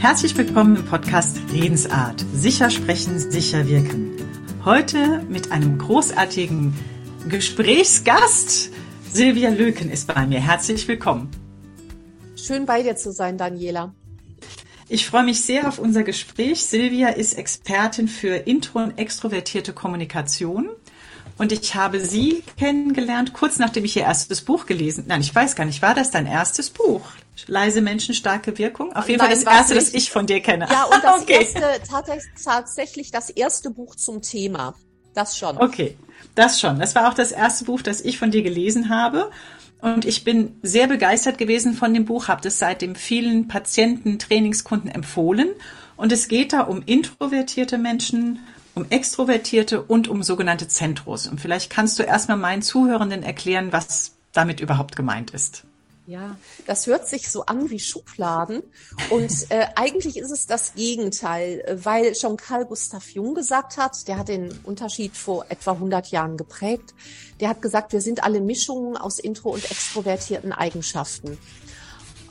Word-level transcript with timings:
Herzlich 0.00 0.34
willkommen 0.34 0.76
im 0.76 0.84
Podcast 0.86 1.38
Redensart. 1.52 2.24
Sicher 2.32 2.70
sprechen, 2.70 3.18
sicher 3.18 3.68
wirken. 3.68 4.16
Heute 4.64 5.22
mit 5.28 5.52
einem 5.52 5.76
großartigen 5.76 6.72
Gesprächsgast. 7.28 8.70
Silvia 9.12 9.50
Löken 9.50 9.90
ist 9.90 10.06
bei 10.06 10.26
mir. 10.26 10.40
Herzlich 10.40 10.88
willkommen. 10.88 11.30
Schön 12.34 12.64
bei 12.64 12.82
dir 12.82 12.96
zu 12.96 13.12
sein, 13.12 13.36
Daniela. 13.36 13.94
Ich 14.88 15.06
freue 15.06 15.24
mich 15.24 15.42
sehr 15.42 15.68
auf 15.68 15.78
unser 15.78 16.02
Gespräch. 16.02 16.64
Silvia 16.64 17.10
ist 17.10 17.34
Expertin 17.34 18.08
für 18.08 18.36
intro- 18.36 18.82
und 18.82 18.98
extrovertierte 18.98 19.74
Kommunikation. 19.74 20.70
Und 21.40 21.52
ich 21.52 21.74
habe 21.74 22.00
sie 22.00 22.44
kennengelernt, 22.58 23.32
kurz 23.32 23.58
nachdem 23.58 23.86
ich 23.86 23.96
ihr 23.96 24.02
erstes 24.02 24.42
Buch 24.42 24.66
gelesen. 24.66 25.04
Nein, 25.08 25.22
ich 25.22 25.34
weiß 25.34 25.56
gar 25.56 25.64
nicht, 25.64 25.80
war 25.80 25.94
das 25.94 26.10
dein 26.10 26.26
erstes 26.26 26.68
Buch? 26.68 27.00
Leise 27.46 27.80
Menschen, 27.80 28.14
starke 28.14 28.58
Wirkung? 28.58 28.94
Auf 28.94 29.08
jeden 29.08 29.20
Nein, 29.20 29.28
Fall 29.28 29.42
das 29.42 29.50
erste, 29.50 29.74
das 29.74 29.94
ich 29.94 30.10
von 30.10 30.26
dir 30.26 30.40
kenne. 30.40 30.68
Ja, 30.70 30.84
und 30.84 31.02
das 31.02 31.22
okay. 31.22 31.48
erste, 31.50 32.20
tatsächlich 32.44 33.10
das 33.10 33.30
erste 33.30 33.70
Buch 33.70 33.96
zum 33.96 34.20
Thema. 34.20 34.74
Das 35.14 35.38
schon. 35.38 35.56
Okay, 35.56 35.96
das 36.34 36.60
schon. 36.60 36.78
Das 36.78 36.94
war 36.94 37.08
auch 37.08 37.14
das 37.14 37.32
erste 37.32 37.64
Buch, 37.64 37.80
das 37.80 38.02
ich 38.02 38.18
von 38.18 38.30
dir 38.30 38.42
gelesen 38.42 38.90
habe. 38.90 39.30
Und 39.80 40.04
ich 40.04 40.24
bin 40.24 40.58
sehr 40.60 40.88
begeistert 40.88 41.38
gewesen 41.38 41.72
von 41.72 41.94
dem 41.94 42.04
Buch, 42.04 42.28
habe 42.28 42.42
das 42.42 42.58
seitdem 42.58 42.94
vielen 42.96 43.48
Patienten, 43.48 44.18
Trainingskunden 44.18 44.90
empfohlen. 44.90 45.48
Und 45.96 46.12
es 46.12 46.28
geht 46.28 46.52
da 46.52 46.60
um 46.60 46.82
introvertierte 46.84 47.78
Menschen, 47.78 48.40
um 48.80 48.86
Extrovertierte 48.90 49.82
und 49.82 50.08
um 50.08 50.22
sogenannte 50.22 50.66
Zentros. 50.66 51.26
Und 51.26 51.40
vielleicht 51.40 51.70
kannst 51.70 51.98
du 51.98 52.02
erstmal 52.02 52.38
meinen 52.38 52.62
Zuhörenden 52.62 53.22
erklären, 53.22 53.72
was 53.72 54.12
damit 54.32 54.60
überhaupt 54.60 54.96
gemeint 54.96 55.32
ist. 55.32 55.64
Ja, 56.06 56.36
das 56.66 56.86
hört 56.86 57.06
sich 57.06 57.30
so 57.30 57.44
an 57.46 57.68
wie 57.70 57.78
Schubladen. 57.78 58.62
Und 59.10 59.30
äh, 59.50 59.66
eigentlich 59.76 60.16
ist 60.16 60.30
es 60.30 60.46
das 60.46 60.74
Gegenteil, 60.74 61.78
weil 61.82 62.14
schon 62.14 62.36
Carl 62.36 62.64
Gustav 62.64 63.10
Jung 63.10 63.34
gesagt 63.34 63.76
hat, 63.76 64.08
der 64.08 64.16
hat 64.16 64.28
den 64.28 64.50
Unterschied 64.64 65.16
vor 65.16 65.44
etwa 65.50 65.72
100 65.72 66.08
Jahren 66.08 66.36
geprägt. 66.36 66.94
Der 67.38 67.50
hat 67.50 67.60
gesagt, 67.60 67.92
wir 67.92 68.00
sind 68.00 68.24
alle 68.24 68.40
Mischungen 68.40 68.96
aus 68.96 69.18
intro- 69.18 69.52
und 69.52 69.70
extrovertierten 69.70 70.52
Eigenschaften 70.52 71.38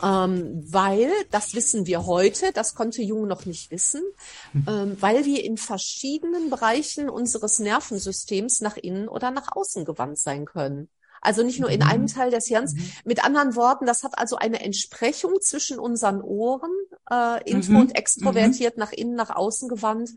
ähm, 0.04 0.64
weil, 0.72 1.12
das 1.32 1.54
wissen 1.54 1.86
wir 1.86 2.06
heute, 2.06 2.52
das 2.54 2.76
konnte 2.76 3.02
Jung 3.02 3.28
noch 3.28 3.46
nicht 3.46 3.72
wissen, 3.72 4.02
mhm. 4.54 4.66
ähm, 4.68 4.98
weil 5.00 5.26
wir 5.26 5.44
in 5.44 5.58
verschiedenen 5.58 6.50
Bereichen 6.50 7.10
unseres 7.10 7.60
Nervensystems 7.60 8.62
nach 8.62 8.78
innen 8.78 9.08
oder 9.08 9.32
nach 9.32 9.56
außen 9.56 9.86
gewandt 9.86 10.20
sein 10.20 10.46
können. 10.46 10.90
Also 11.22 11.44
nicht 11.44 11.60
nur 11.60 11.70
in 11.70 11.84
einem 11.84 12.04
mhm. 12.04 12.08
Teil 12.08 12.32
des 12.32 12.48
Hirns. 12.48 12.74
Mhm. 12.74 12.92
Mit 13.06 13.24
anderen 13.24 13.56
Worten, 13.56 13.86
das 13.86 14.04
hat 14.04 14.18
also 14.18 14.36
eine 14.36 14.62
Entsprechung 14.62 15.42
zwischen 15.42 15.80
unseren 15.80 16.22
Ohren, 16.22 16.72
äh, 17.12 17.50
intro 17.50 17.74
mhm. 17.74 17.80
und 17.82 17.96
extrovertiert, 17.96 18.78
mhm. 18.78 18.80
nach 18.80 18.92
innen, 18.92 19.16
nach 19.16 19.30
außen 19.30 19.70
gewandt. 19.70 20.12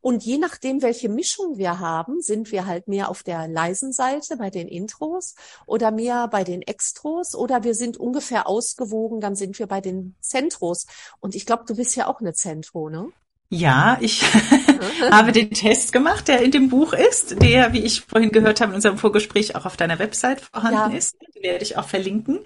Und 0.00 0.24
je 0.24 0.38
nachdem, 0.38 0.82
welche 0.82 1.08
Mischung 1.08 1.58
wir 1.58 1.80
haben, 1.80 2.20
sind 2.20 2.52
wir 2.52 2.66
halt 2.66 2.86
mehr 2.86 3.08
auf 3.10 3.22
der 3.22 3.48
leisen 3.48 3.92
Seite 3.92 4.36
bei 4.36 4.50
den 4.50 4.68
Intros 4.68 5.34
oder 5.66 5.90
mehr 5.90 6.28
bei 6.28 6.44
den 6.44 6.62
Extros 6.62 7.34
oder 7.34 7.64
wir 7.64 7.74
sind 7.74 7.96
ungefähr 7.96 8.46
ausgewogen, 8.46 9.20
dann 9.20 9.34
sind 9.34 9.58
wir 9.58 9.66
bei 9.66 9.80
den 9.80 10.14
Zentros. 10.20 10.86
Und 11.18 11.34
ich 11.34 11.46
glaube, 11.46 11.64
du 11.66 11.74
bist 11.74 11.96
ja 11.96 12.06
auch 12.06 12.20
eine 12.20 12.34
Zentro, 12.34 12.88
ne? 12.88 13.10
Ja, 13.48 13.98
ich 14.00 14.22
habe 15.10 15.32
den 15.32 15.50
Test 15.50 15.92
gemacht, 15.92 16.28
der 16.28 16.42
in 16.42 16.50
dem 16.50 16.68
Buch 16.68 16.92
ist, 16.92 17.40
der, 17.42 17.72
wie 17.72 17.80
ich 17.80 18.00
vorhin 18.00 18.30
gehört 18.30 18.60
habe, 18.60 18.72
in 18.72 18.76
unserem 18.76 18.98
Vorgespräch 18.98 19.54
auch 19.54 19.66
auf 19.66 19.76
deiner 19.76 19.98
Website 19.98 20.40
vorhanden 20.40 20.92
ja. 20.92 20.98
ist. 20.98 21.16
Den 21.20 21.42
werde 21.42 21.62
ich 21.64 21.76
auch 21.76 21.88
verlinken. 21.88 22.40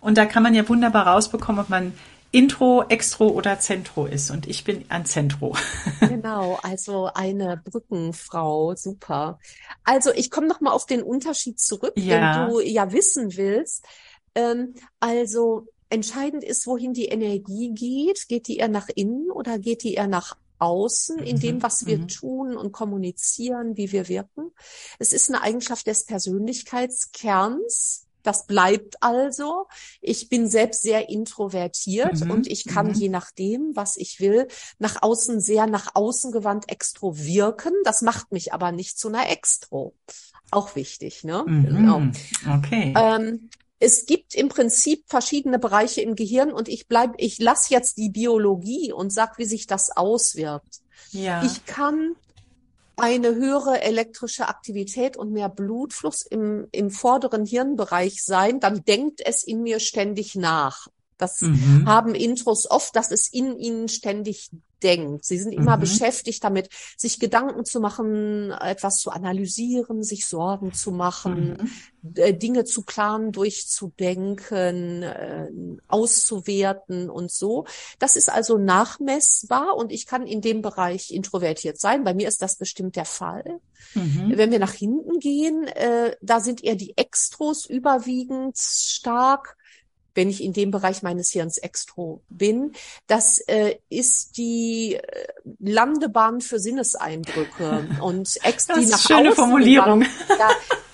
Und 0.00 0.18
da 0.18 0.26
kann 0.26 0.42
man 0.42 0.54
ja 0.54 0.68
wunderbar 0.68 1.06
rausbekommen, 1.06 1.60
ob 1.60 1.68
man 1.68 1.92
Intro, 2.32 2.84
Extro 2.88 3.28
oder 3.28 3.58
Zentro 3.58 4.06
ist. 4.06 4.30
Und 4.30 4.46
ich 4.46 4.64
bin 4.64 4.84
ein 4.88 5.04
Zentro. 5.04 5.56
Genau, 6.00 6.58
also 6.62 7.10
eine 7.14 7.62
Brückenfrau, 7.64 8.74
super. 8.74 9.38
Also 9.84 10.12
ich 10.12 10.30
komme 10.30 10.48
noch 10.48 10.60
mal 10.60 10.72
auf 10.72 10.86
den 10.86 11.02
Unterschied 11.02 11.58
zurück, 11.58 11.94
ja. 11.96 12.46
den 12.46 12.50
du 12.50 12.60
ja 12.60 12.92
wissen 12.92 13.36
willst. 13.36 13.86
Ähm, 14.34 14.74
also 14.98 15.66
entscheidend 15.90 16.44
ist, 16.44 16.66
wohin 16.66 16.92
die 16.92 17.06
Energie 17.06 17.72
geht. 17.74 18.28
Geht 18.28 18.48
die 18.48 18.58
eher 18.58 18.68
nach 18.68 18.88
innen 18.94 19.30
oder 19.30 19.58
geht 19.58 19.82
die 19.82 19.94
eher 19.94 20.06
nach 20.06 20.36
außen 20.58 21.18
in 21.18 21.40
dem, 21.40 21.56
mhm, 21.56 21.62
was 21.62 21.86
wir 21.86 21.98
mhm. 21.98 22.08
tun 22.08 22.56
und 22.56 22.72
kommunizieren, 22.72 23.76
wie 23.76 23.92
wir 23.92 24.08
wirken? 24.08 24.52
Es 24.98 25.12
ist 25.12 25.28
eine 25.28 25.42
Eigenschaft 25.42 25.86
des 25.86 26.04
Persönlichkeitskerns 26.04 28.06
das 28.22 28.46
bleibt 28.46 29.02
also. 29.02 29.66
Ich 30.00 30.28
bin 30.28 30.48
selbst 30.48 30.82
sehr 30.82 31.08
introvertiert 31.08 32.24
mhm. 32.24 32.30
und 32.30 32.46
ich 32.46 32.64
kann 32.64 32.88
mhm. 32.88 32.94
je 32.94 33.08
nachdem, 33.08 33.72
was 33.74 33.96
ich 33.96 34.20
will, 34.20 34.48
nach 34.78 35.02
außen 35.02 35.40
sehr 35.40 35.66
nach 35.66 35.94
außen 35.94 36.32
gewandt 36.32 36.70
extro 36.70 37.16
wirken. 37.16 37.72
Das 37.84 38.02
macht 38.02 38.32
mich 38.32 38.52
aber 38.52 38.72
nicht 38.72 38.98
zu 38.98 39.08
einer 39.08 39.30
Extro. 39.30 39.94
Auch 40.50 40.74
wichtig, 40.74 41.24
ne? 41.24 41.44
Mhm. 41.46 41.64
Genau. 41.64 42.02
Okay. 42.58 42.94
Ähm, 42.96 43.50
es 43.80 44.04
gibt 44.04 44.34
im 44.34 44.50
Prinzip 44.50 45.04
verschiedene 45.06 45.58
Bereiche 45.58 46.02
im 46.02 46.14
Gehirn 46.14 46.52
und 46.52 46.68
ich 46.68 46.86
bleib, 46.86 47.14
ich 47.16 47.38
lasse 47.38 47.72
jetzt 47.72 47.96
die 47.96 48.10
Biologie 48.10 48.92
und 48.92 49.10
sag, 49.10 49.38
wie 49.38 49.46
sich 49.46 49.66
das 49.66 49.96
auswirkt. 49.96 50.80
Ja. 51.12 51.42
Ich 51.42 51.64
kann 51.64 52.14
eine 52.96 53.34
höhere 53.34 53.80
elektrische 53.80 54.48
Aktivität 54.48 55.16
und 55.16 55.32
mehr 55.32 55.48
Blutfluss 55.48 56.20
im, 56.22 56.68
im 56.72 56.90
vorderen 56.90 57.46
Hirnbereich 57.46 58.22
sein, 58.22 58.60
dann 58.60 58.84
denkt 58.84 59.22
es 59.24 59.42
in 59.42 59.62
mir 59.62 59.80
ständig 59.80 60.34
nach. 60.34 60.88
Das 61.16 61.40
mhm. 61.40 61.84
haben 61.86 62.14
Intros 62.14 62.70
oft, 62.70 62.94
dass 62.94 63.10
es 63.10 63.32
in 63.32 63.58
ihnen 63.58 63.88
ständig 63.88 64.50
denkt. 64.82 65.24
Sie 65.24 65.38
sind 65.38 65.52
immer 65.52 65.76
mhm. 65.76 65.80
beschäftigt 65.80 66.42
damit, 66.42 66.68
sich 66.96 67.20
Gedanken 67.20 67.64
zu 67.64 67.80
machen, 67.80 68.50
etwas 68.50 68.96
zu 68.96 69.10
analysieren, 69.10 70.02
sich 70.02 70.26
Sorgen 70.26 70.72
zu 70.72 70.90
machen, 70.90 71.58
mhm. 71.60 71.70
Äh, 72.14 72.32
Dinge 72.32 72.64
zu 72.64 72.82
planen, 72.82 73.30
durchzudenken, 73.30 75.02
äh, 75.02 75.48
auszuwerten 75.86 77.10
und 77.10 77.30
so. 77.30 77.66
Das 77.98 78.16
ist 78.16 78.30
also 78.30 78.56
nachmessbar 78.56 79.76
und 79.76 79.92
ich 79.92 80.06
kann 80.06 80.26
in 80.26 80.40
dem 80.40 80.62
Bereich 80.62 81.10
introvertiert 81.10 81.78
sein. 81.78 82.04
Bei 82.04 82.14
mir 82.14 82.28
ist 82.28 82.40
das 82.40 82.56
bestimmt 82.56 82.96
der 82.96 83.04
Fall. 83.04 83.60
Mhm. 83.94 84.32
Wenn 84.34 84.50
wir 84.50 84.58
nach 84.58 84.72
hinten 84.72 85.18
gehen, 85.18 85.66
äh, 85.66 86.16
da 86.22 86.40
sind 86.40 86.64
eher 86.64 86.76
die 86.76 86.96
Extros 86.96 87.66
überwiegend 87.66 88.56
stark 88.56 89.58
wenn 90.14 90.28
ich 90.28 90.42
in 90.42 90.52
dem 90.52 90.70
Bereich 90.70 91.02
meines 91.02 91.30
Hirns 91.30 91.58
extro 91.58 92.22
bin. 92.28 92.72
Das 93.06 93.38
äh, 93.46 93.76
ist 93.88 94.36
die 94.36 94.94
äh, 94.94 95.26
Landebahn 95.58 96.40
für 96.40 96.58
Sinneseindrücke 96.58 97.88
und 98.02 98.38
ex 98.42 98.66
das 98.66 98.78
die 98.78 98.86
nach 98.86 99.00
schöne 99.00 99.30
außen 99.30 99.34
Formulierung. 99.34 100.02
Ja, 100.02 100.50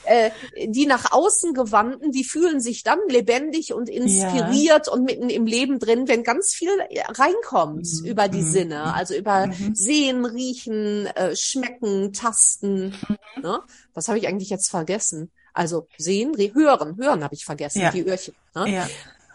äh, 0.06 0.31
die 0.69 0.87
nach 0.87 1.12
außen 1.12 1.53
gewandten, 1.53 2.12
die 2.12 2.25
fühlen 2.25 2.60
sich 2.60 2.82
dann 2.84 3.00
lebendig 3.09 3.72
und 3.72 3.88
inspiriert 3.88 4.87
ja. 4.87 4.93
und 4.93 5.04
mitten 5.04 5.28
im 5.28 5.47
Leben 5.47 5.78
drin, 5.78 6.06
wenn 6.06 6.22
ganz 6.22 6.54
viel 6.54 6.71
reinkommt 7.09 7.87
mhm. 8.00 8.06
über 8.06 8.28
die 8.28 8.43
mhm. 8.43 8.50
Sinne, 8.50 8.94
also 8.94 9.15
über 9.15 9.48
mhm. 9.48 9.75
Sehen, 9.75 10.25
Riechen, 10.25 11.06
äh, 11.06 11.34
Schmecken, 11.34 12.12
Tasten. 12.12 12.94
Mhm. 13.09 13.43
Ne? 13.43 13.60
Was 13.94 14.09
habe 14.09 14.19
ich 14.19 14.28
eigentlich 14.28 14.50
jetzt 14.50 14.71
vergessen? 14.71 15.33
Also 15.56 15.89
sehen, 15.97 16.37
hören, 16.37 16.97
hören 16.99 17.25
habe 17.25 17.34
ich 17.34 17.44
vergessen, 17.44 17.81
ja. 17.81 17.91
die 17.91 18.06
Öhrchen. 18.06 18.34
Ne? 18.55 18.71
Ja. 18.71 18.87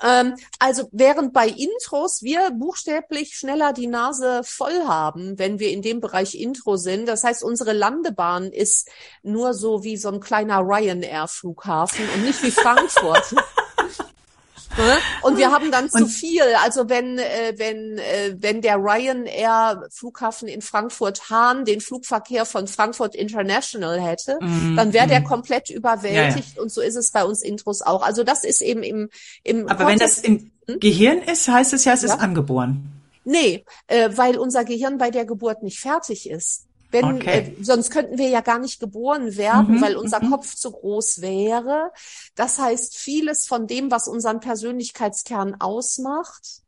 Ähm, 0.04 0.36
also 0.60 0.88
während 0.92 1.34
bei 1.34 1.48
Intros 1.48 2.24
wir 2.24 2.52
buchstäblich 2.52 3.36
schneller 3.36 3.74
die 3.74 3.88
Nase 3.88 4.42
voll 4.44 4.86
haben, 4.88 5.38
wenn 5.38 5.60
wir 5.60 5.70
in 5.70 5.82
dem 5.82 6.00
Bereich 6.00 6.36
Intro 6.36 6.78
sind. 6.78 7.08
Das 7.08 7.24
heißt, 7.24 7.44
unsere 7.44 7.74
Landebahn 7.74 8.52
ist 8.52 8.90
nur 9.24 9.54
so 9.54 9.84
wie 9.84 9.98
so 9.98 10.10
ein 10.10 10.20
kleiner 10.20 10.60
Ryanair-Flughafen 10.60 12.08
und 12.16 12.24
nicht 12.24 12.42
wie 12.44 12.52
Frankfurt. 12.52 13.36
Ne? 14.78 14.98
Und 15.22 15.38
wir 15.38 15.52
haben 15.52 15.72
dann 15.72 15.90
zu 15.90 16.08
viel. 16.08 16.44
Also 16.64 16.90
wenn, 16.90 17.18
äh, 17.18 17.54
wenn, 17.58 17.98
äh, 17.98 18.36
wenn 18.38 18.62
der 18.62 18.78
Ryanair 18.78 19.88
Flughafen 19.92 20.48
in 20.48 20.62
Frankfurt 20.62 21.30
Hahn 21.30 21.66
den 21.66 21.82
Flugverkehr 21.82 22.46
von 22.46 22.68
Frankfurt 22.68 23.16
International 23.16 24.02
hätte, 24.02 24.38
mm, 24.40 24.76
dann 24.76 24.94
wäre 24.94 25.08
mm. 25.08 25.10
der 25.10 25.24
komplett 25.24 25.70
überwältigt. 25.70 26.50
Ja, 26.50 26.56
ja. 26.56 26.62
Und 26.62 26.72
so 26.72 26.82
ist 26.82 26.96
es 26.96 27.12
bei 27.12 27.24
uns 27.24 27.42
Intros 27.42 27.82
auch. 27.82 28.02
Also 28.02 28.24
das 28.24 28.44
ist 28.44 28.62
eben 28.62 28.84
im, 28.84 29.10
im 29.44 29.68
Aber 29.68 29.86
Cortex 29.86 29.90
wenn 29.90 30.00
das 30.00 30.18
im 30.20 30.52
hm? 30.68 30.80
Gehirn 30.80 31.20
ist, 31.20 31.48
heißt 31.48 31.74
es 31.74 31.86
ja, 31.86 31.94
es 31.94 32.04
ja? 32.04 32.14
ist 32.14 32.20
angeboren. 32.20 32.92
Nee, 33.24 33.66
äh, 33.88 34.10
weil 34.16 34.38
unser 34.38 34.66
Gehirn 34.66 34.98
bei 34.98 35.12
der 35.12 35.26
Geburt 35.26 35.64
nicht 35.64 35.80
fertig 35.80 36.30
ist. 36.30 36.66
Wenn, 36.92 37.06
okay. 37.06 37.56
äh, 37.58 37.64
sonst 37.64 37.90
könnten 37.90 38.18
wir 38.18 38.30
ja 38.30 38.42
gar 38.42 38.60
nicht 38.60 38.80
geboren 38.80 39.38
werden, 39.38 39.76
mhm, 39.76 39.82
weil 39.82 39.96
unser 39.96 40.22
mhm. 40.24 40.32
Kopf 40.32 40.56
zu 40.56 40.72
groß 40.72 41.22
wäre. 41.22 41.92
Das 42.36 42.60
heißt, 42.60 42.98
vieles 42.98 43.48
von 43.48 43.66
dem, 43.66 43.92
was 43.92 44.08
unseren 44.08 44.42
Persönlichkeitskern 44.42 45.56
ausmacht, 45.60 46.62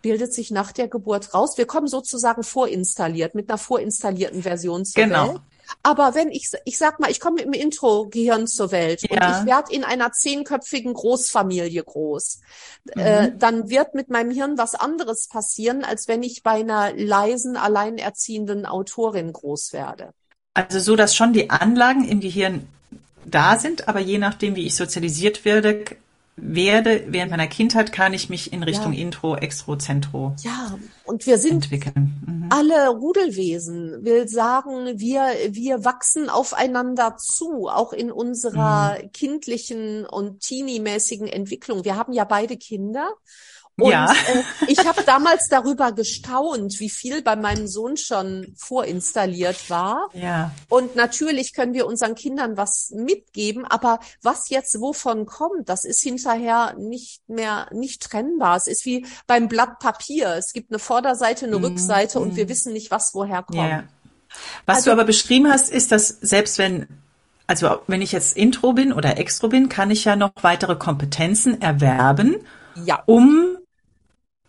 bildet 0.00 0.32
sich 0.32 0.50
nach 0.50 0.70
der 0.70 0.88
Geburt 0.88 1.34
raus. 1.34 1.56
Wir 1.56 1.66
kommen 1.66 1.88
sozusagen 1.88 2.42
vorinstalliert, 2.42 3.34
mit 3.34 3.48
einer 3.48 3.58
vorinstallierten 3.58 4.42
Version 4.42 4.84
zur 4.84 5.02
genau. 5.02 5.28
Welt. 5.30 5.40
Aber 5.82 6.14
wenn 6.14 6.30
ich, 6.30 6.50
ich 6.64 6.78
sag 6.78 7.00
mal, 7.00 7.10
ich 7.10 7.20
komme 7.20 7.36
mit 7.36 7.44
dem 7.46 7.52
Intro-Gehirn 7.52 8.46
zur 8.46 8.70
Welt 8.70 9.02
ja. 9.02 9.10
und 9.10 9.40
ich 9.40 9.46
werde 9.46 9.72
in 9.72 9.84
einer 9.84 10.12
zehnköpfigen 10.12 10.94
Großfamilie 10.94 11.82
groß, 11.82 12.40
äh, 12.90 12.98
mhm. 12.98 13.00
äh, 13.00 13.32
dann 13.38 13.70
wird 13.70 13.94
mit 13.94 14.08
meinem 14.08 14.30
Hirn 14.30 14.58
was 14.58 14.74
anderes 14.74 15.28
passieren, 15.28 15.84
als 15.84 16.08
wenn 16.08 16.22
ich 16.22 16.42
bei 16.42 16.60
einer 16.60 16.92
leisen, 16.94 17.56
alleinerziehenden 17.56 18.66
Autorin 18.66 19.32
groß 19.32 19.72
werde. 19.72 20.10
Also 20.54 20.78
so, 20.78 20.96
dass 20.96 21.16
schon 21.16 21.32
die 21.32 21.50
Anlagen 21.50 22.04
im 22.04 22.20
Gehirn 22.20 22.68
da 23.24 23.58
sind, 23.58 23.88
aber 23.88 24.00
je 24.00 24.18
nachdem, 24.18 24.54
wie 24.54 24.66
ich 24.66 24.76
sozialisiert 24.76 25.44
werde, 25.44 25.84
werde 26.36 27.04
während 27.08 27.30
meiner 27.30 27.46
Kindheit, 27.46 27.92
kann 27.92 28.12
ich 28.12 28.28
mich 28.28 28.52
in 28.52 28.62
Richtung 28.62 28.92
ja. 28.92 29.00
Intro, 29.00 29.36
Extro, 29.36 29.76
Zentro 29.76 30.34
ja, 30.42 30.76
und 31.04 31.26
wir 31.26 31.38
sind 31.38 31.64
entwickeln. 31.64 32.22
Mhm. 32.26 32.46
alle 32.50 32.88
Rudelwesen, 32.88 34.04
will 34.04 34.28
sagen, 34.28 34.98
wir, 34.98 35.22
wir 35.50 35.84
wachsen 35.84 36.28
aufeinander 36.28 37.16
zu, 37.18 37.68
auch 37.68 37.92
in 37.92 38.10
unserer 38.10 38.98
mhm. 39.00 39.12
kindlichen 39.12 40.06
und 40.06 40.40
teenie-mäßigen 40.40 41.28
Entwicklung. 41.28 41.84
Wir 41.84 41.96
haben 41.96 42.12
ja 42.12 42.24
beide 42.24 42.56
Kinder 42.56 43.10
und 43.76 43.90
ja. 43.90 44.12
äh, 44.12 44.42
ich 44.68 44.86
habe 44.86 45.02
damals 45.02 45.48
darüber 45.48 45.92
gestaunt, 45.92 46.78
wie 46.78 46.90
viel 46.90 47.22
bei 47.22 47.34
meinem 47.34 47.66
Sohn 47.66 47.96
schon 47.96 48.54
vorinstalliert 48.56 49.68
war. 49.68 50.08
Ja. 50.12 50.52
Und 50.68 50.94
natürlich 50.94 51.54
können 51.54 51.74
wir 51.74 51.86
unseren 51.86 52.14
Kindern 52.14 52.56
was 52.56 52.90
mitgeben, 52.94 53.64
aber 53.64 53.98
was 54.22 54.48
jetzt 54.48 54.80
wovon 54.80 55.26
kommt, 55.26 55.68
das 55.68 55.84
ist 55.84 56.02
hinterher 56.02 56.74
nicht 56.78 57.28
mehr 57.28 57.66
nicht 57.72 58.02
trennbar. 58.02 58.56
Es 58.56 58.68
ist 58.68 58.84
wie 58.84 59.06
beim 59.26 59.48
Blatt 59.48 59.80
Papier. 59.80 60.36
Es 60.36 60.52
gibt 60.52 60.70
eine 60.70 60.78
Vorderseite, 60.78 61.46
eine 61.46 61.58
mhm. 61.58 61.64
Rückseite 61.64 62.20
und 62.20 62.36
wir 62.36 62.44
mhm. 62.44 62.48
wissen 62.50 62.72
nicht, 62.72 62.92
was 62.92 63.12
woher 63.14 63.42
kommt. 63.42 63.58
Ja. 63.58 63.84
Was 64.66 64.78
also, 64.78 64.90
du 64.90 64.92
aber 64.92 65.04
beschrieben 65.04 65.50
hast, 65.50 65.70
ist, 65.70 65.90
dass 65.90 66.08
selbst 66.08 66.58
wenn 66.58 66.86
also 67.46 67.80
wenn 67.86 68.00
ich 68.00 68.12
jetzt 68.12 68.36
Intro 68.36 68.72
bin 68.72 68.92
oder 68.92 69.18
Extro 69.18 69.48
bin, 69.48 69.68
kann 69.68 69.90
ich 69.90 70.04
ja 70.04 70.16
noch 70.16 70.32
weitere 70.40 70.76
Kompetenzen 70.76 71.60
erwerben, 71.60 72.36
ja. 72.86 73.02
um 73.04 73.58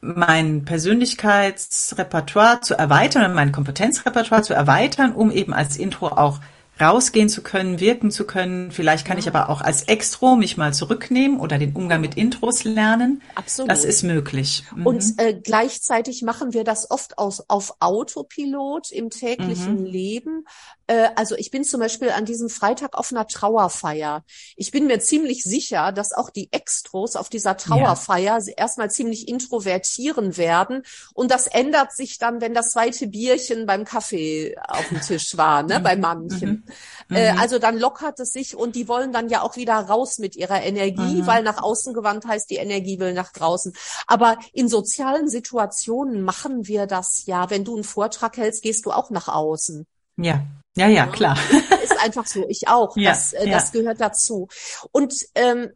mein 0.01 0.65
Persönlichkeitsrepertoire 0.65 2.61
zu 2.61 2.75
erweitern, 2.75 3.33
mein 3.33 3.51
Kompetenzrepertoire 3.51 4.43
zu 4.43 4.53
erweitern, 4.53 5.13
um 5.13 5.31
eben 5.31 5.53
als 5.53 5.77
Intro 5.77 6.07
auch 6.09 6.39
rausgehen 6.79 7.29
zu 7.29 7.41
können, 7.41 7.79
wirken 7.79 8.11
zu 8.11 8.25
können. 8.25 8.71
Vielleicht 8.71 9.05
kann 9.05 9.17
ja. 9.17 9.21
ich 9.21 9.27
aber 9.27 9.49
auch 9.49 9.61
als 9.61 9.83
Extro 9.83 10.35
mich 10.35 10.57
mal 10.57 10.73
zurücknehmen 10.73 11.39
oder 11.39 11.57
den 11.57 11.73
Umgang 11.73 12.01
mit 12.01 12.15
Intros 12.15 12.63
lernen. 12.63 13.21
Absolut. 13.35 13.71
Das 13.71 13.85
ist 13.85 14.03
möglich. 14.03 14.63
Mhm. 14.75 14.85
Und 14.85 15.03
äh, 15.17 15.33
gleichzeitig 15.33 16.21
machen 16.21 16.53
wir 16.53 16.63
das 16.63 16.91
oft 16.91 17.17
aus, 17.17 17.49
auf 17.49 17.75
Autopilot 17.79 18.91
im 18.91 19.09
täglichen 19.09 19.81
mhm. 19.81 19.85
Leben. 19.85 20.45
Äh, 20.87 21.09
also 21.15 21.35
ich 21.35 21.51
bin 21.51 21.63
zum 21.63 21.79
Beispiel 21.79 22.09
an 22.09 22.25
diesem 22.25 22.49
Freitag 22.49 22.97
auf 22.97 23.11
einer 23.11 23.27
Trauerfeier. 23.27 24.23
Ich 24.55 24.71
bin 24.71 24.87
mir 24.87 24.99
ziemlich 24.99 25.43
sicher, 25.43 25.91
dass 25.91 26.11
auch 26.11 26.29
die 26.29 26.51
Extros 26.51 27.15
auf 27.15 27.29
dieser 27.29 27.57
Trauerfeier 27.57 28.39
ja. 28.39 28.53
erstmal 28.57 28.91
ziemlich 28.91 29.27
introvertieren 29.27 30.37
werden. 30.37 30.83
Und 31.13 31.31
das 31.31 31.47
ändert 31.47 31.95
sich 31.95 32.17
dann, 32.17 32.41
wenn 32.41 32.53
das 32.53 32.71
zweite 32.71 33.07
Bierchen 33.07 33.65
beim 33.65 33.85
Kaffee 33.85 34.55
auf 34.67 34.89
dem 34.89 35.01
Tisch 35.01 35.37
war, 35.37 35.63
ne, 35.63 35.79
bei 35.83 35.95
manchen. 35.95 36.49
Mhm. 36.49 36.64
Äh, 37.11 37.33
mhm. 37.33 37.39
also 37.39 37.59
dann 37.59 37.77
lockert 37.77 38.19
es 38.19 38.31
sich 38.31 38.55
und 38.55 38.75
die 38.75 38.87
wollen 38.87 39.11
dann 39.11 39.29
ja 39.29 39.41
auch 39.41 39.55
wieder 39.55 39.75
raus 39.75 40.17
mit 40.17 40.35
ihrer 40.35 40.61
Energie, 40.63 41.21
mhm. 41.21 41.27
weil 41.27 41.43
nach 41.43 41.61
außen 41.61 41.93
gewandt 41.93 42.25
heißt, 42.25 42.49
die 42.49 42.55
Energie 42.55 42.99
will 42.99 43.13
nach 43.13 43.31
draußen. 43.31 43.73
Aber 44.07 44.37
in 44.53 44.67
sozialen 44.67 45.29
Situationen 45.29 46.21
machen 46.21 46.67
wir 46.67 46.87
das 46.87 47.25
ja. 47.25 47.49
Wenn 47.49 47.63
du 47.63 47.75
einen 47.75 47.83
Vortrag 47.83 48.37
hältst, 48.37 48.63
gehst 48.63 48.85
du 48.85 48.91
auch 48.91 49.09
nach 49.09 49.27
außen. 49.27 49.85
Ja. 50.17 50.41
Ja, 50.77 50.87
ja, 50.87 51.07
klar. 51.07 51.37
Ist 51.83 52.03
einfach 52.03 52.27
so. 52.27 52.45
Ich 52.49 52.67
auch. 52.67 52.97
Ja, 52.97 53.11
das, 53.11 53.33
äh, 53.33 53.47
ja. 53.47 53.53
das 53.53 53.71
gehört 53.71 54.01
dazu. 54.01 54.49
Und 54.91 55.13
ähm, 55.35 55.71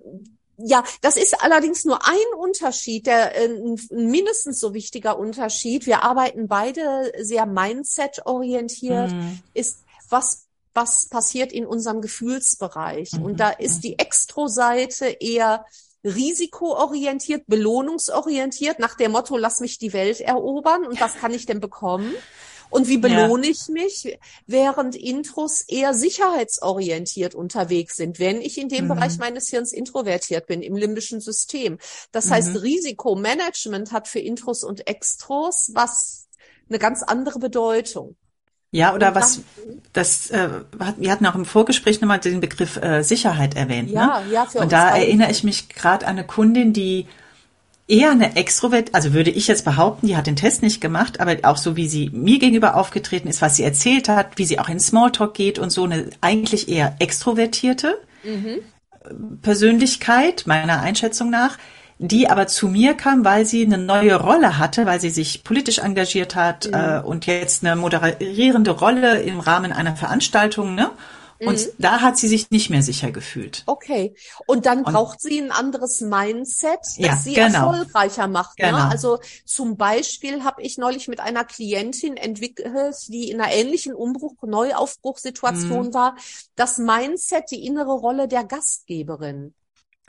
ja, 0.62 0.84
das 1.02 1.16
ist 1.16 1.42
allerdings 1.42 1.86
nur 1.86 2.06
ein 2.06 2.38
Unterschied, 2.38 3.08
der 3.08 3.36
äh, 3.36 3.46
ein 3.46 3.80
mindestens 3.92 4.60
so 4.60 4.74
wichtiger 4.74 5.18
Unterschied. 5.18 5.86
Wir 5.86 6.04
arbeiten 6.04 6.48
beide 6.48 7.14
sehr 7.18 7.46
Mindset-orientiert. 7.46 9.12
Mhm. 9.12 9.40
Ist 9.54 9.86
was 10.10 10.48
was 10.74 11.08
passiert 11.10 11.52
in 11.52 11.66
unserem 11.66 12.02
Gefühlsbereich. 12.02 13.14
Mhm. 13.14 13.24
Und 13.24 13.40
da 13.40 13.50
ist 13.50 13.82
die 13.82 14.00
Extro-Seite 14.00 15.08
eher 15.20 15.66
risikoorientiert, 16.04 17.44
belohnungsorientiert, 17.48 18.80
nach 18.80 18.96
dem 18.96 19.12
Motto, 19.12 19.38
lass 19.38 19.60
mich 19.60 19.80
die 19.80 19.94
Welt 19.94 20.22
erobern 20.22 20.86
und 20.86 21.02
was 21.02 21.16
kann 21.16 21.34
ich 21.34 21.46
denn 21.46 21.60
bekommen? 21.60 22.14
Und 22.70 22.88
wie 22.88 22.98
belohne 22.98 23.48
ja. 23.48 23.52
ich 23.52 23.68
mich, 23.68 24.18
während 24.46 24.96
Intros 24.96 25.62
eher 25.68 25.94
sicherheitsorientiert 25.94 27.34
unterwegs 27.34 27.96
sind, 27.96 28.20
wenn 28.20 28.42
ich 28.42 28.60
in 28.60 28.70
dem 28.70 28.86
mhm. 28.86 28.90
Bereich 28.90 29.18
meines 29.18 29.50
Hirns 29.50 29.74
introvertiert 29.74 30.46
bin, 30.46 30.62
im 30.62 30.76
limbischen 30.76 31.20
System. 31.20 31.80
Das 32.12 32.28
mhm. 32.28 32.32
heißt, 32.32 32.62
Risikomanagement 32.62 33.92
hat 33.92 34.08
für 34.08 34.20
Intros 34.20 34.64
und 34.64 34.88
Extros 34.88 35.72
was 35.74 36.28
eine 36.70 36.80
ganz 36.80 37.02
andere 37.02 37.40
Bedeutung. 37.40 38.16
Ja, 38.72 38.94
oder 38.94 39.16
was, 39.16 39.42
das, 39.94 40.30
äh, 40.30 40.50
wir 40.98 41.12
hatten 41.12 41.26
auch 41.26 41.36
im 41.36 41.46
Vorgespräch 41.46 42.02
nochmal 42.02 42.20
den 42.20 42.40
Begriff 42.40 42.78
äh, 42.78 43.02
Sicherheit 43.02 43.56
erwähnt. 43.56 43.90
Ja, 43.90 44.22
ne? 44.22 44.32
ja, 44.32 44.46
für 44.46 44.60
Und 44.60 44.72
da 44.72 44.96
erinnere 44.96 45.32
ich 45.32 45.44
mich 45.44 45.70
gerade 45.70 46.06
an 46.06 46.18
eine 46.18 46.28
Kundin, 46.28 46.72
die 46.72 47.08
eher 47.88 48.12
eine 48.12 48.36
Extrovert, 48.36 48.94
also 48.94 49.14
würde 49.14 49.32
ich 49.32 49.48
jetzt 49.48 49.66
behaupten, 49.66 50.06
die 50.06 50.16
hat 50.16 50.28
den 50.28 50.36
Test 50.36 50.62
nicht 50.62 50.80
gemacht, 50.80 51.20
aber 51.20 51.38
auch 51.44 51.58
so 51.58 51.76
wie 51.76 51.90
sie 51.90 52.12
mir 52.12 52.38
gegenüber 52.38 52.76
aufgetreten 52.76 53.28
ist, 53.28 53.42
was 53.42 53.56
sie 53.56 53.64
erzählt 53.64 54.08
hat, 54.08 54.38
wie 54.38 54.46
sie 54.46 54.60
auch 54.60 54.70
in 54.70 54.80
Smalltalk 54.80 55.34
geht 55.34 55.58
und 55.58 55.72
so 55.72 55.86
eine 55.86 56.12
eigentlich 56.22 56.70
eher 56.70 56.96
extrovertierte 57.00 57.98
mhm. 58.24 58.60
Persönlichkeit, 59.42 60.44
meiner 60.46 60.82
Einschätzung 60.82 61.32
nach, 61.32 61.58
die 62.00 62.30
aber 62.30 62.48
zu 62.48 62.70
mir 62.70 62.94
kam, 62.94 63.26
weil 63.26 63.46
sie 63.46 63.66
eine 63.66 63.78
neue 63.78 64.16
Rolle 64.16 64.58
hatte, 64.58 64.86
weil 64.86 65.02
sie 65.02 65.10
sich 65.10 65.44
politisch 65.44 65.80
engagiert 65.80 66.34
hat 66.34 66.68
mhm. 66.68 66.74
äh, 66.74 67.00
und 67.02 67.26
jetzt 67.26 67.64
eine 67.64 67.76
moderierende 67.76 68.72
Rolle 68.72 69.22
im 69.22 69.40
Rahmen 69.42 69.74
einer 69.74 69.96
Veranstaltung, 69.96 70.76
ne? 70.76 70.92
Und 71.42 71.58
mhm. 71.58 71.72
da 71.78 72.02
hat 72.02 72.18
sie 72.18 72.28
sich 72.28 72.52
nicht 72.52 72.70
mehr 72.70 72.82
sicher 72.82 73.12
gefühlt. 73.12 73.64
Okay. 73.66 74.14
Und 74.46 74.66
dann 74.66 74.80
und, 74.80 74.92
braucht 74.92 75.22
sie 75.22 75.40
ein 75.40 75.52
anderes 75.52 76.02
Mindset, 76.02 76.80
das 76.82 76.98
ja, 76.98 77.16
sie 77.16 77.34
genau. 77.34 77.72
erfolgreicher 77.72 78.28
macht. 78.28 78.60
Ne? 78.60 78.66
Genau. 78.66 78.78
Ne? 78.78 78.92
Also 78.92 79.20
zum 79.46 79.78
Beispiel 79.78 80.44
habe 80.44 80.62
ich 80.62 80.78
neulich 80.78 81.08
mit 81.08 81.22
einer 81.22 81.46
Klientin 81.46 82.18
entwickelt, 82.18 82.98
die 83.08 83.30
in 83.30 83.40
einer 83.40 83.54
ähnlichen 83.54 83.94
Umbruch, 83.94 84.34
Neuaufbruchssituation 84.42 85.88
mhm. 85.88 85.94
war, 85.94 86.18
das 86.58 86.78
Mindset, 86.78 87.52
die 87.52 87.66
innere 87.66 87.94
Rolle 87.94 88.28
der 88.28 88.44
Gastgeberin. 88.44 89.54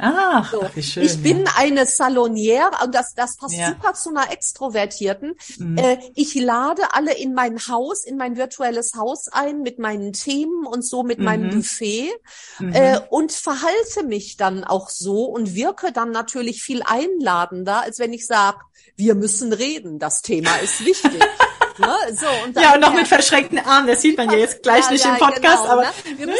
Ah, 0.00 0.44
so. 0.50 0.62
wie 0.75 0.82
schön. 0.82 1.05
Ich 1.05 1.23
bin 1.23 1.47
eine 1.56 1.85
Salonière 1.85 2.82
und 2.82 2.94
das, 2.94 3.14
das 3.14 3.37
passt 3.37 3.56
ja. 3.56 3.69
super 3.69 3.94
zu 3.94 4.11
einer 4.11 4.32
Extrovertierten. 4.32 5.34
Mhm. 5.58 5.79
Äh, 5.79 5.98
ich 6.15 6.34
lade 6.34 6.82
alle 6.93 7.17
in 7.17 7.34
mein 7.34 7.58
Haus, 7.58 8.05
in 8.05 8.17
mein 8.17 8.36
virtuelles 8.36 8.94
Haus 8.94 9.29
ein 9.29 9.63
mit 9.63 9.79
meinen 9.79 10.13
Themen 10.13 10.65
und 10.67 10.84
so 10.84 11.03
mit 11.03 11.19
mhm. 11.19 11.25
meinem 11.25 11.51
Buffet 11.51 12.10
mhm. 12.58 12.72
äh, 12.72 13.01
und 13.10 13.32
verhalte 13.32 14.05
mich 14.05 14.36
dann 14.36 14.65
auch 14.65 14.89
so 14.89 15.25
und 15.25 15.55
wirke 15.55 15.93
dann 15.93 16.10
natürlich 16.10 16.63
viel 16.63 16.82
einladender, 16.84 17.82
als 17.82 17.98
wenn 17.98 18.13
ich 18.13 18.27
sage, 18.27 18.58
wir 18.96 19.15
müssen 19.15 19.53
reden, 19.53 19.98
das 19.98 20.22
Thema 20.22 20.56
ist 20.56 20.84
wichtig. 20.84 21.20
Ne? 21.81 22.15
So, 22.15 22.27
und 22.44 22.56
ja, 22.56 22.75
und 22.75 22.81
noch 22.81 22.93
mit 22.93 23.08
verschränkten 23.08 23.58
Armen, 23.58 23.87
das 23.89 24.03
sieht 24.03 24.17
man 24.17 24.31
ja 24.31 24.37
jetzt 24.37 24.63
gleich 24.63 24.84
ja, 24.84 24.91
nicht 24.91 25.05
ja, 25.05 25.15
im 25.15 25.19
Podcast, 25.19 25.63
genau, 25.63 25.72
aber, 25.72 25.82
ne? 25.82 26.34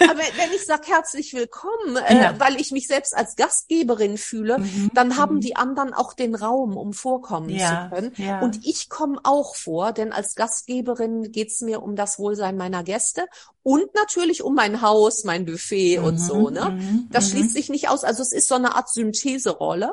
aber 0.10 0.18
wenn 0.18 0.52
ich 0.54 0.64
sage 0.66 0.82
herzlich 0.86 1.32
willkommen, 1.32 1.96
äh, 1.96 2.34
weil 2.38 2.60
ich 2.60 2.72
mich 2.72 2.86
selbst 2.86 3.16
als 3.16 3.36
Gastgeberin 3.36 4.18
fühle, 4.18 4.58
mhm. 4.58 4.90
dann 4.94 5.16
haben 5.16 5.36
mhm. 5.36 5.40
die 5.40 5.56
anderen 5.56 5.94
auch 5.94 6.12
den 6.12 6.34
Raum, 6.34 6.76
um 6.76 6.92
vorkommen 6.92 7.50
zu 7.50 7.88
können. 7.90 8.12
Und 8.42 8.66
ich 8.66 8.88
komme 8.88 9.20
auch 9.22 9.54
vor, 9.54 9.92
denn 9.92 10.12
als 10.12 10.34
Gastgeberin 10.34 11.30
geht's 11.30 11.60
mir 11.60 11.82
um 11.82 11.94
das 11.96 12.18
Wohlsein 12.18 12.56
meiner 12.56 12.82
Gäste 12.82 13.26
und 13.62 13.94
natürlich 13.94 14.42
um 14.42 14.54
mein 14.54 14.82
Haus, 14.82 15.24
mein 15.24 15.44
Buffet 15.44 15.98
mhm. 15.98 16.04
und 16.04 16.18
so. 16.18 16.50
Ne? 16.50 16.70
Mhm. 16.70 17.08
Das 17.10 17.26
mhm. 17.26 17.30
schließt 17.30 17.52
sich 17.54 17.68
nicht 17.68 17.88
aus. 17.88 18.04
Also 18.04 18.22
es 18.22 18.32
ist 18.32 18.48
so 18.48 18.54
eine 18.56 18.74
Art 18.74 18.90
Syntheserolle. 18.90 19.92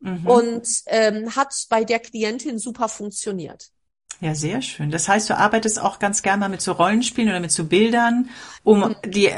Mhm. 0.00 0.26
Und 0.26 0.68
ähm, 0.86 1.36
hat 1.36 1.52
bei 1.68 1.84
der 1.84 1.98
Klientin 1.98 2.58
super 2.58 2.88
funktioniert. 2.88 3.70
Ja, 4.20 4.34
sehr 4.34 4.60
schön. 4.60 4.90
Das 4.90 5.08
heißt, 5.08 5.30
du 5.30 5.38
arbeitest 5.38 5.80
auch 5.80 5.98
ganz 5.98 6.22
gerne 6.22 6.40
mal 6.40 6.48
mit 6.48 6.60
so 6.60 6.72
Rollenspielen 6.72 7.30
oder 7.30 7.40
mit 7.40 7.52
so 7.52 7.64
Bildern, 7.64 8.28
um 8.62 8.94
die 9.04 9.30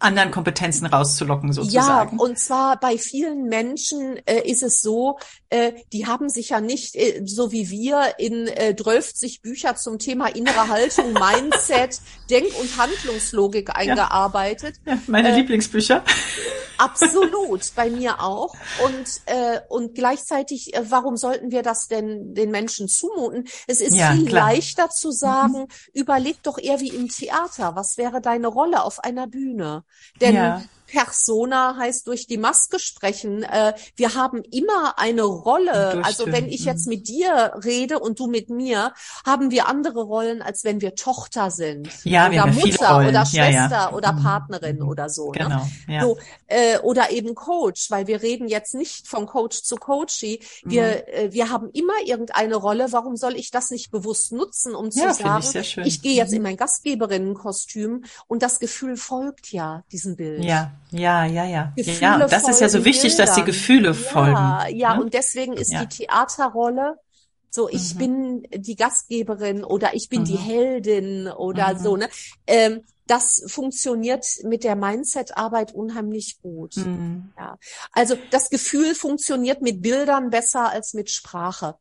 anderen 0.00 0.30
Kompetenzen 0.30 0.86
rauszulocken 0.86 1.52
sozusagen. 1.52 2.16
Ja, 2.16 2.24
und 2.24 2.38
zwar 2.38 2.78
bei 2.78 2.98
vielen 2.98 3.44
Menschen 3.48 4.16
äh, 4.26 4.40
ist 4.48 4.62
es 4.62 4.80
so, 4.80 5.18
äh, 5.50 5.72
die 5.92 6.06
haben 6.06 6.28
sich 6.28 6.50
ja 6.50 6.60
nicht 6.60 6.94
äh, 6.94 7.22
so 7.24 7.52
wie 7.52 7.70
wir 7.70 8.14
in 8.18 8.46
äh, 8.46 8.76
12 8.76 9.40
Bücher 9.42 9.76
zum 9.76 9.98
Thema 9.98 10.26
innere 10.28 10.68
Haltung, 10.68 11.12
Mindset, 11.12 12.00
Denk- 12.30 12.58
und 12.60 12.76
Handlungslogik 12.76 13.76
eingearbeitet. 13.76 14.76
Ja, 14.84 14.94
ja 14.94 15.00
meine 15.06 15.30
äh, 15.30 15.36
Lieblingsbücher. 15.36 16.04
Absolut, 16.78 17.74
bei 17.74 17.90
mir 17.90 18.22
auch. 18.22 18.54
Und, 18.84 19.20
äh, 19.26 19.60
und 19.68 19.94
gleichzeitig, 19.94 20.74
äh, 20.74 20.90
warum 20.90 21.16
sollten 21.16 21.50
wir 21.50 21.62
das 21.62 21.88
denn 21.88 22.34
den 22.34 22.50
Menschen 22.50 22.88
zumuten? 22.88 23.48
Es 23.66 23.80
ist 23.80 23.96
ja, 23.96 24.12
viel 24.12 24.26
klar. 24.26 24.52
leichter 24.52 24.88
zu 24.88 25.10
sagen, 25.10 25.62
mhm. 25.62 25.66
überleg 25.92 26.42
doch 26.42 26.58
eher 26.58 26.80
wie 26.80 26.90
im 26.90 27.08
Theater, 27.08 27.74
was 27.74 27.98
wäre 27.98 28.20
deine 28.20 28.46
Rolle 28.46 28.82
auf 28.82 29.00
einer 29.00 29.26
Bühne? 29.26 29.84
Denn 30.20 30.34
ja. 30.34 30.62
Persona 30.88 31.76
heißt 31.78 32.06
durch 32.06 32.26
die 32.26 32.38
Maske 32.38 32.78
sprechen. 32.78 33.42
Äh, 33.42 33.74
wir 33.94 34.14
haben 34.14 34.42
immer 34.50 34.98
eine 34.98 35.22
Rolle. 35.22 36.02
Also 36.02 36.26
wenn 36.26 36.48
ich 36.48 36.64
jetzt 36.64 36.86
mhm. 36.86 36.94
mit 36.94 37.08
dir 37.08 37.52
rede 37.64 37.98
und 38.00 38.18
du 38.18 38.26
mit 38.26 38.50
mir, 38.50 38.92
haben 39.24 39.50
wir 39.50 39.68
andere 39.68 40.02
Rollen, 40.02 40.42
als 40.42 40.64
wenn 40.64 40.80
wir 40.80 40.94
Tochter 40.94 41.50
sind. 41.50 41.88
Ja, 42.04 42.28
oder 42.28 42.46
Mutter 42.46 42.98
oder 42.98 43.26
Schwester 43.26 43.50
ja, 43.50 43.70
ja. 43.70 43.92
oder 43.92 44.12
mhm. 44.12 44.22
Partnerin 44.22 44.78
mhm. 44.78 44.88
oder 44.88 45.08
so. 45.08 45.32
Ne? 45.32 45.38
Genau. 45.38 45.66
Ne? 45.86 45.94
Ja. 45.94 46.02
so 46.02 46.18
äh, 46.46 46.78
oder 46.78 47.10
eben 47.10 47.34
Coach, 47.34 47.90
weil 47.90 48.06
wir 48.06 48.22
reden 48.22 48.48
jetzt 48.48 48.74
nicht 48.74 49.06
von 49.06 49.26
Coach 49.26 49.62
zu 49.62 49.76
Coachy. 49.76 50.40
Wir, 50.64 50.82
mhm. 50.82 51.26
äh, 51.26 51.32
wir 51.32 51.50
haben 51.50 51.70
immer 51.72 51.94
irgendeine 52.04 52.56
Rolle. 52.56 52.88
Warum 52.90 53.16
soll 53.16 53.36
ich 53.36 53.50
das 53.50 53.70
nicht 53.70 53.90
bewusst 53.90 54.32
nutzen, 54.32 54.74
um 54.74 54.90
zu 54.90 55.12
sagen, 55.12 55.44
ich, 55.60 55.76
ich 55.76 56.02
gehe 56.02 56.14
jetzt 56.14 56.32
in 56.32 56.42
mein 56.42 56.56
Gastgeberinnenkostüm 56.56 58.04
und 58.26 58.42
das 58.42 58.58
Gefühl 58.58 58.96
folgt 58.96 59.52
ja 59.52 59.84
diesem 59.92 60.16
Bild. 60.16 60.44
Ja. 60.44 60.72
Ja, 60.90 61.24
ja, 61.26 61.44
ja. 61.44 61.72
Gefühle 61.76 61.98
ja, 62.00 62.26
das 62.26 62.48
ist 62.48 62.60
ja 62.60 62.68
so 62.68 62.84
wichtig, 62.84 63.16
Bildern. 63.16 63.26
dass 63.26 63.34
die 63.36 63.44
Gefühle 63.44 63.94
folgen. 63.94 64.32
Ja, 64.32 64.68
ja, 64.68 64.94
ne? 64.94 65.02
und 65.02 65.14
deswegen 65.14 65.52
ist 65.52 65.72
ja. 65.72 65.84
die 65.84 66.04
Theaterrolle 66.04 66.98
so, 67.50 67.68
ich 67.68 67.94
mhm. 67.94 67.98
bin 67.98 68.46
die 68.54 68.76
Gastgeberin 68.76 69.64
oder 69.64 69.94
ich 69.94 70.08
bin 70.08 70.20
mhm. 70.20 70.24
die 70.26 70.36
Heldin 70.36 71.28
oder 71.28 71.74
mhm. 71.74 71.78
so, 71.78 71.96
ne? 71.96 72.08
Ähm, 72.46 72.84
das 73.06 73.42
funktioniert 73.46 74.26
mit 74.44 74.64
der 74.64 74.76
Mindset-Arbeit 74.76 75.74
unheimlich 75.74 76.40
gut. 76.42 76.76
Mhm. 76.76 77.32
Ja. 77.38 77.58
Also 77.92 78.18
das 78.30 78.50
Gefühl 78.50 78.94
funktioniert 78.94 79.62
mit 79.62 79.80
Bildern 79.80 80.28
besser 80.28 80.68
als 80.70 80.92
mit 80.92 81.10
Sprache. 81.10 81.76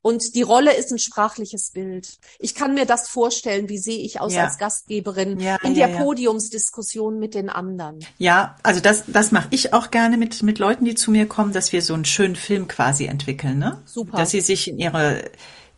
Und 0.00 0.34
die 0.34 0.42
Rolle 0.42 0.74
ist 0.74 0.90
ein 0.92 0.98
sprachliches 0.98 1.70
Bild. 1.70 2.18
Ich 2.38 2.54
kann 2.54 2.74
mir 2.74 2.86
das 2.86 3.08
vorstellen, 3.08 3.68
wie 3.68 3.78
sehe 3.78 3.98
ich 3.98 4.20
aus 4.20 4.34
ja. 4.34 4.44
als 4.44 4.58
Gastgeberin 4.58 5.40
ja, 5.40 5.56
in 5.62 5.74
ja, 5.74 5.86
der 5.86 5.96
Podiumsdiskussion 5.96 7.18
mit 7.18 7.34
den 7.34 7.48
anderen. 7.48 8.00
Ja, 8.18 8.56
also 8.62 8.80
das, 8.80 9.04
das 9.06 9.32
mache 9.32 9.48
ich 9.50 9.72
auch 9.72 9.90
gerne 9.90 10.16
mit, 10.16 10.42
mit 10.42 10.58
Leuten, 10.58 10.84
die 10.84 10.94
zu 10.94 11.10
mir 11.10 11.26
kommen, 11.26 11.52
dass 11.52 11.72
wir 11.72 11.82
so 11.82 11.94
einen 11.94 12.04
schönen 12.04 12.36
Film 12.36 12.68
quasi 12.68 13.06
entwickeln. 13.06 13.58
Ne? 13.58 13.80
Super. 13.84 14.16
Dass 14.16 14.30
sie 14.30 14.40
sich 14.40 14.68
in 14.68 14.78
ihre 14.78 15.30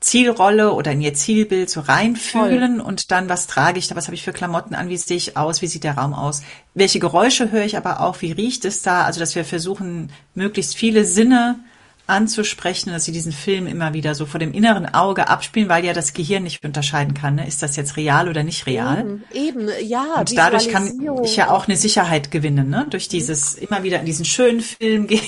Zielrolle 0.04 0.74
oder 0.74 0.92
in 0.92 1.00
ihr 1.00 1.14
Zielbild 1.14 1.70
so 1.70 1.80
reinfühlen 1.80 2.76
Voll. 2.76 2.86
und 2.86 3.10
dann, 3.10 3.28
was 3.30 3.46
trage 3.46 3.78
ich 3.78 3.88
da, 3.88 3.96
was 3.96 4.06
habe 4.06 4.14
ich 4.14 4.22
für 4.22 4.34
Klamotten 4.34 4.74
an, 4.74 4.90
wie 4.90 4.98
sehe 4.98 5.16
ich 5.16 5.36
aus, 5.36 5.62
wie 5.62 5.66
sieht 5.66 5.82
der 5.82 5.96
Raum 5.96 6.12
aus, 6.12 6.42
welche 6.74 6.98
Geräusche 6.98 7.50
höre 7.50 7.64
ich 7.64 7.78
aber 7.78 8.00
auch, 8.00 8.20
wie 8.20 8.32
riecht 8.32 8.66
es 8.66 8.82
da, 8.82 9.04
also 9.04 9.18
dass 9.18 9.34
wir 9.34 9.46
versuchen, 9.46 10.12
möglichst 10.34 10.76
viele 10.76 11.06
Sinne 11.06 11.58
anzusprechen, 12.06 12.90
dass 12.90 13.06
sie 13.06 13.12
diesen 13.12 13.32
Film 13.32 13.66
immer 13.66 13.94
wieder 13.94 14.14
so 14.14 14.26
vor 14.26 14.38
dem 14.38 14.52
inneren 14.52 14.92
Auge 14.92 15.28
abspielen, 15.28 15.68
weil 15.68 15.84
ja 15.84 15.94
das 15.94 16.12
Gehirn 16.12 16.42
nicht 16.42 16.62
unterscheiden 16.64 17.14
kann, 17.14 17.36
ne? 17.36 17.46
ist 17.46 17.62
das 17.62 17.76
jetzt 17.76 17.96
real 17.96 18.28
oder 18.28 18.42
nicht 18.42 18.66
real? 18.66 19.00
Eben, 19.00 19.24
eben 19.32 19.68
ja. 19.86 20.16
Und 20.18 20.36
dadurch 20.36 20.68
kann 20.68 21.00
ich 21.24 21.36
ja 21.36 21.50
auch 21.50 21.66
eine 21.66 21.76
Sicherheit 21.76 22.30
gewinnen, 22.30 22.68
ne? 22.68 22.86
durch 22.90 23.08
dieses 23.08 23.54
immer 23.54 23.82
wieder 23.82 24.00
in 24.00 24.06
diesen 24.06 24.24
schönen 24.24 24.60
Film 24.60 25.06
gehen. 25.08 25.20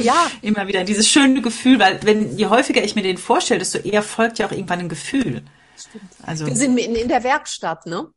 Ja. 0.00 0.26
immer 0.40 0.66
wieder 0.66 0.80
in 0.80 0.86
dieses 0.86 1.08
schöne 1.08 1.42
Gefühl, 1.42 1.78
weil 1.78 2.00
wenn 2.02 2.36
je 2.36 2.46
häufiger 2.46 2.82
ich 2.82 2.94
mir 2.94 3.02
den 3.02 3.18
vorstelle, 3.18 3.58
desto 3.58 3.78
eher 3.78 4.02
folgt 4.02 4.38
ja 4.38 4.46
auch 4.46 4.52
irgendwann 4.52 4.80
ein 4.80 4.88
Gefühl. 4.88 5.42
Stimmt. 5.78 6.04
Also 6.22 6.46
wir 6.46 6.56
sind 6.56 6.74
mitten 6.74 6.96
in 6.96 7.08
der 7.08 7.22
Werkstatt, 7.22 7.86
ne? 7.86 8.08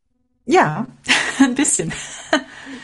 Ja, 0.46 0.88
ein 1.40 1.56
bisschen. 1.56 1.94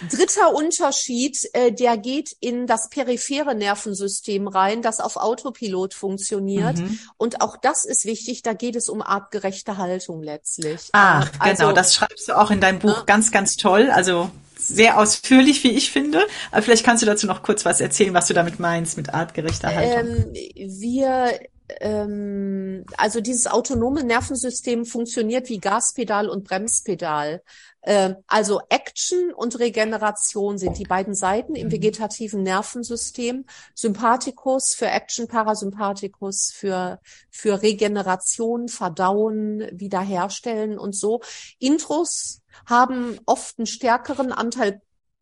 Dritter 0.10 0.54
Unterschied, 0.54 1.38
äh, 1.54 1.72
der 1.72 1.98
geht 1.98 2.36
in 2.40 2.68
das 2.68 2.90
periphere 2.90 3.56
Nervensystem 3.56 4.48
rein, 4.48 4.82
das 4.82 5.00
auf 5.00 5.18
Autopilot 5.18 5.94
funktioniert. 5.94 6.78
Mhm. 6.78 7.00
Und 7.18 7.42
auch 7.42 7.58
das 7.58 7.86
ist 7.86 8.06
wichtig, 8.06 8.42
da 8.42 8.54
geht 8.54 8.76
es 8.76 8.90
um 8.90 9.02
artgerechte 9.02 9.78
Haltung 9.78 10.24
letztlich. 10.24 10.90
Ah, 10.94 11.26
also, 11.40 11.64
genau, 11.64 11.74
das 11.74 11.94
schreibst 11.94 12.28
du 12.28 12.38
auch 12.38 12.52
in 12.52 12.62
deinem 12.62 12.80
Buch 12.80 12.98
ja. 12.98 13.04
ganz, 13.06 13.32
ganz 13.32 13.58
toll. 13.58 13.90
Also 13.92 14.30
sehr 14.58 15.00
ausführlich, 15.00 15.64
wie 15.64 15.72
ich 15.72 15.92
finde. 15.92 16.26
Aber 16.52 16.62
vielleicht 16.62 16.86
kannst 16.86 17.02
du 17.02 17.08
dazu 17.08 17.28
noch 17.28 17.44
kurz 17.44 17.66
was 17.66 17.82
erzählen, 17.82 18.14
was 18.14 18.28
du 18.28 18.34
damit 18.34 18.60
meinst 18.60 18.98
mit 18.98 19.14
artgerechter 19.14 19.74
Haltung. 19.74 20.34
Ähm, 20.34 20.34
wir 20.34 21.40
ähm, 21.80 22.86
also 22.98 23.22
dieses 23.22 23.48
autonome 23.48 24.04
Nervensystem 24.04 24.86
funktioniert 24.86 25.50
wie 25.50 25.60
Gaspedal 25.60 26.30
und 26.30 26.44
Bremspedal. 26.44 27.42
Ähm, 27.84 28.18
also 28.28 28.62
Action 28.70 29.34
und 29.34 29.60
Regeneration 29.60 30.58
sind 30.58 30.78
die 30.78 30.84
beiden 30.84 31.16
Seiten 31.16 31.56
im 31.56 31.68
mhm. 31.68 31.72
vegetativen 31.72 32.44
Nervensystem. 32.44 33.46
Sympathikus 33.74 34.76
für 34.76 34.88
Action, 34.88 35.28
Parasympathikus 35.28 36.52
für, 36.54 37.00
für 37.30 37.62
Regeneration, 37.62 38.68
Verdauen, 38.68 39.68
Wiederherstellen 39.72 40.78
und 40.78 40.96
so. 40.96 41.22
Intros 41.60 42.42
haben 42.66 43.20
oft 43.26 43.58
einen 43.58 43.66
stärkeren 43.66 44.32
Anteil 44.32 44.82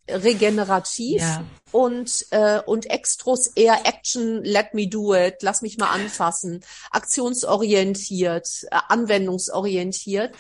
regenerativ 0.10 1.22
ja. 1.22 1.44
Und 1.72 2.26
äh, 2.32 2.60
und 2.66 2.90
Extros 2.90 3.48
eher 3.48 3.86
Action, 3.86 4.44
let 4.44 4.74
me 4.74 4.88
do 4.88 5.14
it, 5.14 5.36
lass 5.42 5.62
mich 5.62 5.78
mal 5.78 5.90
anfassen, 5.90 6.62
aktionsorientiert, 6.92 8.48
äh, 8.72 8.78
anwendungsorientiert 8.88 10.34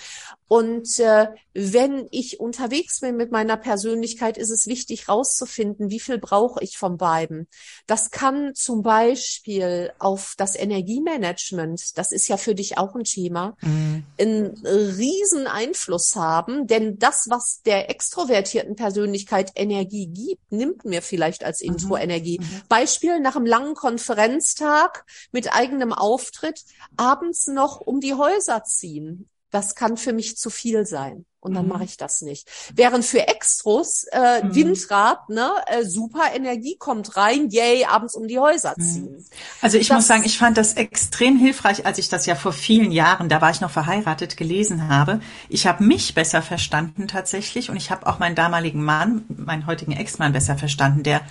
und 0.49 0.99
äh, 0.99 1.27
wenn 1.53 2.07
ich 2.09 2.39
unterwegs 2.39 3.01
bin 3.01 3.15
mit 3.15 3.31
meiner 3.31 3.55
Persönlichkeit, 3.55 4.35
ist 4.35 4.49
es 4.49 4.65
wichtig 4.65 5.07
rauszufinden, 5.07 5.91
wie 5.91 5.99
viel 5.99 6.17
brauche 6.17 6.63
ich 6.63 6.75
von 6.75 6.97
beiden. 6.97 7.47
Das 7.85 8.09
kann 8.09 8.55
zum 8.55 8.81
Beispiel 8.81 9.91
auf 9.99 10.33
das 10.37 10.55
Energiemanagement, 10.55 11.95
das 11.99 12.11
ist 12.11 12.27
ja 12.27 12.37
für 12.37 12.55
dich 12.55 12.79
auch 12.79 12.95
ein 12.95 13.03
Thema, 13.03 13.57
mhm. 13.61 14.03
einen 14.19 14.57
riesen 14.65 15.45
Einfluss 15.45 16.15
haben, 16.15 16.65
denn 16.65 16.97
das, 16.97 17.27
was 17.29 17.61
der 17.63 17.91
extrovertierten 17.91 18.75
Persönlichkeit 18.75 19.51
Energie 19.55 20.07
gibt, 20.07 20.51
nimmt 20.51 20.83
mir 20.83 21.03
vielleicht 21.19 21.43
als 21.43 21.61
mhm. 21.61 21.73
Intro 21.73 21.97
Energie. 21.97 22.39
Mhm. 22.39 22.61
Beispiel 22.69 23.19
nach 23.19 23.35
einem 23.35 23.45
langen 23.45 23.75
Konferenztag 23.75 25.05
mit 25.31 25.53
eigenem 25.53 25.91
Auftritt 25.93 26.63
abends 26.95 27.47
noch 27.47 27.81
um 27.81 27.99
die 27.99 28.13
Häuser 28.13 28.63
ziehen 28.63 29.29
das 29.51 29.75
kann 29.75 29.97
für 29.97 30.13
mich 30.13 30.37
zu 30.37 30.49
viel 30.49 30.85
sein. 30.85 31.25
Und 31.41 31.53
dann 31.53 31.63
mhm. 31.63 31.69
mache 31.69 31.85
ich 31.85 31.95
das 31.95 32.21
nicht. 32.21 32.49
Während 32.73 33.05
für 33.05 33.27
Extros, 33.27 34.03
äh, 34.11 34.43
mhm. 34.43 34.55
Windrad, 34.55 35.29
ne, 35.29 35.49
äh, 35.67 35.85
super 35.85 36.33
Energie 36.33 36.75
kommt 36.77 37.15
rein, 37.15 37.49
yay, 37.49 37.85
abends 37.85 38.15
um 38.15 38.27
die 38.27 38.39
Häuser 38.39 38.73
mhm. 38.77 38.81
ziehen. 38.81 39.25
Also 39.61 39.77
ich 39.77 39.87
das, 39.87 39.95
muss 39.95 40.07
sagen, 40.07 40.23
ich 40.25 40.37
fand 40.37 40.57
das 40.57 40.73
extrem 40.73 41.37
hilfreich, 41.37 41.85
als 41.85 41.97
ich 41.97 42.09
das 42.09 42.25
ja 42.25 42.35
vor 42.35 42.51
vielen 42.51 42.91
Jahren, 42.91 43.29
da 43.29 43.41
war 43.41 43.51
ich 43.51 43.61
noch 43.61 43.71
verheiratet, 43.71 44.35
gelesen 44.35 44.89
habe. 44.89 45.21
Ich 45.47 45.65
habe 45.65 45.83
mich 45.83 46.13
besser 46.13 46.41
verstanden 46.41 47.07
tatsächlich 47.07 47.69
und 47.69 47.77
ich 47.77 47.89
habe 47.89 48.05
auch 48.07 48.19
meinen 48.19 48.35
damaligen 48.35 48.83
Mann, 48.83 49.23
meinen 49.29 49.65
heutigen 49.65 49.93
Ex-Mann 49.93 50.33
besser 50.33 50.57
verstanden, 50.57 51.03
der 51.03 51.21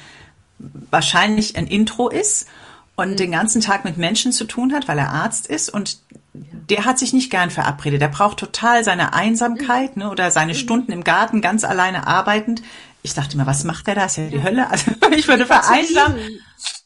wahrscheinlich 0.91 1.57
ein 1.57 1.67
Intro 1.67 2.09
ist 2.09 2.47
und 2.99 3.11
mhm. 3.13 3.17
den 3.17 3.31
ganzen 3.31 3.61
Tag 3.61 3.85
mit 3.85 3.97
Menschen 3.97 4.33
zu 4.33 4.45
tun 4.45 4.75
hat, 4.75 4.89
weil 4.89 4.99
er 4.99 5.11
Arzt 5.11 5.47
ist 5.47 5.71
und 5.73 5.99
der 6.35 6.85
hat 6.85 6.99
sich 6.99 7.13
nicht 7.13 7.31
gern 7.31 7.51
verabredet. 7.51 8.03
Der 8.03 8.09
braucht 8.09 8.39
total 8.39 8.85
seine 8.85 9.15
Einsamkeit 9.15 9.97
ne, 9.97 10.11
oder 10.11 10.31
seine 10.31 10.53
mhm. 10.53 10.59
Stunden 10.59 10.93
im 10.93 11.05
Garten 11.05 11.41
ganz 11.41 11.65
alleine 11.65 12.07
arbeitend. 12.09 12.61
Ich 13.03 13.15
dachte 13.15 13.37
mir, 13.37 13.47
was 13.47 13.63
macht 13.63 13.87
der 13.87 13.95
da? 13.95 14.05
Ist 14.05 14.19
ja 14.19 14.27
die 14.27 14.43
Hölle. 14.43 14.69
Also 14.69 14.91
ich 15.17 15.29
würde 15.29 15.47
vereinsamen. 15.47 16.17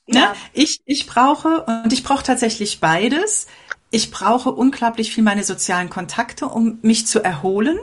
Ne? 0.06 0.18
Ja. 0.18 0.34
Ich, 0.52 0.82
ich 0.84 1.06
brauche, 1.06 1.62
und 1.62 1.92
ich 1.92 2.04
brauche 2.04 2.22
tatsächlich 2.22 2.78
beides. 2.78 3.46
Ich 3.90 4.10
brauche 4.10 4.52
unglaublich 4.52 5.14
viel 5.14 5.24
meine 5.24 5.44
sozialen 5.44 5.88
Kontakte, 5.88 6.46
um 6.46 6.78
mich 6.82 7.06
zu 7.06 7.24
erholen. 7.24 7.78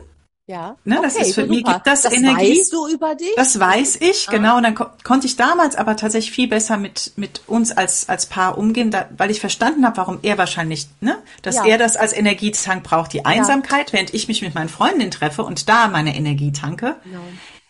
Ja. 0.49 0.77
Ne, 0.83 0.97
okay, 0.97 1.05
das 1.05 1.27
ist 1.27 1.35
für 1.35 1.45
mich 1.45 1.63
gibt 1.63 1.85
das, 1.85 2.01
das 2.01 2.11
Energie. 2.11 2.57
Weißt 2.57 2.73
du 2.73 2.87
über 2.87 3.13
dich? 3.13 3.35
Das 3.35 3.59
weiß 3.59 3.97
ich, 3.97 4.27
ah. 4.27 4.31
genau. 4.31 4.57
Und 4.57 4.63
dann 4.63 4.73
ko 4.73 4.87
konnte 5.03 5.27
ich 5.27 5.35
damals 5.35 5.75
aber 5.75 5.95
tatsächlich 5.95 6.33
viel 6.33 6.47
besser 6.47 6.77
mit 6.77 7.11
mit 7.17 7.43
uns 7.45 7.71
als 7.71 8.09
als 8.09 8.25
Paar 8.25 8.57
umgehen, 8.57 8.89
da, 8.89 9.07
weil 9.15 9.29
ich 9.29 9.41
verstanden 9.41 9.85
habe, 9.85 9.97
warum 9.97 10.17
er 10.23 10.39
wahrscheinlich, 10.39 10.87
ne, 11.01 11.19
dass 11.43 11.57
ja. 11.57 11.65
er 11.65 11.77
das 11.77 11.97
als 11.97 12.13
Energietank 12.13 12.81
braucht, 12.81 13.13
die 13.13 13.25
Einsamkeit, 13.25 13.89
ja. 13.89 13.93
während 13.93 14.15
ich 14.15 14.27
mich 14.27 14.41
mit 14.41 14.55
meinen 14.55 14.69
Freundinnen 14.69 15.11
treffe 15.11 15.43
und 15.43 15.69
da 15.69 15.87
meine 15.87 16.15
Energie 16.15 16.51
tanke. 16.51 16.95
Genau. 17.03 17.21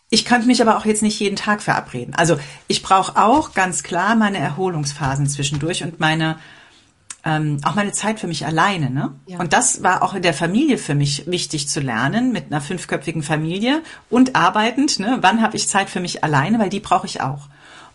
Ich 0.10 0.24
könnte 0.24 0.48
mich 0.48 0.62
aber 0.62 0.78
auch 0.78 0.86
jetzt 0.86 1.04
nicht 1.04 1.20
jeden 1.20 1.36
Tag 1.36 1.62
verabreden. 1.62 2.16
Also 2.16 2.40
ich 2.70 2.82
brauche 2.82 3.22
auch 3.22 3.54
ganz 3.54 3.84
klar 3.84 4.16
meine 4.16 4.38
Erholungsphasen 4.38 5.28
zwischendurch 5.28 5.84
und 5.84 6.00
meine 6.00 6.40
ähm, 7.26 7.58
auch 7.64 7.76
meine 7.76 7.92
Zeit 7.92 8.20
für 8.20 8.28
mich 8.28 8.46
alleine. 8.46 8.90
Ne? 8.90 9.14
Ja. 9.26 9.40
Und 9.40 9.54
das 9.54 9.84
war 9.84 10.04
auch 10.04 10.14
in 10.14 10.22
der 10.22 10.34
Familie 10.34 10.78
für 10.78 10.96
mich 10.96 11.28
wichtig 11.28 11.68
zu 11.68 11.80
lernen, 11.80 12.32
mit 12.32 12.48
einer 12.48 12.62
fünfköpfigen 12.62 13.24
Familie 13.24 13.82
und 14.10 14.36
arbeitend. 14.36 15.00
Ne? 15.00 15.18
Wann 15.22 15.42
habe 15.42 15.58
ich 15.58 15.68
Zeit 15.68 15.90
für 15.90 16.00
mich 16.00 16.24
alleine, 16.24 16.60
weil 16.60 16.70
die 16.70 16.80
brauche 16.80 17.06
ich 17.06 17.22
auch. 17.22 17.50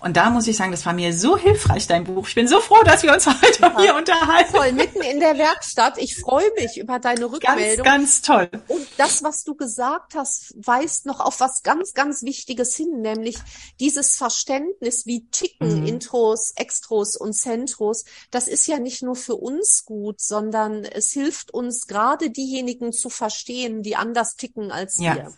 Und 0.04 0.18
da 0.18 0.28
muss 0.28 0.46
ich 0.46 0.54
sagen, 0.54 0.70
das 0.70 0.84
war 0.84 0.92
mir 0.92 1.16
so 1.16 1.38
hilfreich, 1.38 1.86
dein 1.86 2.04
Buch. 2.04 2.28
Ich 2.28 2.34
bin 2.34 2.46
so 2.46 2.60
froh, 2.60 2.82
dass 2.84 3.02
wir 3.02 3.14
uns 3.14 3.26
heute 3.26 3.62
ja. 3.62 3.80
hier 3.80 3.94
unterhalten. 3.94 4.52
Toll, 4.52 4.72
mitten 4.72 5.00
in 5.00 5.18
der 5.18 5.38
Werkstatt. 5.38 5.96
Ich 5.96 6.16
freue 6.16 6.52
mich 6.58 6.76
über 6.76 6.98
deine 6.98 7.24
Rückmeldung. 7.24 7.86
Ganz, 7.86 8.20
ganz 8.20 8.20
toll. 8.20 8.50
Und 8.68 8.86
das, 8.98 9.22
was 9.22 9.44
du 9.44 9.54
gesagt 9.54 10.14
hast, 10.14 10.54
weist 10.58 11.06
noch 11.06 11.20
auf 11.20 11.40
was 11.40 11.62
ganz, 11.62 11.94
ganz 11.94 12.22
Wichtiges 12.22 12.76
hin, 12.76 13.00
nämlich 13.00 13.38
dieses 13.80 14.16
Verständnis, 14.16 15.06
wie 15.06 15.26
ticken 15.30 15.80
mhm. 15.80 15.86
Intros, 15.86 16.52
Extros 16.54 17.16
und 17.16 17.32
Centros. 17.32 18.04
Das 18.30 18.46
ist 18.46 18.66
ja 18.66 18.78
nicht 18.78 19.02
nur 19.02 19.16
für 19.16 19.36
uns 19.36 19.86
gut, 19.86 20.20
sondern 20.20 20.84
es 20.84 21.12
hilft 21.12 21.54
uns 21.54 21.86
gerade 21.86 22.28
diejenigen 22.28 22.92
zu 22.92 23.08
verstehen, 23.08 23.82
die 23.82 23.96
anders 23.96 24.36
ticken 24.36 24.70
als 24.70 24.98
ja. 24.98 25.14
wir. 25.14 25.32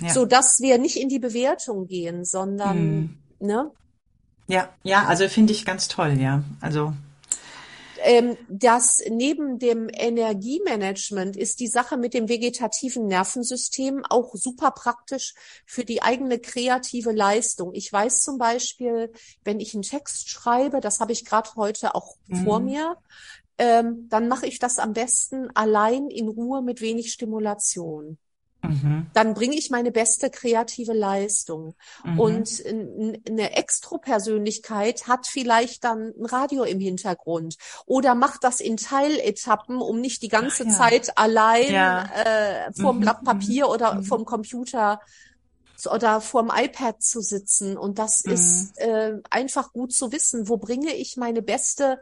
Ja. 0.00 0.12
So 0.12 0.24
dass 0.24 0.58
wir 0.58 0.78
nicht 0.78 0.96
in 0.96 1.08
die 1.08 1.20
Bewertung 1.20 1.86
gehen, 1.86 2.24
sondern, 2.24 2.78
mhm. 2.78 3.18
ne? 3.38 3.70
Ja, 4.50 4.68
ja, 4.82 5.06
also 5.06 5.28
finde 5.28 5.52
ich 5.52 5.64
ganz 5.64 5.88
toll, 5.88 6.18
ja. 6.18 6.42
Also 6.60 6.92
ähm, 8.02 8.36
das 8.48 9.02
neben 9.08 9.58
dem 9.58 9.88
Energiemanagement 9.92 11.36
ist 11.36 11.60
die 11.60 11.68
Sache 11.68 11.96
mit 11.96 12.14
dem 12.14 12.28
vegetativen 12.28 13.06
Nervensystem 13.06 14.02
auch 14.08 14.34
super 14.34 14.70
praktisch 14.70 15.34
für 15.66 15.84
die 15.84 16.02
eigene 16.02 16.38
kreative 16.38 17.12
Leistung. 17.12 17.74
Ich 17.74 17.92
weiß 17.92 18.22
zum 18.22 18.38
Beispiel, 18.38 19.12
wenn 19.44 19.60
ich 19.60 19.74
einen 19.74 19.82
Text 19.82 20.30
schreibe, 20.30 20.80
das 20.80 21.00
habe 21.00 21.12
ich 21.12 21.24
gerade 21.24 21.50
heute 21.56 21.94
auch 21.94 22.16
mhm. 22.26 22.44
vor 22.44 22.60
mir, 22.60 22.96
ähm, 23.58 24.08
dann 24.08 24.28
mache 24.28 24.46
ich 24.46 24.58
das 24.58 24.78
am 24.78 24.94
besten 24.94 25.50
allein 25.54 26.08
in 26.08 26.28
Ruhe 26.28 26.62
mit 26.62 26.80
wenig 26.80 27.12
Stimulation. 27.12 28.18
Mhm. 28.62 29.06
Dann 29.14 29.34
bringe 29.34 29.56
ich 29.56 29.70
meine 29.70 29.90
beste 29.90 30.30
kreative 30.30 30.92
Leistung. 30.92 31.74
Mhm. 32.04 32.20
Und 32.20 32.64
eine 32.66 33.56
Extropersönlichkeit 33.56 35.06
hat 35.06 35.26
vielleicht 35.26 35.84
dann 35.84 36.12
ein 36.18 36.26
Radio 36.26 36.64
im 36.64 36.80
Hintergrund 36.80 37.56
oder 37.86 38.14
macht 38.14 38.44
das 38.44 38.60
in 38.60 38.76
Teiletappen, 38.76 39.80
um 39.80 40.00
nicht 40.00 40.22
die 40.22 40.28
ganze 40.28 40.64
ja. 40.64 40.70
Zeit 40.70 41.16
allein 41.16 41.72
ja. 41.72 42.04
äh, 42.04 42.72
vorm 42.72 42.96
mhm. 42.96 43.00
Blatt 43.00 43.24
Papier 43.24 43.68
oder 43.68 43.94
mhm. 43.94 44.04
vorm 44.04 44.24
Computer 44.24 45.00
oder 45.90 46.20
vorm 46.20 46.52
iPad 46.54 47.02
zu 47.02 47.20
sitzen. 47.22 47.78
Und 47.78 47.98
das 47.98 48.24
mhm. 48.24 48.32
ist 48.32 48.78
äh, 48.78 49.14
einfach 49.30 49.72
gut 49.72 49.92
zu 49.92 50.12
wissen, 50.12 50.48
wo 50.48 50.58
bringe 50.58 50.94
ich 50.94 51.16
meine 51.16 51.42
beste 51.42 52.00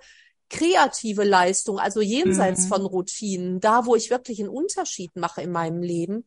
kreative 0.50 1.24
Leistung, 1.24 1.78
also 1.78 2.00
jenseits 2.00 2.64
mhm. 2.64 2.68
von 2.68 2.86
Routinen, 2.86 3.60
da 3.60 3.86
wo 3.86 3.94
ich 3.94 4.10
wirklich 4.10 4.40
einen 4.40 4.48
Unterschied 4.48 5.14
mache 5.16 5.42
in 5.42 5.52
meinem 5.52 5.82
Leben. 5.82 6.24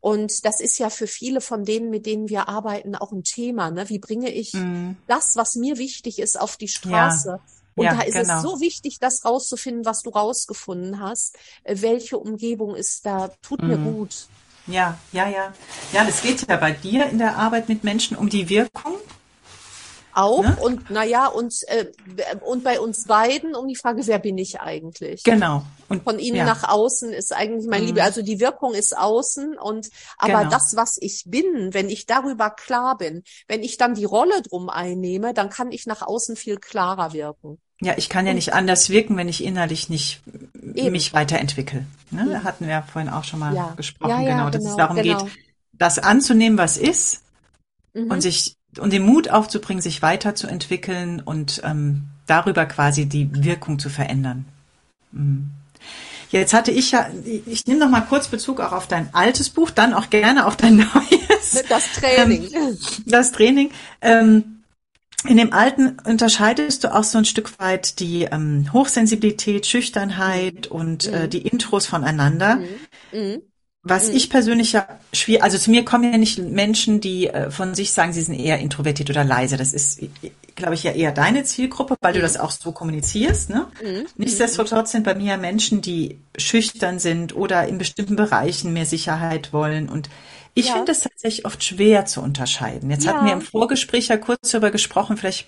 Und 0.00 0.44
das 0.44 0.60
ist 0.60 0.78
ja 0.78 0.90
für 0.90 1.06
viele 1.06 1.40
von 1.40 1.64
denen, 1.64 1.90
mit 1.90 2.06
denen 2.06 2.28
wir 2.28 2.48
arbeiten, 2.48 2.94
auch 2.94 3.10
ein 3.10 3.24
Thema. 3.24 3.70
Ne? 3.70 3.88
Wie 3.88 3.98
bringe 3.98 4.30
ich 4.30 4.52
mhm. 4.52 4.96
das, 5.06 5.34
was 5.36 5.54
mir 5.54 5.78
wichtig 5.78 6.18
ist, 6.18 6.38
auf 6.38 6.56
die 6.56 6.68
Straße? 6.68 7.28
Ja. 7.28 7.40
Und 7.76 7.84
ja, 7.86 7.94
da 7.94 8.02
ist 8.02 8.14
genau. 8.14 8.36
es 8.36 8.42
so 8.42 8.60
wichtig, 8.60 8.98
das 9.00 9.24
rauszufinden, 9.24 9.84
was 9.84 10.02
du 10.02 10.10
rausgefunden 10.10 11.00
hast. 11.00 11.36
Äh, 11.64 11.76
welche 11.80 12.18
Umgebung 12.18 12.76
ist 12.76 13.04
da, 13.06 13.30
tut 13.42 13.62
mhm. 13.62 13.68
mir 13.68 13.78
gut. 13.78 14.26
Ja, 14.66 14.98
ja, 15.12 15.28
ja. 15.28 15.52
Ja, 15.92 16.06
es 16.08 16.22
geht 16.22 16.48
ja 16.48 16.56
bei 16.56 16.72
dir 16.72 17.06
in 17.06 17.18
der 17.18 17.36
Arbeit 17.36 17.68
mit 17.68 17.84
Menschen 17.84 18.16
um 18.16 18.28
die 18.28 18.48
Wirkung 18.48 18.94
auch 20.14 20.42
ne? 20.42 20.56
und 20.60 20.90
naja 20.90 21.26
und 21.26 21.54
äh, 21.68 21.86
und 22.44 22.64
bei 22.64 22.80
uns 22.80 23.04
beiden 23.04 23.54
um 23.54 23.66
die 23.68 23.76
Frage 23.76 24.06
wer 24.06 24.18
bin 24.18 24.38
ich 24.38 24.60
eigentlich 24.60 25.22
genau 25.24 25.64
und 25.88 26.02
von 26.04 26.18
innen 26.18 26.36
ja. 26.36 26.44
nach 26.44 26.68
außen 26.68 27.12
ist 27.12 27.32
eigentlich 27.32 27.66
mein 27.68 27.82
mhm. 27.82 27.86
Liebe 27.88 28.02
also 28.02 28.22
die 28.22 28.40
Wirkung 28.40 28.74
ist 28.74 28.96
außen 28.96 29.58
und 29.58 29.88
aber 30.18 30.40
genau. 30.40 30.50
das 30.50 30.76
was 30.76 30.98
ich 31.00 31.24
bin 31.26 31.72
wenn 31.72 31.88
ich 31.88 32.06
darüber 32.06 32.50
klar 32.50 32.96
bin 32.96 33.22
wenn 33.48 33.62
ich 33.62 33.76
dann 33.76 33.94
die 33.94 34.04
Rolle 34.04 34.42
drum 34.42 34.68
einnehme 34.68 35.34
dann 35.34 35.50
kann 35.50 35.72
ich 35.72 35.86
nach 35.86 36.02
außen 36.02 36.36
viel 36.36 36.56
klarer 36.56 37.12
wirken 37.12 37.58
ja, 37.80 37.94
ich 37.96 38.08
kann 38.08 38.26
ja 38.26 38.34
nicht 38.34 38.54
anders 38.54 38.88
wirken, 38.88 39.16
wenn 39.16 39.28
ich 39.28 39.44
innerlich 39.44 39.90
nicht 39.90 40.22
Eben. 40.74 40.92
mich 40.92 41.12
weiterentwickle. 41.12 41.84
Ne? 42.10 42.28
Da 42.30 42.42
hatten 42.44 42.66
wir 42.66 42.82
vorhin 42.82 43.10
auch 43.10 43.24
schon 43.24 43.40
mal 43.40 43.54
ja. 43.54 43.74
gesprochen, 43.76 44.10
ja, 44.10 44.20
ja, 44.20 44.30
genau, 44.30 44.50
dass 44.50 44.62
genau, 44.62 44.70
es 44.70 44.76
darum 44.76 44.96
genau. 44.96 45.24
geht, 45.24 45.32
das 45.72 45.98
anzunehmen, 45.98 46.56
was 46.56 46.76
ist 46.76 47.22
mhm. 47.92 48.10
und 48.10 48.20
sich 48.20 48.56
und 48.78 48.92
den 48.92 49.04
Mut 49.04 49.30
aufzubringen, 49.30 49.82
sich 49.82 50.02
weiterzuentwickeln 50.02 51.20
und 51.20 51.60
ähm, 51.64 52.04
darüber 52.26 52.66
quasi 52.66 53.06
die 53.06 53.28
Wirkung 53.44 53.78
zu 53.78 53.88
verändern. 53.88 54.44
Mhm. 55.12 55.50
Jetzt 56.30 56.52
hatte 56.52 56.72
ich 56.72 56.90
ja, 56.90 57.08
ich 57.46 57.66
nehme 57.66 57.78
noch 57.78 57.90
mal 57.90 58.00
kurz 58.00 58.26
Bezug 58.26 58.60
auch 58.60 58.72
auf 58.72 58.88
dein 58.88 59.14
altes 59.14 59.50
Buch, 59.50 59.70
dann 59.70 59.94
auch 59.94 60.10
gerne 60.10 60.46
auf 60.46 60.56
dein 60.56 60.76
neues. 60.94 61.62
Das 61.68 61.92
Training. 61.92 62.48
Ähm, 62.52 62.78
das 63.06 63.30
Training. 63.30 63.70
Ähm, 64.00 64.54
in 65.26 65.36
dem 65.36 65.52
alten 65.52 65.96
unterscheidest 66.04 66.84
du 66.84 66.94
auch 66.94 67.04
so 67.04 67.18
ein 67.18 67.24
Stück 67.24 67.58
weit 67.58 67.98
die 67.98 68.24
ähm, 68.24 68.72
Hochsensibilität, 68.72 69.66
Schüchternheit 69.66 70.66
und 70.66 71.06
äh, 71.06 71.24
mhm. 71.24 71.30
die 71.30 71.46
Intros 71.46 71.86
voneinander. 71.86 72.56
Mhm. 72.56 73.20
Mhm. 73.20 73.42
Was 73.86 74.08
mhm. 74.08 74.16
ich 74.16 74.30
persönlich 74.30 74.72
ja 74.72 74.88
schwierig, 75.12 75.42
also 75.42 75.58
zu 75.58 75.70
mir 75.70 75.84
kommen 75.84 76.10
ja 76.10 76.18
nicht 76.18 76.38
Menschen, 76.38 77.02
die 77.02 77.28
äh, 77.28 77.50
von 77.50 77.74
sich 77.74 77.92
sagen, 77.92 78.14
sie 78.14 78.22
sind 78.22 78.34
eher 78.34 78.58
introvertiert 78.58 79.10
oder 79.10 79.24
leise. 79.24 79.58
Das 79.58 79.74
ist, 79.74 80.00
glaube 80.54 80.72
ich, 80.72 80.84
ja 80.84 80.92
eher 80.92 81.12
deine 81.12 81.44
Zielgruppe, 81.44 81.96
weil 82.00 82.12
mhm. 82.12 82.16
du 82.16 82.22
das 82.22 82.38
auch 82.38 82.50
so 82.50 82.72
kommunizierst. 82.72 83.50
Ne? 83.50 83.66
Mhm. 83.82 84.06
Nichtsdestotrotz 84.16 84.90
sind 84.90 85.04
bei 85.04 85.14
mir 85.14 85.36
Menschen, 85.36 85.82
die 85.82 86.18
schüchtern 86.38 86.98
sind 86.98 87.36
oder 87.36 87.68
in 87.68 87.76
bestimmten 87.76 88.16
Bereichen 88.16 88.72
mehr 88.72 88.86
Sicherheit 88.86 89.52
wollen. 89.52 89.90
Und 89.90 90.08
ich 90.54 90.68
ja. 90.68 90.76
finde 90.76 90.92
es 90.92 91.00
tatsächlich 91.00 91.44
oft 91.44 91.62
schwer 91.62 92.06
zu 92.06 92.22
unterscheiden. 92.22 92.90
Jetzt 92.90 93.04
ja. 93.04 93.12
hatten 93.12 93.26
wir 93.26 93.34
im 93.34 93.42
Vorgespräch 93.42 94.08
ja 94.08 94.16
kurz 94.16 94.50
darüber 94.50 94.70
gesprochen, 94.70 95.18
vielleicht 95.18 95.46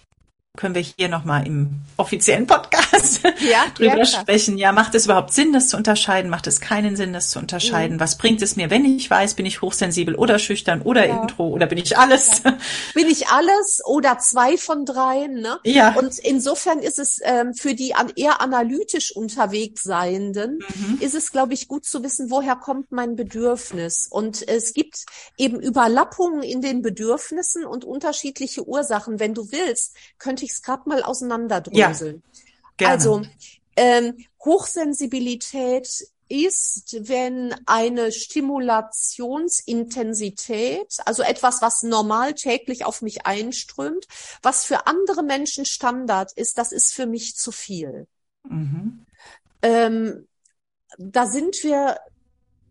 können 0.57 0.75
wir 0.75 0.83
hier 0.83 1.09
nochmal 1.09 1.47
im 1.47 1.83
offiziellen 1.97 2.47
Podcast 2.47 3.21
ja, 3.41 3.65
drüber 3.75 3.99
ja, 3.99 4.05
sprechen. 4.05 4.59
Ja, 4.59 4.73
macht 4.73 4.95
es 4.95 5.05
überhaupt 5.05 5.33
Sinn, 5.33 5.53
das 5.53 5.69
zu 5.69 5.77
unterscheiden? 5.77 6.31
Macht 6.31 6.47
es 6.47 6.61
keinen 6.61 6.97
Sinn, 6.97 7.13
das 7.13 7.31
zu 7.31 7.39
unterscheiden? 7.39 7.97
Mhm. 7.97 8.01
Was 8.01 8.19
bringt 8.19 8.43
es 8.43 8.57
mir, 8.57 8.71
wenn 8.71 8.85
ich 8.85 9.11
weiß, 9.11 9.35
bin 9.35 9.47
ich 9.47 9.63
hochsensibel 9.63 10.15
oder 10.15 10.39
schüchtern 10.39 10.83
oder 10.83 11.07
ja. 11.07 11.23
Intro 11.23 11.49
oder 11.49 11.67
bin 11.67 11.79
ich 11.79 11.97
alles? 11.99 12.43
Bin 12.95 13.07
ich 13.09 13.29
alles 13.29 13.81
oder 13.85 14.19
zwei 14.19 14.57
von 14.57 14.85
dreien? 14.85 15.35
Ne? 15.35 15.59
Ja. 15.65 15.95
Und 15.95 16.19
insofern 16.19 16.79
ist 16.79 16.99
es 16.99 17.19
ähm, 17.23 17.55
für 17.55 17.75
die 17.75 17.95
an, 17.95 18.13
eher 18.17 18.41
analytisch 18.41 19.15
unterwegs 19.15 19.83
Seienden, 19.83 20.59
mhm. 20.59 20.99
ist 21.01 21.15
es, 21.15 21.33
glaube 21.33 21.55
ich, 21.55 21.69
gut 21.69 21.85
zu 21.85 22.03
wissen, 22.03 22.31
woher 22.31 22.57
kommt 22.57 22.93
mein 22.93 23.17
Bedürfnis. 23.17 24.09
Und 24.11 24.47
es 24.49 24.75
gibt 24.75 25.05
eben 25.37 25.61
Überlappungen 25.61 26.43
in 26.43 26.61
den 26.61 26.83
Bedürfnissen 26.83 27.65
und 27.65 27.85
unterschiedliche 27.85 28.67
Ursachen. 28.67 29.21
Wenn 29.21 29.35
du 29.35 29.51
willst, 29.53 29.95
könnte 30.19 30.45
ich 30.47 30.53
es 30.53 30.63
gerade 30.63 30.89
mal 30.89 31.03
auseinanderdröseln. 31.03 32.23
Ja, 32.81 32.89
also 32.89 33.23
ähm, 33.77 34.17
Hochsensibilität 34.45 36.09
ist, 36.29 37.09
wenn 37.09 37.55
eine 37.67 38.11
Stimulationsintensität, 38.11 40.97
also 41.05 41.23
etwas, 41.23 41.63
was 41.63 41.85
normal 41.85 42.35
täglich 42.35 42.85
auf 42.85 43.01
mich 43.03 43.25
einströmt, 43.27 44.09
was 44.43 44.65
für 44.65 44.89
andere 44.89 45.23
Menschen 45.23 45.65
Standard 45.65 46.33
ist, 46.33 46.59
das 46.59 46.73
ist 46.73 46.93
für 46.93 47.07
mich 47.07 47.37
zu 47.37 47.53
viel. 47.53 48.09
Mhm. 48.43 49.07
Ähm, 49.63 50.27
da 50.99 51.27
sind 51.27 51.63
wir 51.63 52.01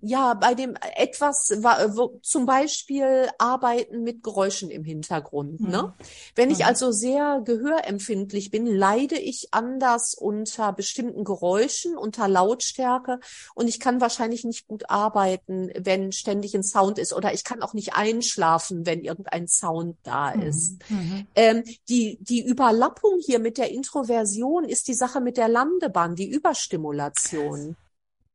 ja, 0.08 0.36
bei 0.36 0.54
dem 0.54 0.76
etwas, 0.96 1.52
wo, 1.62 2.20
zum 2.22 2.46
Beispiel 2.46 3.28
Arbeiten 3.40 4.04
mit 4.04 4.22
Geräuschen 4.22 4.70
im 4.70 4.84
Hintergrund. 4.84 5.62
Mhm. 5.62 5.70
Ne? 5.70 5.94
Wenn 6.36 6.52
ich 6.52 6.60
mhm. 6.60 6.66
also 6.66 6.92
sehr 6.92 7.42
gehörempfindlich 7.44 8.52
bin, 8.52 8.68
leide 8.68 9.18
ich 9.18 9.48
anders 9.50 10.14
unter 10.14 10.74
bestimmten 10.74 11.24
Geräuschen, 11.24 11.98
unter 11.98 12.28
Lautstärke 12.28 13.20
und 13.56 13.68
ich 13.68 13.80
kann 13.80 14.00
wahrscheinlich 14.00 14.44
nicht 14.44 14.68
gut 14.68 14.92
arbeiten, 14.92 15.72
wenn 15.76 16.12
ständig 16.12 16.56
ein 16.56 16.64
Sound 16.64 17.00
ist 17.00 17.12
oder 17.12 17.34
ich 17.34 17.44
kann 17.44 17.64
auch 17.64 17.74
nicht 17.74 17.96
einschlafen, 17.96 18.86
wenn 18.86 19.04
irgendein 19.04 19.48
Sound 19.48 19.98
da 20.04 20.36
mhm. 20.36 20.42
ist. 20.44 20.90
Mhm. 20.90 21.28
Ähm, 21.34 21.64
die, 21.90 22.20
die 22.22 22.46
Überlappung 22.46 23.20
hier 23.26 23.40
mit 23.40 23.58
der 23.58 23.72
Introversion 23.72 24.66
ist 24.66 24.88
die 24.88 24.94
Sache 24.94 25.20
mit 25.20 25.38
der 25.38 25.48
Landebahn, 25.48 26.16
die 26.16 26.30
Überstimulation. 26.30 27.76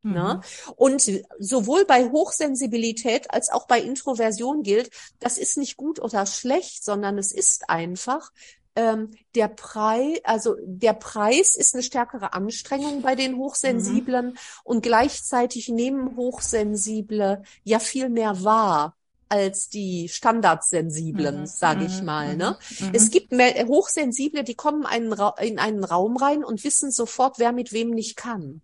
Ne? 0.03 0.41
Mhm. 0.67 0.73
Und 0.77 1.11
sowohl 1.39 1.85
bei 1.85 2.09
Hochsensibilität 2.11 3.31
als 3.33 3.51
auch 3.51 3.67
bei 3.67 3.81
Introversion 3.81 4.63
gilt, 4.63 4.91
das 5.19 5.37
ist 5.37 5.59
nicht 5.59 5.77
gut 5.77 6.01
oder 6.01 6.25
schlecht, 6.27 6.85
sondern 6.85 7.19
es 7.19 7.33
ist 7.33 7.69
einfach. 7.69 8.33
Ähm, 8.77 9.11
der 9.35 9.49
Preis, 9.49 10.21
also 10.25 10.57
der 10.65 10.93
Preis 10.93 11.57
ist 11.57 11.75
eine 11.75 11.83
stärkere 11.83 12.33
Anstrengung 12.33 13.03
bei 13.03 13.17
den 13.17 13.37
Hochsensiblen 13.37 14.27
mhm. 14.27 14.39
und 14.65 14.83
gleichzeitig 14.83 15.69
nehmen 15.69 16.17
Hochsensible 16.17 17.43
ja 17.65 17.79
viel 17.81 18.09
mehr 18.09 18.45
wahr 18.45 18.95
als 19.29 19.69
die 19.69 20.09
Standardsensiblen, 20.09 21.41
mhm. 21.41 21.47
sage 21.47 21.85
ich 21.85 22.01
mhm. 22.01 22.07
mal. 22.07 22.37
Ne? 22.37 22.59
Mhm. 22.79 22.91
Es 22.93 23.11
gibt 23.11 23.33
mehr 23.33 23.67
Hochsensible, 23.67 24.45
die 24.45 24.55
kommen 24.55 24.87
einen 24.87 25.15
in 25.41 25.59
einen 25.59 25.85
Raum 25.85 26.17
rein 26.17 26.45
und 26.45 26.65
wissen 26.65 26.91
sofort, 26.91 27.39
wer 27.39 27.53
mit 27.53 27.73
wem 27.73 27.91
nicht 27.91 28.17
kann. 28.17 28.63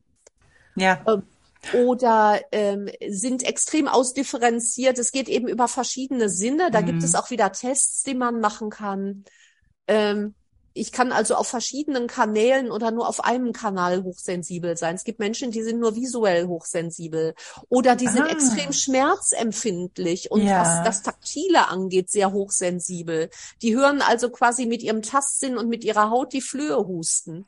Ja. 0.77 1.01
Ähm, 1.07 1.23
oder 1.75 2.41
ähm, 2.53 2.89
sind 3.09 3.43
extrem 3.43 3.89
ausdifferenziert. 3.89 4.99
Es 4.99 5.11
geht 5.11 5.29
eben 5.29 5.49
über 5.49 5.69
verschiedene 5.69 6.29
Sinne. 6.29 6.71
Da 6.71 6.81
mhm. 6.81 6.87
gibt 6.87 7.03
es 7.03 7.15
auch 7.15 7.31
wieder 7.31 7.51
Tests, 7.53 8.05
die 8.05 8.15
man 8.15 8.41
machen 8.41 8.71
kann. 8.71 9.25
Ähm, 9.89 10.35
ich 10.77 10.93
kann 10.93 11.11
also 11.11 11.35
auf 11.37 11.49
verschiedenen 11.49 12.07
Kanälen 12.07 12.71
oder 12.71 12.91
nur 12.91 13.09
auf 13.09 13.25
einem 13.25 13.53
Kanal 13.53 14.03
hochsensibel 14.03 14.77
sein. 14.77 14.95
Es 14.95 15.05
gibt 15.05 15.19
Menschen, 15.19 15.51
die 15.51 15.63
sind 15.63 15.81
nur 15.81 15.97
visuell 15.97 16.47
hochsensibel 16.47 17.35
oder 17.71 17.97
die 17.97 18.09
sind 18.09 18.25
ah. 18.25 18.31
extrem 18.31 18.73
schmerzempfindlich 18.73 20.31
und 20.31 20.43
ja. 20.43 20.61
was 20.61 20.85
das 20.85 21.03
Taktile 21.03 21.69
angeht, 21.69 22.11
sehr 22.11 22.31
hochsensibel. 22.33 23.31
Die 23.63 23.75
hören 23.75 24.03
also 24.03 24.29
quasi 24.29 24.67
mit 24.67 24.83
ihrem 24.83 25.01
Tastsinn 25.01 25.57
und 25.57 25.69
mit 25.69 25.83
ihrer 25.83 26.11
Haut 26.11 26.35
die 26.35 26.43
Flöhe 26.43 26.77
husten. 26.77 27.47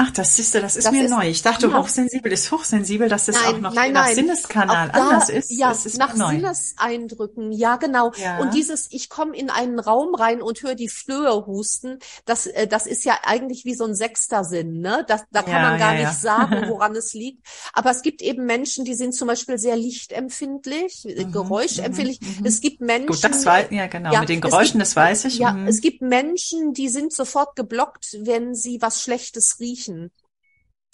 Ach, 0.00 0.12
das 0.12 0.38
ist 0.38 0.54
das 0.54 0.76
ist 0.76 0.86
das 0.86 0.92
mir 0.92 1.06
ist, 1.06 1.10
neu. 1.10 1.28
Ich 1.28 1.42
dachte, 1.42 1.66
ja. 1.66 1.76
hochsensibel 1.76 2.30
ist 2.30 2.52
hochsensibel, 2.52 3.08
dass 3.08 3.26
das 3.26 3.34
nein, 3.34 3.56
auch 3.56 3.58
noch 3.58 3.74
nein, 3.74 3.92
nach 3.92 4.06
nein. 4.06 4.14
Sinneskanal 4.14 4.90
da, 4.92 5.00
anders 5.00 5.28
ist. 5.28 5.50
Ja, 5.50 5.70
das 5.70 5.86
ist 5.86 5.98
nach 5.98 6.14
neu. 6.14 6.30
Sinneseindrücken. 6.30 7.50
Ja, 7.50 7.78
genau. 7.78 8.12
Ja. 8.16 8.38
Und 8.38 8.54
dieses, 8.54 8.86
ich 8.92 9.08
komme 9.08 9.36
in 9.36 9.50
einen 9.50 9.80
Raum 9.80 10.14
rein 10.14 10.40
und 10.40 10.62
höre 10.62 10.76
die 10.76 10.88
Flöhe 10.88 11.46
husten, 11.46 11.98
das, 12.26 12.46
äh, 12.46 12.68
das 12.68 12.86
ist 12.86 13.04
ja 13.04 13.18
eigentlich 13.24 13.64
wie 13.64 13.74
so 13.74 13.86
ein 13.86 13.96
sechster 13.96 14.44
Sinn, 14.44 14.80
ne? 14.80 15.04
Das, 15.08 15.24
da 15.32 15.42
kann 15.42 15.62
ja, 15.62 15.70
man 15.70 15.78
gar 15.80 15.94
nicht 15.94 16.14
sagen, 16.14 16.68
woran 16.68 16.94
es 16.94 17.12
liegt. 17.12 17.44
Aber 17.72 17.90
es 17.90 18.02
gibt 18.02 18.22
eben 18.22 18.46
Menschen, 18.46 18.84
die 18.84 18.94
sind 18.94 19.16
zum 19.16 19.26
Beispiel 19.26 19.58
sehr 19.58 19.74
lichtempfindlich, 19.74 21.06
mhm, 21.06 21.32
geräuschempfindlich. 21.32 22.20
Mhm, 22.20 22.36
mhm. 22.38 22.46
es 22.46 22.60
gibt 22.60 22.80
Menschen. 22.80 23.08
Gut, 23.08 23.24
das 23.24 23.44
weiß, 23.44 23.66
ja, 23.70 23.88
genau. 23.88 24.16
Mit 24.16 24.28
den 24.28 24.40
Geräuschen, 24.40 24.78
gibt, 24.78 24.82
das 24.82 24.94
weiß 24.94 25.24
ich. 25.24 25.38
Ja, 25.38 25.54
mhm. 25.54 25.66
es 25.66 25.80
gibt 25.80 26.02
Menschen, 26.02 26.72
die 26.72 26.88
sind 26.88 27.12
sofort 27.12 27.56
geblockt, 27.56 28.16
wenn 28.20 28.54
sie 28.54 28.80
was 28.80 29.02
Schlechtes 29.02 29.56
riechen 29.58 29.87
riechen. 29.88 30.12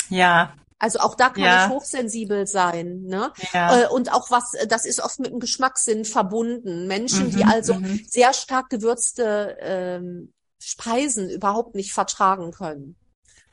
Ja. 0.08 0.54
Also 0.78 0.98
auch 0.98 1.14
da 1.14 1.30
kann 1.30 1.44
ja. 1.44 1.64
ich 1.64 1.70
hochsensibel 1.70 2.46
sein, 2.46 3.02
ne? 3.02 3.32
Ja. 3.52 3.82
Äh, 3.82 3.88
und 3.88 4.12
auch 4.12 4.30
was, 4.30 4.52
das 4.68 4.84
ist 4.84 5.00
oft 5.00 5.18
mit 5.18 5.30
dem 5.30 5.40
Geschmackssinn 5.40 6.04
verbunden. 6.04 6.86
Menschen, 6.86 7.28
mhm, 7.28 7.30
die 7.30 7.44
also 7.44 7.74
mhm. 7.74 8.04
sehr 8.06 8.32
stark 8.32 8.68
gewürzte 8.68 9.56
ähm, 9.60 10.32
Speisen 10.58 11.30
überhaupt 11.30 11.74
nicht 11.74 11.92
vertragen 11.92 12.52
können 12.52 12.96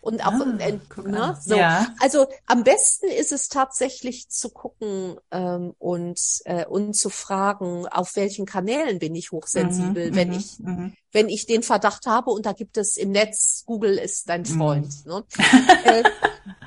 und 0.01 0.25
auch 0.25 0.33
ah, 0.33 0.57
äh, 0.59 0.79
ne, 1.05 1.37
so. 1.39 1.55
Ja. 1.55 1.87
Also 1.99 2.27
am 2.47 2.63
besten 2.63 3.07
ist 3.07 3.31
es 3.31 3.49
tatsächlich 3.49 4.29
zu 4.29 4.49
gucken 4.49 5.15
ähm, 5.29 5.75
und 5.77 6.19
äh, 6.45 6.65
und 6.65 6.95
zu 6.95 7.09
fragen, 7.09 7.87
auf 7.87 8.15
welchen 8.15 8.47
Kanälen 8.47 8.97
bin 8.97 9.13
ich 9.13 9.31
hochsensibel, 9.31 10.11
mhm, 10.11 10.15
wenn 10.15 10.27
mhm, 10.29 10.33
ich 10.33 10.59
mhm. 10.59 10.93
wenn 11.11 11.29
ich 11.29 11.45
den 11.45 11.61
Verdacht 11.61 12.07
habe 12.07 12.31
und 12.31 12.47
da 12.47 12.53
gibt 12.53 12.77
es 12.77 12.97
im 12.97 13.11
Netz 13.11 13.63
Google 13.67 13.97
ist 13.97 14.27
dein 14.27 14.45
Freund. 14.45 14.91
Mhm. 15.05 15.11
Ne? 15.11 15.23
äh, 15.85 16.03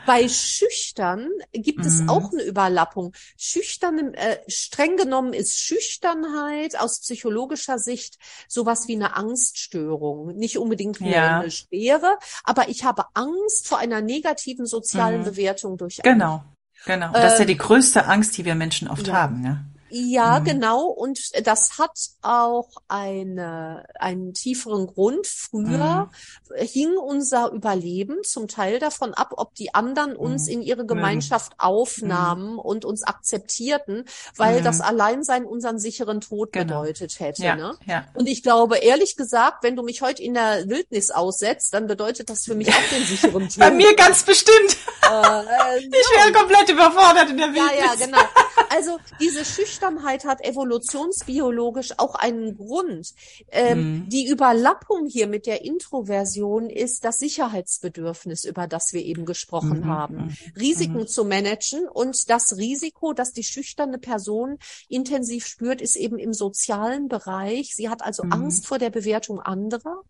bei 0.07 0.29
Schüchtern 0.29 1.29
gibt 1.53 1.81
mhm. 1.81 1.87
es 1.87 2.09
auch 2.09 2.33
eine 2.33 2.43
Überlappung. 2.43 3.13
Schüchtern, 3.37 4.15
äh, 4.15 4.39
streng 4.49 4.97
genommen 4.97 5.33
ist 5.33 5.59
Schüchternheit 5.59 6.79
aus 6.79 7.01
psychologischer 7.01 7.79
Sicht 7.79 8.19
sowas 8.49 8.89
wie 8.89 8.95
eine 8.95 9.17
Angststörung. 9.17 10.37
Nicht 10.37 10.59
unbedingt 10.59 11.01
wie 11.01 11.11
ja. 11.11 11.41
eine 11.41 11.51
Schwere, 11.51 12.19
aber 12.45 12.69
ich 12.69 12.85
habe 12.85 13.05
Angst 13.15 13.69
vor 13.69 13.79
einer 13.79 14.01
negativen 14.01 14.67
sozialen 14.67 15.21
mhm. 15.21 15.25
Bewertung 15.25 15.77
durch 15.77 15.99
Genau, 16.03 16.45
genau. 16.85 17.13
Das 17.13 17.35
ist 17.35 17.39
ja 17.39 17.45
die 17.45 17.57
größte 17.57 18.07
Angst, 18.07 18.37
die 18.37 18.45
wir 18.45 18.55
Menschen 18.55 18.89
oft 18.89 19.07
ja. 19.07 19.15
haben. 19.15 19.41
Ne? 19.41 19.65
Ja, 19.91 20.41
mhm. 20.41 20.45
genau. 20.45 20.87
Und 20.87 21.47
das 21.47 21.79
hat 21.79 21.93
auch 22.21 22.69
eine, 22.89 23.85
einen 23.95 24.35
tieferen 24.35 24.89
Grund. 24.89 25.27
Früher 25.27 26.11
mhm. 26.51 26.57
hing 26.57 26.97
unser 26.97 27.53
Überleben 27.53 28.17
zum 28.25 28.49
Teil 28.49 28.81
davon 28.81 29.15
ab, 29.15 29.35
ob 29.37 29.55
die 29.55 29.73
anderen 29.73 30.17
uns 30.17 30.47
mhm. 30.47 30.53
in 30.53 30.63
ihre 30.63 30.85
Gemeinschaft 30.85 31.53
mhm. 31.53 31.61
aufnahmen 31.61 32.59
und 32.59 32.85
uns 32.85 33.05
akzeptierten, 33.05 34.05
weil 34.37 34.63
das 34.63 34.79
mhm. 34.79 34.85
Alleinsein 34.85 35.45
unseren 35.45 35.79
sicheren 35.79 36.21
Tod 36.21 36.53
genau. 36.53 36.81
bedeutet 36.83 37.21
hätte. 37.21 37.45
Ja, 37.45 37.55
ne? 37.55 37.77
ja. 37.87 38.05
Und 38.15 38.27
ich 38.27 38.43
glaube, 38.43 38.79
ehrlich 38.79 39.17
gesagt, 39.17 39.63
wenn 39.63 39.77
du 39.77 39.85
mich 39.85 40.03
heute 40.03 40.23
in 40.23 40.35
der 40.35 40.69
Wildnis 40.69 41.13
aussetzt, 41.13 41.73
dann 41.73 41.87
bedeutet 41.87 42.31
das 42.31 42.45
für 42.45 42.57
mich 42.57 42.69
auch 42.69 42.89
den 42.91 43.05
sicheren 43.05 43.49
Tod. 43.49 43.59
Bei 43.59 43.71
mir 43.71 43.95
ganz 43.95 44.25
bestimmt. 44.25 44.77
Äh, 45.09 45.77
äh, 45.77 45.79
ich 45.85 45.93
wäre 45.93 46.33
komplett 46.33 46.69
überfordert 46.69 47.31
in 47.31 47.37
der 47.37 47.49
Wildnis. 47.49 47.79
Ja, 47.79 47.95
ja, 47.95 48.07
genau. 48.07 48.23
Also 48.71 48.99
diese 49.21 49.45
Schüchternheit 49.45 49.84
Schüchternheit 49.85 50.25
hat 50.25 50.45
evolutionsbiologisch 50.45 51.99
auch 51.99 52.15
einen 52.15 52.57
Grund. 52.57 53.13
Ähm, 53.51 53.79
mhm. 53.79 54.09
Die 54.09 54.29
Überlappung 54.29 55.07
hier 55.07 55.27
mit 55.27 55.47
der 55.47 55.65
Introversion 55.65 56.71
ist 56.71 57.05
das 57.05 57.19
Sicherheitsbedürfnis, 57.19 58.45
über 58.45 58.67
das 58.67 58.93
wir 58.93 59.03
eben 59.03 59.27
gesprochen 59.27 59.81
mhm. 59.81 59.87
haben. 59.87 60.17
Mhm. 60.17 60.37
Risiken 60.59 61.01
mhm. 61.01 61.07
zu 61.07 61.25
managen 61.25 61.87
und 61.89 62.31
das 62.31 62.57
Risiko, 62.57 63.13
das 63.13 63.33
die 63.33 63.45
schüchterne 63.45 63.99
Person 63.99 64.59
intensiv 64.89 65.47
spürt, 65.47 65.81
ist 65.81 65.97
eben 65.97 66.19
im 66.19 66.33
sozialen 66.33 67.09
Bereich. 67.09 67.75
Sie 67.75 67.89
hat 67.89 68.03
also 68.03 68.25
mhm. 68.25 68.33
Angst 68.33 68.67
vor 68.67 68.79
der 68.79 68.91
Bewertung 68.91 69.41
anderer. 69.41 70.03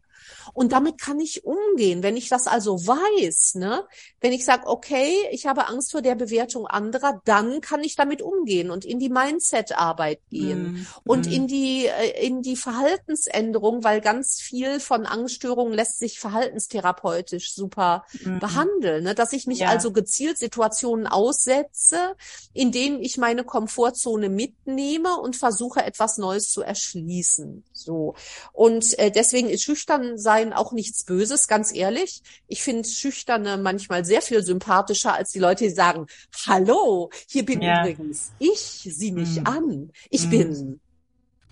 Und 0.53 0.73
damit 0.73 1.01
kann 1.01 1.21
ich 1.21 1.45
umgehen. 1.45 2.03
Wenn 2.03 2.17
ich 2.17 2.29
das 2.29 2.47
also 2.47 2.87
weiß, 2.87 3.57
ne, 3.57 3.85
wenn 4.21 4.33
ich 4.33 4.45
sage, 4.45 4.67
okay, 4.67 5.13
ich 5.31 5.47
habe 5.47 5.69
Angst 5.69 5.93
vor 5.93 6.03
der 6.03 6.15
Bewertung 6.15 6.67
anderer, 6.67 7.21
dann 7.25 7.61
kann 7.61 7.83
ich 7.83 7.97
damit 7.97 8.23
umgehen 8.23 8.71
und 8.71 8.85
in 8.85 8.99
die 8.99 9.09
Mindset-Arbeit 9.09 10.21
gehen 10.31 10.73
mm. 10.73 10.87
und 11.05 11.27
mm. 11.27 11.33
in 11.33 11.47
die, 11.47 11.87
äh, 11.87 12.27
in 12.27 12.43
die 12.43 12.57
Verhaltensänderung, 12.57 13.85
weil 13.85 14.01
ganz 14.01 14.41
viel 14.41 14.81
von 14.81 15.07
Angststörungen 15.07 15.75
lässt 15.75 15.99
sich 15.99 16.19
verhaltenstherapeutisch 16.19 17.55
super 17.55 18.05
mm. 18.25 18.39
behandeln, 18.39 19.05
ne, 19.05 19.15
dass 19.15 19.33
ich 19.33 19.47
mich 19.47 19.61
ja. 19.61 19.69
also 19.69 19.93
gezielt 19.93 20.39
Situationen 20.39 21.07
aussetze, 21.07 22.17
in 22.53 22.73
denen 22.73 23.03
ich 23.03 23.19
meine 23.19 23.45
Komfortzone 23.45 24.29
mitnehme 24.29 25.17
und 25.19 25.37
versuche, 25.37 25.85
etwas 25.85 26.19
Neues 26.19 26.51
zu 26.51 26.63
erschließen. 26.63 27.65
So. 27.73 28.15
Und 28.53 28.99
äh, 28.99 29.11
deswegen 29.11 29.49
ist 29.49 29.63
schüchtern 29.63 30.14
sein 30.19 30.53
auch 30.53 30.73
nichts 30.73 31.05
Böses, 31.05 31.49
ganz 31.49 31.75
ehrlich. 31.75 32.23
Ich 32.47 32.63
finde 32.63 32.89
Schüchterne 32.89 33.57
manchmal 33.57 34.05
sehr 34.05 34.23
viel 34.23 34.43
sympathischer 34.43 35.15
als 35.15 35.33
die 35.33 35.39
Leute, 35.39 35.65
die 35.65 35.71
sagen, 35.71 36.07
hallo, 36.47 37.11
hier 37.29 37.45
bin 37.45 37.63
ja. 37.63 37.83
übrigens 37.83 38.33
ich, 38.39 38.89
sieh 38.91 39.13
mich 39.13 39.41
mm. 39.41 39.47
an. 39.47 39.93
Ich 40.11 40.27
mm. 40.27 40.31
bin 40.31 40.81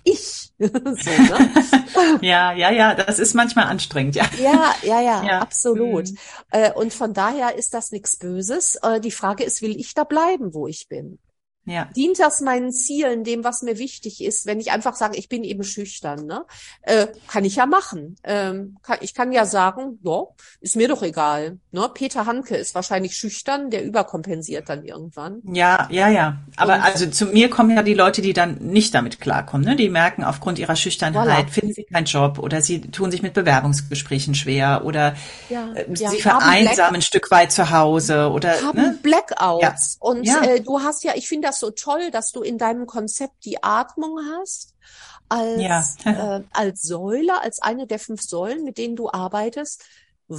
ich. 0.04 0.52
so, 0.58 0.68
ne? 0.68 1.50
ja, 2.20 2.52
ja, 2.52 2.70
ja, 2.70 2.94
das 2.94 3.18
ist 3.18 3.34
manchmal 3.34 3.66
anstrengend, 3.66 4.16
ja. 4.16 4.28
Ja, 4.38 4.74
ja, 4.82 5.00
ja, 5.00 5.24
ja. 5.24 5.38
absolut. 5.40 6.10
Mhm. 6.10 6.72
Und 6.74 6.92
von 6.92 7.14
daher 7.14 7.56
ist 7.56 7.74
das 7.74 7.92
nichts 7.92 8.16
Böses. 8.16 8.76
Äh, 8.82 9.00
die 9.00 9.10
Frage 9.10 9.44
ist, 9.44 9.62
will 9.62 9.78
ich 9.78 9.94
da 9.94 10.04
bleiben, 10.04 10.54
wo 10.54 10.66
ich 10.66 10.88
bin? 10.88 11.18
Ja. 11.64 11.88
Dient 11.96 12.18
das 12.18 12.40
meinen 12.40 12.72
Zielen, 12.72 13.22
dem, 13.22 13.44
was 13.44 13.62
mir 13.62 13.78
wichtig 13.78 14.22
ist, 14.22 14.46
wenn 14.46 14.58
ich 14.58 14.72
einfach 14.72 14.96
sage, 14.96 15.16
ich 15.16 15.28
bin 15.28 15.44
eben 15.44 15.62
schüchtern, 15.62 16.26
ne? 16.26 16.44
Äh, 16.82 17.06
kann 17.28 17.44
ich 17.44 17.56
ja 17.56 17.66
machen. 17.66 18.16
Ähm, 18.24 18.78
kann, 18.82 18.98
ich 19.00 19.14
kann 19.14 19.30
ja 19.30 19.44
sagen, 19.44 20.00
ja, 20.02 20.24
ist 20.60 20.74
mir 20.74 20.88
doch 20.88 21.02
egal. 21.02 21.58
Ne? 21.70 21.88
Peter 21.94 22.26
Hanke 22.26 22.56
ist 22.56 22.74
wahrscheinlich 22.74 23.16
schüchtern, 23.16 23.70
der 23.70 23.84
überkompensiert 23.84 24.68
dann 24.68 24.84
irgendwann. 24.84 25.40
Ja, 25.52 25.88
ja, 25.90 26.08
ja. 26.08 26.38
Aber 26.56 26.74
Und, 26.74 26.82
also 26.82 27.06
zu 27.06 27.26
mir 27.26 27.48
kommen 27.48 27.70
ja 27.76 27.84
die 27.84 27.94
Leute, 27.94 28.22
die 28.22 28.32
dann 28.32 28.56
nicht 28.56 28.94
damit 28.94 29.20
klarkommen. 29.20 29.64
Ne? 29.64 29.76
Die 29.76 29.88
merken, 29.88 30.24
aufgrund 30.24 30.58
ihrer 30.58 30.74
Schüchternheit 30.74 31.46
voilà. 31.46 31.52
finden 31.52 31.74
sie 31.74 31.84
keinen 31.84 32.06
Job 32.06 32.40
oder 32.40 32.60
sie 32.60 32.80
tun 32.80 33.12
sich 33.12 33.22
mit 33.22 33.34
Bewerbungsgesprächen 33.34 34.34
schwer 34.34 34.82
oder 34.84 35.14
ja, 35.48 35.72
äh, 35.74 35.86
ja, 35.94 36.10
sie 36.10 36.20
vereinsamen 36.20 36.96
ein 36.96 37.02
Stück 37.02 37.30
weit 37.30 37.52
zu 37.52 37.70
Hause 37.70 38.30
oder 38.30 38.60
haben 38.62 38.80
ne? 38.80 38.98
Blackouts. 39.00 39.98
Ja. 40.00 40.08
Und 40.08 40.26
äh, 40.26 40.60
du 40.60 40.80
hast 40.80 41.04
ja, 41.04 41.12
ich 41.14 41.28
finde 41.28 41.51
das 41.52 41.60
so 41.60 41.70
toll, 41.70 42.10
dass 42.10 42.32
du 42.32 42.42
in 42.42 42.58
deinem 42.58 42.86
Konzept 42.86 43.44
die 43.44 43.62
Atmung 43.62 44.18
hast 44.36 44.74
als, 45.28 45.96
ja. 46.04 46.36
äh, 46.38 46.42
als 46.52 46.82
Säule, 46.82 47.40
als 47.40 47.60
eine 47.60 47.86
der 47.86 47.98
fünf 47.98 48.22
Säulen, 48.22 48.64
mit 48.64 48.78
denen 48.78 48.96
du 48.96 49.10
arbeitest, 49.10 49.84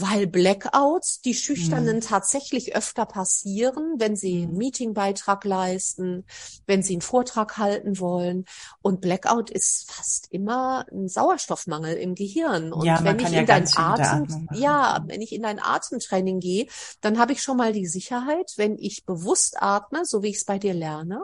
weil 0.01 0.25
Blackouts 0.25 1.21
die 1.21 1.35
Schüchternen 1.35 1.97
mhm. 1.97 2.01
tatsächlich 2.01 2.75
öfter 2.75 3.05
passieren, 3.05 3.95
wenn 3.99 4.15
sie 4.15 4.43
einen 4.43 4.53
mhm. 4.53 4.57
Meetingbeitrag 4.57 5.45
leisten, 5.45 6.25
wenn 6.65 6.81
sie 6.81 6.93
einen 6.93 7.01
Vortrag 7.01 7.57
halten 7.57 7.99
wollen. 7.99 8.45
Und 8.81 9.01
Blackout 9.01 9.51
ist 9.51 9.91
fast 9.91 10.31
immer 10.31 10.85
ein 10.91 11.07
Sauerstoffmangel 11.07 11.95
im 11.95 12.15
Gehirn. 12.15 12.73
Und 12.73 12.85
ja, 12.85 13.03
wenn 13.03 13.19
ich 13.19 13.27
in 13.27 13.33
ja 13.33 13.43
dein 13.43 13.67
Atem, 13.75 14.49
ja, 14.53 15.03
wenn 15.05 15.21
ich 15.21 15.33
in 15.33 15.43
dein 15.43 15.59
Atemtraining 15.59 16.39
gehe, 16.39 16.67
dann 17.01 17.19
habe 17.19 17.33
ich 17.33 17.43
schon 17.43 17.57
mal 17.57 17.71
die 17.71 17.87
Sicherheit, 17.87 18.53
wenn 18.57 18.77
ich 18.79 19.05
bewusst 19.05 19.61
atme, 19.61 20.05
so 20.05 20.23
wie 20.23 20.29
ich 20.29 20.37
es 20.37 20.45
bei 20.45 20.57
dir 20.57 20.73
lerne, 20.73 21.23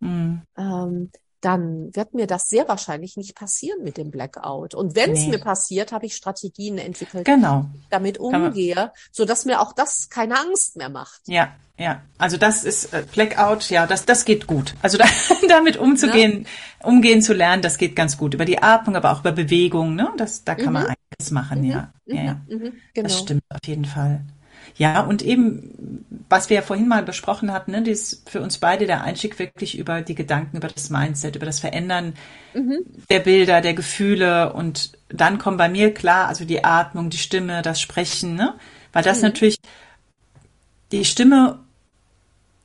mhm. 0.00 0.42
ähm, 0.56 1.10
dann 1.46 1.94
wird 1.94 2.12
mir 2.12 2.26
das 2.26 2.48
sehr 2.48 2.66
wahrscheinlich 2.66 3.16
nicht 3.16 3.36
passieren 3.36 3.84
mit 3.84 3.98
dem 3.98 4.10
Blackout. 4.10 4.74
Und 4.74 4.96
wenn 4.96 5.12
es 5.12 5.20
nee. 5.20 5.28
mir 5.28 5.38
passiert, 5.38 5.92
habe 5.92 6.04
ich 6.04 6.16
Strategien 6.16 6.76
entwickelt, 6.76 7.24
genau. 7.24 7.66
damit 7.88 8.18
umgehe, 8.18 8.90
so 9.12 9.24
dass 9.24 9.44
mir 9.44 9.60
auch 9.60 9.72
das 9.72 10.08
keine 10.10 10.40
Angst 10.40 10.76
mehr 10.76 10.88
macht. 10.88 11.20
Ja, 11.26 11.54
ja. 11.78 12.02
Also 12.18 12.36
das 12.36 12.64
ist 12.64 12.92
äh, 12.92 13.04
Blackout, 13.12 13.70
ja, 13.70 13.86
das 13.86 14.06
das 14.06 14.24
geht 14.24 14.48
gut. 14.48 14.74
Also 14.82 14.98
da, 14.98 15.04
damit 15.48 15.76
umzugehen, 15.76 16.40
ne? 16.40 16.46
umgehen 16.82 17.22
zu 17.22 17.32
lernen, 17.32 17.62
das 17.62 17.78
geht 17.78 17.94
ganz 17.94 18.18
gut 18.18 18.34
über 18.34 18.44
die 18.44 18.60
Atmung, 18.60 18.96
aber 18.96 19.12
auch 19.12 19.20
über 19.20 19.30
Bewegung, 19.30 19.94
ne? 19.94 20.12
Das 20.16 20.42
da 20.42 20.56
kann 20.56 20.66
mhm. 20.66 20.72
man 20.72 20.82
einiges 20.86 21.30
machen, 21.30 21.60
mhm. 21.60 21.70
ja. 21.70 21.92
Ja, 22.06 22.22
ja. 22.22 22.40
Mhm. 22.48 22.72
Genau. 22.92 23.08
Das 23.08 23.20
stimmt 23.20 23.44
auf 23.50 23.60
jeden 23.66 23.84
Fall. 23.84 24.24
Ja, 24.76 25.00
und 25.00 25.22
eben 25.22 26.04
was 26.28 26.50
wir 26.50 26.56
ja 26.56 26.62
vorhin 26.62 26.88
mal 26.88 27.02
besprochen 27.02 27.52
hatten, 27.52 27.70
ne, 27.70 27.82
das 27.82 28.22
für 28.26 28.40
uns 28.40 28.58
beide 28.58 28.86
der 28.86 29.02
Einstieg 29.02 29.38
wirklich 29.38 29.78
über 29.78 30.02
die 30.02 30.14
Gedanken, 30.14 30.56
über 30.56 30.68
das 30.68 30.90
Mindset, 30.90 31.36
über 31.36 31.46
das 31.46 31.60
Verändern 31.60 32.14
mhm. 32.54 32.80
der 33.10 33.20
Bilder, 33.20 33.60
der 33.60 33.74
Gefühle 33.74 34.52
und 34.52 34.92
dann 35.08 35.38
kommen 35.38 35.56
bei 35.56 35.68
mir 35.68 35.94
klar, 35.94 36.26
also 36.28 36.44
die 36.44 36.64
Atmung, 36.64 37.10
die 37.10 37.18
Stimme, 37.18 37.62
das 37.62 37.80
Sprechen, 37.80 38.34
ne? 38.34 38.54
Weil 38.92 39.04
das 39.04 39.18
mhm. 39.18 39.24
natürlich 39.24 39.58
die 40.92 41.04
Stimme 41.04 41.60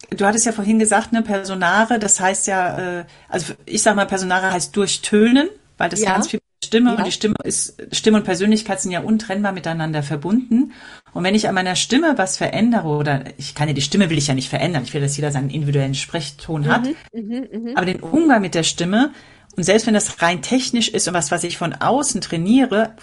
du 0.10 0.26
hattest 0.26 0.46
ja 0.46 0.52
vorhin 0.52 0.80
gesagt, 0.80 1.14
ne, 1.14 1.22
Personare, 1.22 1.98
das 2.00 2.20
heißt 2.20 2.48
ja, 2.48 3.00
äh, 3.00 3.06
also 3.30 3.54
ich 3.66 3.82
sag 3.82 3.96
mal, 3.96 4.06
Personare 4.06 4.52
heißt 4.52 4.76
durchtönen, 4.76 5.50
weil 5.78 5.90
das 5.90 6.02
ja. 6.02 6.14
ganz 6.14 6.28
viel 6.28 6.41
Stimme 6.72 6.92
ja. 6.92 6.98
und 6.98 7.06
die 7.06 7.12
Stimme 7.12 7.36
ist, 7.44 7.76
Stimme 7.92 8.18
und 8.18 8.24
Persönlichkeit 8.24 8.80
sind 8.80 8.92
ja 8.92 9.02
untrennbar 9.02 9.52
miteinander 9.52 10.04
verbunden. 10.04 10.72
Und 11.14 11.26
wenn 11.26 11.36
ich 11.36 11.50
an 11.50 11.56
meiner 11.56 11.76
Stimme 11.76 12.14
was 12.16 12.38
verändere 12.38 12.88
oder 12.88 13.26
ich 13.38 13.56
kann 13.56 13.68
ja 13.68 13.74
die 13.74 13.82
Stimme 13.82 14.10
will 14.10 14.18
ich 14.18 14.28
ja 14.28 14.34
nicht 14.34 14.50
verändern, 14.50 14.84
ich 14.84 14.94
will, 14.94 15.02
dass 15.02 15.18
jeder 15.18 15.32
seinen 15.32 15.50
individuellen 15.50 15.96
Sprechton 15.96 16.68
hat, 16.68 16.88
mhm, 17.12 17.48
mh, 17.52 17.60
mh. 17.60 17.72
aber 17.76 17.86
den 17.86 18.00
Umgang 18.00 18.42
mit 18.42 18.56
der 18.56 18.64
Stimme 18.64 19.12
und 19.58 19.64
selbst 19.64 19.86
wenn 19.86 19.94
das 19.94 20.22
rein 20.22 20.42
technisch 20.42 20.88
ist 20.88 21.10
und 21.10 21.14
was, 21.14 21.30
was 21.30 21.44
ich 21.44 21.58
von 21.58 21.74
außen 21.74 22.22
trainiere, 22.22 22.96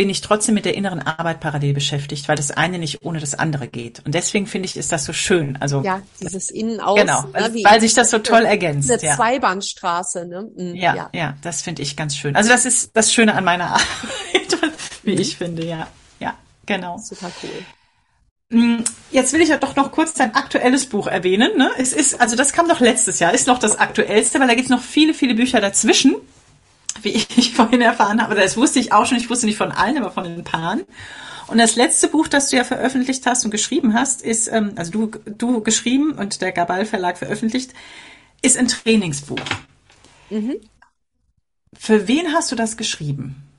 bin 0.00 0.08
ich 0.08 0.22
trotzdem 0.22 0.54
mit 0.54 0.64
der 0.64 0.74
inneren 0.76 1.02
Arbeit 1.02 1.40
parallel 1.40 1.74
beschäftigt, 1.74 2.26
weil 2.26 2.34
das 2.34 2.50
eine 2.50 2.78
nicht 2.78 3.02
ohne 3.02 3.20
das 3.20 3.34
andere 3.34 3.68
geht. 3.68 4.00
Und 4.06 4.14
deswegen 4.14 4.46
finde 4.46 4.64
ich, 4.64 4.78
ist 4.78 4.90
das 4.92 5.04
so 5.04 5.12
schön. 5.12 5.58
Also 5.60 5.82
ja, 5.82 6.00
dieses 6.22 6.48
Innen-Außen. 6.48 7.06
Genau, 7.06 7.20
ne, 7.24 7.32
weil, 7.34 7.64
weil 7.64 7.80
sich 7.82 7.92
das 7.92 8.08
so 8.08 8.18
toll 8.18 8.46
ergänzt. 8.46 8.90
Eine 8.90 9.02
ja. 9.02 9.14
Zweibahnstraße. 9.14 10.24
Ne? 10.24 10.50
Mhm, 10.56 10.74
ja, 10.74 10.94
ja, 10.94 11.10
ja, 11.12 11.36
das 11.42 11.60
finde 11.60 11.82
ich 11.82 11.98
ganz 11.98 12.16
schön. 12.16 12.34
Also 12.34 12.48
das 12.48 12.64
ist 12.64 12.92
das 12.94 13.12
Schöne 13.12 13.34
an 13.34 13.44
meiner 13.44 13.66
Arbeit, 13.72 13.82
wie 15.02 15.16
mhm. 15.16 15.20
ich 15.20 15.36
finde. 15.36 15.66
Ja, 15.66 15.86
ja, 16.18 16.32
genau. 16.64 16.96
Super 16.96 17.30
cool. 17.42 18.58
Mm, 18.58 18.82
jetzt 19.10 19.34
will 19.34 19.42
ich 19.42 19.50
ja 19.50 19.58
doch 19.58 19.76
noch 19.76 19.92
kurz 19.92 20.14
dein 20.14 20.34
aktuelles 20.34 20.86
Buch 20.86 21.08
erwähnen. 21.08 21.58
Ne? 21.58 21.70
Es 21.76 21.92
ist, 21.92 22.18
also 22.22 22.36
das 22.36 22.54
kam 22.54 22.68
doch 22.68 22.80
letztes 22.80 23.18
Jahr, 23.18 23.34
ist 23.34 23.48
noch 23.48 23.58
das 23.58 23.78
aktuellste, 23.78 24.40
weil 24.40 24.48
da 24.48 24.54
gibt 24.54 24.64
es 24.64 24.70
noch 24.70 24.82
viele, 24.82 25.12
viele 25.12 25.34
Bücher 25.34 25.60
dazwischen 25.60 26.16
wie 27.02 27.10
ich 27.36 27.54
vorhin 27.54 27.80
erfahren 27.80 28.22
habe. 28.22 28.34
Das 28.34 28.56
wusste 28.56 28.78
ich 28.78 28.92
auch 28.92 29.06
schon. 29.06 29.18
Ich 29.18 29.30
wusste 29.30 29.46
nicht 29.46 29.58
von 29.58 29.72
allen, 29.72 29.98
aber 29.98 30.10
von 30.10 30.24
den 30.24 30.44
Paaren. 30.44 30.82
Und 31.46 31.58
das 31.58 31.74
letzte 31.74 32.08
Buch, 32.08 32.28
das 32.28 32.50
du 32.50 32.56
ja 32.56 32.64
veröffentlicht 32.64 33.26
hast 33.26 33.44
und 33.44 33.50
geschrieben 33.50 33.94
hast, 33.94 34.22
ist, 34.22 34.46
ähm, 34.48 34.72
also 34.76 34.92
du, 34.92 35.06
du 35.26 35.62
geschrieben 35.62 36.12
und 36.12 36.40
der 36.42 36.52
Gabal 36.52 36.86
Verlag 36.86 37.18
veröffentlicht, 37.18 37.72
ist 38.40 38.56
ein 38.56 38.68
Trainingsbuch. 38.68 39.40
Mhm. 40.30 40.56
Für 41.76 42.06
wen 42.06 42.32
hast 42.32 42.52
du 42.52 42.56
das 42.56 42.76
geschrieben? 42.76 43.49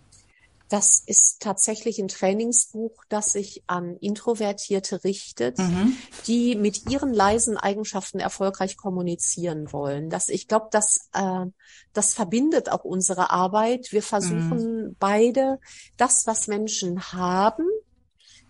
Das 0.71 1.03
ist 1.05 1.41
tatsächlich 1.41 1.99
ein 1.99 2.07
Trainingsbuch, 2.07 3.03
das 3.09 3.33
sich 3.33 3.61
an 3.67 3.97
Introvertierte 3.97 5.03
richtet, 5.03 5.57
mhm. 5.57 5.97
die 6.27 6.55
mit 6.55 6.89
ihren 6.89 7.13
leisen 7.13 7.57
Eigenschaften 7.57 8.21
erfolgreich 8.21 8.77
kommunizieren 8.77 9.73
wollen. 9.73 10.09
Das, 10.09 10.29
ich 10.29 10.47
glaube, 10.47 10.69
das, 10.71 11.09
äh, 11.11 11.45
das 11.91 12.13
verbindet 12.13 12.71
auch 12.71 12.85
unsere 12.85 13.31
Arbeit. 13.31 13.91
Wir 13.91 14.01
versuchen 14.01 14.85
mhm. 14.85 14.95
beide 14.97 15.59
das, 15.97 16.25
was 16.25 16.47
Menschen 16.47 17.11
haben, 17.11 17.65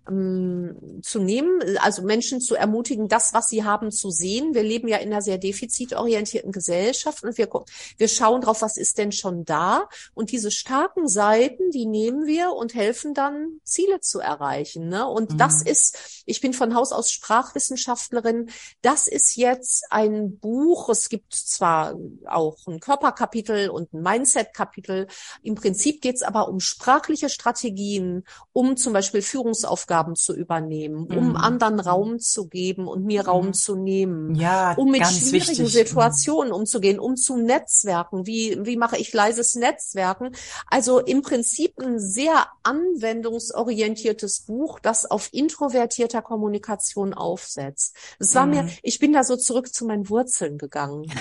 ähm, 0.07 1.01
zu 1.03 1.19
nehmen, 1.19 1.77
also 1.79 2.01
Menschen 2.01 2.41
zu 2.41 2.55
ermutigen, 2.55 3.07
das, 3.07 3.33
was 3.33 3.49
sie 3.49 3.63
haben, 3.63 3.91
zu 3.91 4.09
sehen. 4.09 4.53
Wir 4.53 4.63
leben 4.63 4.87
ja 4.87 4.97
in 4.97 5.11
einer 5.11 5.21
sehr 5.21 5.37
defizitorientierten 5.37 6.51
Gesellschaft 6.51 7.23
und 7.23 7.37
wir, 7.37 7.49
wir 7.97 8.07
schauen 8.07 8.41
drauf, 8.41 8.61
was 8.61 8.77
ist 8.77 8.97
denn 8.97 9.11
schon 9.11 9.45
da? 9.45 9.87
Und 10.13 10.31
diese 10.31 10.51
starken 10.51 11.07
Seiten, 11.07 11.69
die 11.71 11.85
nehmen 11.85 12.25
wir 12.25 12.51
und 12.53 12.73
helfen 12.73 13.13
dann, 13.13 13.59
Ziele 13.63 13.99
zu 13.99 14.19
erreichen. 14.19 14.87
Ne? 14.89 15.07
Und 15.07 15.33
mhm. 15.33 15.37
das 15.37 15.61
ist, 15.61 16.23
ich 16.25 16.41
bin 16.41 16.53
von 16.53 16.75
Haus 16.75 16.91
aus 16.91 17.11
Sprachwissenschaftlerin, 17.11 18.49
das 18.81 19.07
ist 19.07 19.35
jetzt 19.35 19.85
ein 19.91 20.39
Buch, 20.39 20.89
es 20.89 21.09
gibt 21.09 21.33
zwar 21.33 21.95
auch 22.25 22.57
ein 22.67 22.79
Körperkapitel 22.79 23.69
und 23.69 23.93
ein 23.93 24.01
Mindset-Kapitel, 24.01 25.07
im 25.43 25.55
Prinzip 25.55 26.01
geht 26.01 26.15
es 26.15 26.23
aber 26.23 26.47
um 26.47 26.59
sprachliche 26.59 27.29
Strategien, 27.29 28.23
um 28.51 28.77
zum 28.77 28.93
Beispiel 28.93 29.21
Führungsaufgaben 29.21 29.90
Aufgaben 29.91 30.15
zu 30.15 30.33
übernehmen, 30.33 31.07
um 31.07 31.29
mhm. 31.29 31.35
anderen 31.35 31.79
Raum 31.81 32.19
zu 32.19 32.47
geben 32.47 32.87
und 32.87 33.03
mir 33.05 33.25
Raum 33.25 33.47
mhm. 33.47 33.53
zu 33.53 33.75
nehmen, 33.75 34.35
ja, 34.35 34.73
um 34.75 34.89
mit 34.89 35.05
schwierigen 35.05 35.33
wichtig. 35.33 35.59
Mhm. 35.59 35.67
Situationen 35.67 36.53
umzugehen, 36.53 36.99
um 36.99 37.17
zu 37.17 37.37
Netzwerken. 37.37 38.25
Wie, 38.25 38.57
wie 38.61 38.77
mache 38.77 38.97
ich 38.97 39.11
leises 39.11 39.55
Netzwerken? 39.55 40.31
Also 40.67 40.99
im 40.99 41.21
Prinzip 41.21 41.77
ein 41.77 41.99
sehr 41.99 42.47
anwendungsorientiertes 42.63 44.41
Buch, 44.41 44.79
das 44.79 45.09
auf 45.09 45.29
introvertierter 45.33 46.21
Kommunikation 46.21 47.13
aufsetzt. 47.13 47.95
Es 48.17 48.33
war 48.33 48.45
mhm. 48.45 48.51
mir, 48.51 48.69
ich 48.83 48.99
bin 48.99 49.11
da 49.11 49.25
so 49.25 49.35
zurück 49.35 49.73
zu 49.73 49.85
meinen 49.85 50.09
Wurzeln 50.09 50.57
gegangen. 50.57 51.11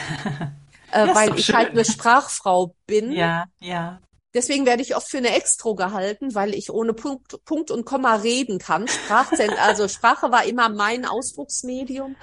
äh, 0.92 1.08
weil 1.12 1.36
ich 1.36 1.52
halt 1.52 1.70
eine 1.70 1.84
Sprachfrau 1.84 2.74
bin. 2.86 3.10
Ja, 3.10 3.46
ja. 3.58 4.00
Deswegen 4.32 4.64
werde 4.64 4.82
ich 4.82 4.94
oft 4.96 5.08
für 5.08 5.18
eine 5.18 5.34
Extro 5.34 5.74
gehalten, 5.74 6.34
weil 6.34 6.54
ich 6.54 6.70
ohne 6.70 6.94
Punkt, 6.94 7.44
Punkt 7.44 7.70
und 7.70 7.84
Komma 7.84 8.14
reden 8.16 8.58
kann. 8.58 8.86
Sprachzen 8.86 9.50
also 9.58 9.88
Sprache 9.88 10.30
war 10.30 10.44
immer 10.44 10.68
mein 10.68 11.04
Ausdrucksmedium. 11.04 12.14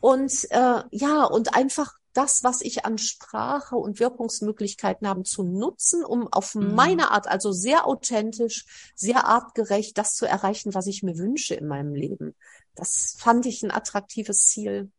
Und 0.00 0.46
äh, 0.50 0.82
ja, 0.90 1.24
und 1.24 1.54
einfach 1.54 1.94
das, 2.12 2.42
was 2.44 2.60
ich 2.60 2.84
an 2.84 2.98
Sprache 2.98 3.76
und 3.76 4.00
Wirkungsmöglichkeiten 4.00 5.08
habe, 5.08 5.24
zu 5.24 5.42
nutzen, 5.42 6.04
um 6.04 6.32
auf 6.32 6.54
mhm. 6.54 6.74
meine 6.74 7.10
Art, 7.10 7.28
also 7.28 7.52
sehr 7.52 7.86
authentisch, 7.86 8.92
sehr 8.94 9.26
artgerecht, 9.26 9.98
das 9.98 10.14
zu 10.14 10.26
erreichen, 10.26 10.74
was 10.74 10.86
ich 10.86 11.02
mir 11.02 11.18
wünsche 11.18 11.54
in 11.54 11.66
meinem 11.66 11.94
Leben. 11.94 12.34
Das 12.74 13.16
fand 13.18 13.46
ich 13.46 13.62
ein 13.62 13.70
attraktives 13.70 14.46
Ziel. 14.46 14.90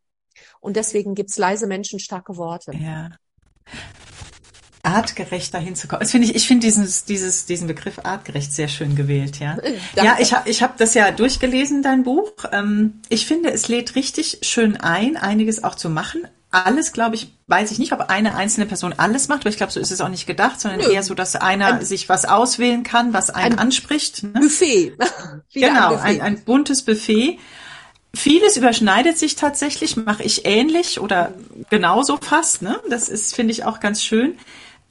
Und 0.60 0.76
deswegen 0.76 1.14
gibt's 1.14 1.36
leise 1.36 1.66
Menschen 1.66 1.98
starke 1.98 2.36
Worte. 2.36 2.72
Ja 2.74 3.10
artgerecht 4.82 5.54
dahin 5.54 5.76
zu 5.76 5.86
kommen. 5.86 6.00
Das 6.00 6.10
finde 6.10 6.26
ich, 6.26 6.34
ich 6.34 6.46
finde 6.46 6.66
dieses, 6.66 7.04
dieses, 7.04 7.46
diesen 7.46 7.68
Begriff 7.68 8.00
artgerecht 8.02 8.52
sehr 8.52 8.68
schön 8.68 8.96
gewählt, 8.96 9.38
ja. 9.38 9.54
Danke. 9.54 9.78
Ja, 9.94 10.16
ich 10.18 10.34
habe 10.34 10.50
ich 10.50 10.62
hab 10.62 10.76
das 10.76 10.94
ja 10.94 11.12
durchgelesen, 11.12 11.82
dein 11.82 12.02
Buch. 12.02 12.32
Ähm, 12.50 13.00
ich 13.08 13.26
finde, 13.26 13.52
es 13.52 13.68
lädt 13.68 13.94
richtig 13.94 14.40
schön 14.42 14.76
ein, 14.76 15.16
einiges 15.16 15.62
auch 15.62 15.76
zu 15.76 15.88
machen. 15.88 16.26
Alles, 16.50 16.92
glaube 16.92 17.14
ich, 17.14 17.32
weiß 17.46 17.70
ich 17.70 17.78
nicht, 17.78 17.92
ob 17.92 18.10
eine 18.10 18.34
einzelne 18.34 18.66
Person 18.66 18.92
alles 18.96 19.28
macht, 19.28 19.42
aber 19.42 19.50
ich 19.50 19.56
glaube, 19.56 19.72
so 19.72 19.80
ist 19.80 19.92
es 19.92 20.00
auch 20.00 20.08
nicht 20.08 20.26
gedacht, 20.26 20.60
sondern 20.60 20.80
Nö. 20.80 20.90
eher 20.92 21.02
so, 21.02 21.14
dass 21.14 21.36
einer 21.36 21.74
ein, 21.74 21.84
sich 21.84 22.08
was 22.08 22.24
auswählen 22.24 22.82
kann, 22.82 23.12
was 23.12 23.30
einen 23.30 23.54
ein 23.54 23.58
anspricht. 23.60 24.24
Ne? 24.24 24.32
Buffet. 24.40 24.94
genau, 25.54 25.90
ein, 25.90 25.90
Buffet. 25.90 26.04
Ein, 26.04 26.20
ein 26.20 26.44
buntes 26.44 26.82
Buffet. 26.82 27.38
Vieles 28.14 28.58
überschneidet 28.58 29.16
sich 29.16 29.36
tatsächlich, 29.36 29.96
mache 29.96 30.24
ich 30.24 30.44
ähnlich 30.44 31.00
oder 31.00 31.32
genauso 31.70 32.18
fast. 32.18 32.60
Ne? 32.60 32.78
Das 32.90 33.08
ist, 33.08 33.34
finde 33.34 33.52
ich, 33.52 33.64
auch 33.64 33.80
ganz 33.80 34.02
schön. 34.02 34.36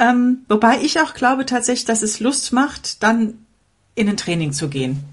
Ähm, 0.02 0.46
wobei 0.50 0.82
ich 0.82 1.00
auch 1.00 1.14
glaube 1.14 1.46
tatsächlich, 1.46 1.86
dass 1.86 2.02
es 2.02 2.20
Lust 2.20 2.52
macht, 2.52 3.04
dann 3.04 3.46
in 3.94 4.10
ein 4.10 4.18
Training 4.18 4.52
zu 4.52 4.68
gehen. 4.68 5.04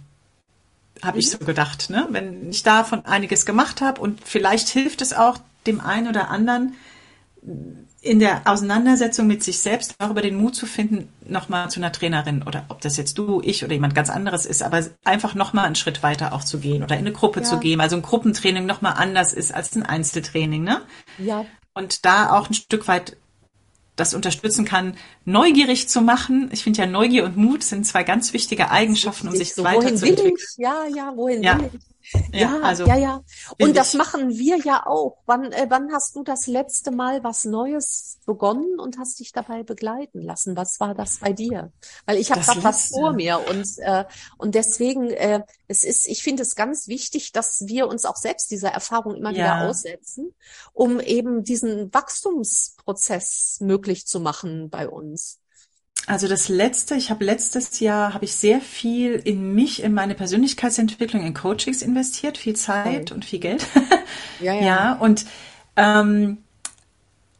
Habe 1.03 1.17
mhm. 1.17 1.21
ich 1.21 1.31
so 1.31 1.39
gedacht. 1.39 1.91
Ne? 1.91 2.09
Wenn 2.11 2.51
ich 2.51 2.63
davon 2.63 3.05
einiges 3.05 3.45
gemacht 3.45 3.83
habe 3.83 4.01
und 4.01 4.21
vielleicht 4.25 4.69
hilft 4.69 5.03
es 5.03 5.13
auch 5.13 5.39
dem 5.67 5.81
einen 5.81 6.09
oder 6.09 6.31
anderen 6.31 6.75
in 8.01 8.21
der 8.21 8.43
Auseinandersetzung 8.47 9.27
mit 9.27 9.43
sich 9.43 9.59
selbst 9.59 9.97
auch 9.99 10.11
über 10.11 10.23
den 10.23 10.37
Mut 10.37 10.55
zu 10.55 10.65
finden, 10.65 11.13
nochmal 11.27 11.69
zu 11.69 11.81
einer 11.81 11.93
Trainerin 11.93 12.43
oder 12.43 12.65
ob 12.69 12.81
das 12.81 12.97
jetzt 12.97 13.19
du, 13.19 13.43
ich 13.45 13.65
oder 13.65 13.75
jemand 13.75 13.95
ganz 13.95 14.09
anderes 14.09 14.47
ist, 14.47 14.63
aber 14.63 14.87
einfach 15.05 15.35
nochmal 15.35 15.67
einen 15.67 15.75
Schritt 15.75 16.03
weiter 16.03 16.33
auch 16.33 16.45
zu 16.45 16.61
gehen 16.61 16.83
oder 16.83 16.95
in 16.95 17.01
eine 17.07 17.13
Gruppe 17.13 17.41
ja. 17.41 17.45
zu 17.45 17.59
gehen. 17.59 17.81
Also 17.81 17.97
ein 17.97 18.03
Gruppentraining 18.03 18.65
nochmal 18.65 18.95
anders 18.97 19.35
ist 19.35 19.53
als 19.53 19.77
ein 19.77 19.83
Einzeltraining. 19.83 20.63
Ne? 20.63 20.81
Ja. 21.19 21.45
Und 21.75 22.07
da 22.07 22.31
auch 22.31 22.49
ein 22.49 22.55
Stück 22.55 22.89
weit 22.89 23.17
das 23.99 24.15
unterstützen 24.15 24.65
kann, 24.65 24.97
neugierig 25.25 25.89
zu 25.89 26.01
machen. 26.01 26.49
Ich 26.53 26.63
finde 26.63 26.81
ja 26.81 26.87
Neugier 26.87 27.25
und 27.25 27.37
Mut 27.37 27.63
sind 27.63 27.87
zwei 27.87 28.05
ganz 28.05 28.33
wichtige 28.33 28.71
Eigenschaften, 28.71 29.29
um 29.29 29.37
sich 29.37 29.55
so, 29.55 29.65
weiterzuentwickeln. 29.65 30.35
Ja, 30.57 30.85
ja, 30.95 31.13
wohin 31.17 31.43
ja. 31.43 31.59
will 31.59 31.71
ich? 31.75 31.81
Ja, 32.33 32.39
ja, 32.39 32.61
also, 32.61 32.87
ja, 32.87 32.97
ja. 32.97 33.25
Und 33.61 33.77
das 33.77 33.95
machen 33.95 34.31
wir 34.31 34.59
ja 34.59 34.87
auch. 34.87 35.19
Wann, 35.27 35.53
äh, 35.53 35.67
wann 35.69 35.93
hast 35.93 36.17
du 36.17 36.23
das 36.23 36.47
letzte 36.47 36.91
Mal 36.91 37.23
was 37.25 37.45
Neues 37.45 38.19
begonnen 38.27 38.79
und 38.79 38.99
hast 38.99 39.21
dich 39.21 39.33
dabei 39.33 39.63
begleiten 39.63 40.21
lassen? 40.21 40.57
Was 40.57 40.81
war 40.81 40.95
das 40.95 41.19
bei 41.19 41.33
dir? 41.33 41.73
Weil 42.07 42.19
ich 42.19 42.31
habe 42.31 42.41
gerade 42.41 42.65
was 42.65 42.89
vor 42.89 43.13
mir 43.13 43.41
und 43.49 43.67
äh, 43.79 44.05
und 44.39 44.55
deswegen 44.55 45.11
äh, 45.11 45.43
es 45.67 45.85
ist, 45.85 46.07
ich 46.07 46.23
finde 46.23 46.43
es 46.43 46.55
ganz 46.55 46.89
wichtig, 46.89 47.33
dass 47.33 47.67
wir 47.67 47.89
uns 47.89 48.05
auch 48.05 48.17
selbst 48.17 48.51
dieser 48.51 48.71
Erfahrung 48.71 49.15
immer 49.15 49.31
ja. 49.31 49.37
wieder 49.37 49.69
aussetzen, 49.69 50.35
um 50.73 51.01
eben 51.01 51.45
diesen 51.45 51.93
Wachstumsprozess 51.93 53.59
möglich 53.61 54.07
zu 54.07 54.21
machen 54.21 54.71
bei 54.71 54.89
uns. 54.89 55.41
Also 56.09 56.27
das 56.27 56.49
letzte, 56.49 56.95
ich 56.95 57.11
habe 57.11 57.23
letztes 57.23 57.81
Jahr 57.81 58.15
habe 58.15 58.25
ich 58.25 58.35
sehr 58.35 58.63
viel 58.63 59.13
in 59.13 59.55
mich, 59.55 59.83
in 59.83 59.93
meine 59.93 60.15
Persönlichkeitsentwicklung, 60.15 61.27
in 61.27 61.35
Coachings 61.35 61.83
investiert, 61.83 62.39
viel 62.39 62.57
Zeit 62.57 63.03
okay. 63.03 63.15
und 63.15 63.27
viel 63.27 63.41
Geld. 63.41 63.67
ja, 64.41 64.55
ja. 64.55 64.63
ja, 64.63 64.93
und 64.95 65.27
ähm, 65.77 66.39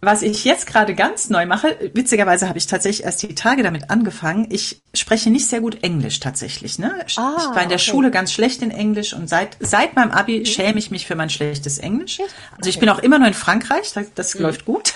was 0.03 0.21
ich 0.21 0.45
jetzt 0.45 0.67
gerade 0.67 0.95
ganz 0.95 1.31
neu 1.31 1.47
mache, 1.47 1.91
witzigerweise 1.95 2.47
habe 2.47 2.59
ich 2.59 2.67
tatsächlich 2.67 3.05
erst 3.07 3.23
die 3.23 3.35
Tage 3.35 3.63
damit 3.63 3.89
angefangen. 3.89 4.47
Ich 4.51 4.83
spreche 4.93 5.31
nicht 5.31 5.49
sehr 5.49 5.63
gut 5.63 5.83
Englisch 5.83 6.21
tatsächlich. 6.21 6.79
Ne? 6.79 6.95
Ah, 7.17 7.37
ich 7.39 7.45
war 7.45 7.63
in 7.63 7.71
der 7.71 7.79
okay. 7.79 7.91
Schule 7.91 8.11
ganz 8.11 8.35
schlecht 8.35 8.61
in 8.61 8.71
Englisch 8.71 9.15
und 9.15 9.29
seit, 9.29 9.57
seit 9.61 9.97
meinem 9.97 10.11
Abi 10.11 10.41
mhm. 10.41 10.45
schäme 10.45 10.79
ich 10.79 10.91
mich 10.91 11.07
für 11.07 11.17
mein 11.17 11.31
schlechtes 11.31 11.79
Englisch. 11.79 12.21
Also 12.57 12.69
ich 12.69 12.79
bin 12.79 12.91
auch 12.91 12.99
immer 12.99 13.19
nur 13.19 13.29
in 13.29 13.35
Frankreich, 13.35 13.93
das, 13.95 14.13
das 14.15 14.35
mhm. 14.35 14.43
läuft 14.43 14.67
gut. 14.67 14.93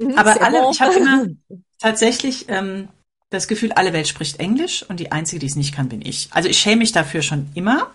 Mhm, 0.00 0.12
Aber 0.16 0.40
alle, 0.42 0.70
ich 0.70 0.82
habe 0.82 0.94
immer 0.94 1.26
tatsächlich 1.80 2.44
ähm, 2.48 2.88
das 3.36 3.48
Gefühl, 3.48 3.72
alle 3.72 3.92
Welt 3.92 4.08
spricht 4.08 4.40
Englisch 4.40 4.84
und 4.88 5.00
die 5.00 5.12
einzige, 5.12 5.40
die 5.40 5.46
es 5.46 5.56
nicht 5.56 5.74
kann, 5.74 5.88
bin 5.88 6.02
ich. 6.02 6.28
Also 6.32 6.48
ich 6.48 6.58
schäme 6.58 6.78
mich 6.78 6.92
dafür 6.92 7.22
schon 7.22 7.48
immer. 7.54 7.90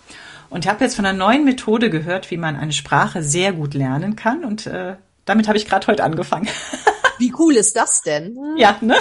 Und 0.50 0.66
ich 0.66 0.70
habe 0.70 0.84
jetzt 0.84 0.96
von 0.96 1.06
einer 1.06 1.18
neuen 1.18 1.46
Methode 1.46 1.90
gehört, 1.90 2.30
wie 2.30 2.38
man 2.38 2.58
eine 2.58 2.74
Sprache 2.74 3.24
sehr 3.24 3.54
gut 3.54 3.74
lernen 3.74 4.16
kann. 4.16 4.44
Und 4.44 4.68
äh, 4.68 4.96
damit 5.26 5.48
habe 5.48 5.58
ich 5.58 5.66
gerade 5.66 5.88
heute 5.88 6.04
angefangen. 6.04 6.48
Wie 7.20 7.34
cool 7.38 7.56
ist 7.56 7.76
das 7.76 8.02
denn? 8.02 8.36
Ja, 8.58 8.78
ne? 8.82 8.96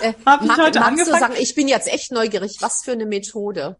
Äh, 0.00 0.14
habe 0.26 0.46
ich 0.46 0.56
heute 0.56 0.82
angefangen. 0.82 1.12
Du 1.12 1.18
sagen, 1.18 1.34
ich 1.38 1.54
bin 1.54 1.68
jetzt 1.68 1.92
echt 1.92 2.10
neugierig, 2.10 2.56
was 2.60 2.82
für 2.82 2.92
eine 2.92 3.06
Methode? 3.06 3.76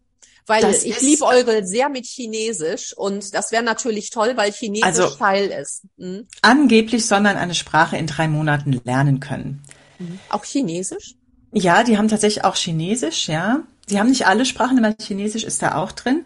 Weil 0.47 0.61
das 0.61 0.83
ich 0.83 1.01
liebe 1.01 1.25
eure 1.25 1.65
sehr 1.65 1.89
mit 1.89 2.05
Chinesisch 2.05 2.93
und 2.97 3.33
das 3.33 3.51
wäre 3.51 3.63
natürlich 3.63 4.09
toll, 4.09 4.33
weil 4.35 4.51
Chinesisch 4.51 4.85
also, 4.85 5.09
Teil 5.09 5.47
ist. 5.47 5.83
Hm? 5.97 6.27
Angeblich 6.41 7.05
soll 7.05 7.21
man 7.21 7.37
eine 7.37 7.55
Sprache 7.55 7.97
in 7.97 8.07
drei 8.07 8.27
Monaten 8.27 8.81
lernen 8.83 9.19
können. 9.19 9.63
Mhm. 9.99 10.19
Auch 10.29 10.43
Chinesisch? 10.43 11.15
Ja, 11.51 11.83
die 11.83 11.97
haben 11.97 12.07
tatsächlich 12.07 12.43
auch 12.43 12.55
Chinesisch, 12.55 13.27
ja. 13.27 13.61
Die 13.89 13.99
haben 13.99 14.09
nicht 14.09 14.27
alle 14.27 14.45
Sprachen, 14.45 14.83
aber 14.83 14.95
Chinesisch 14.99 15.43
ist 15.43 15.61
da 15.61 15.75
auch 15.75 15.91
drin. 15.91 16.25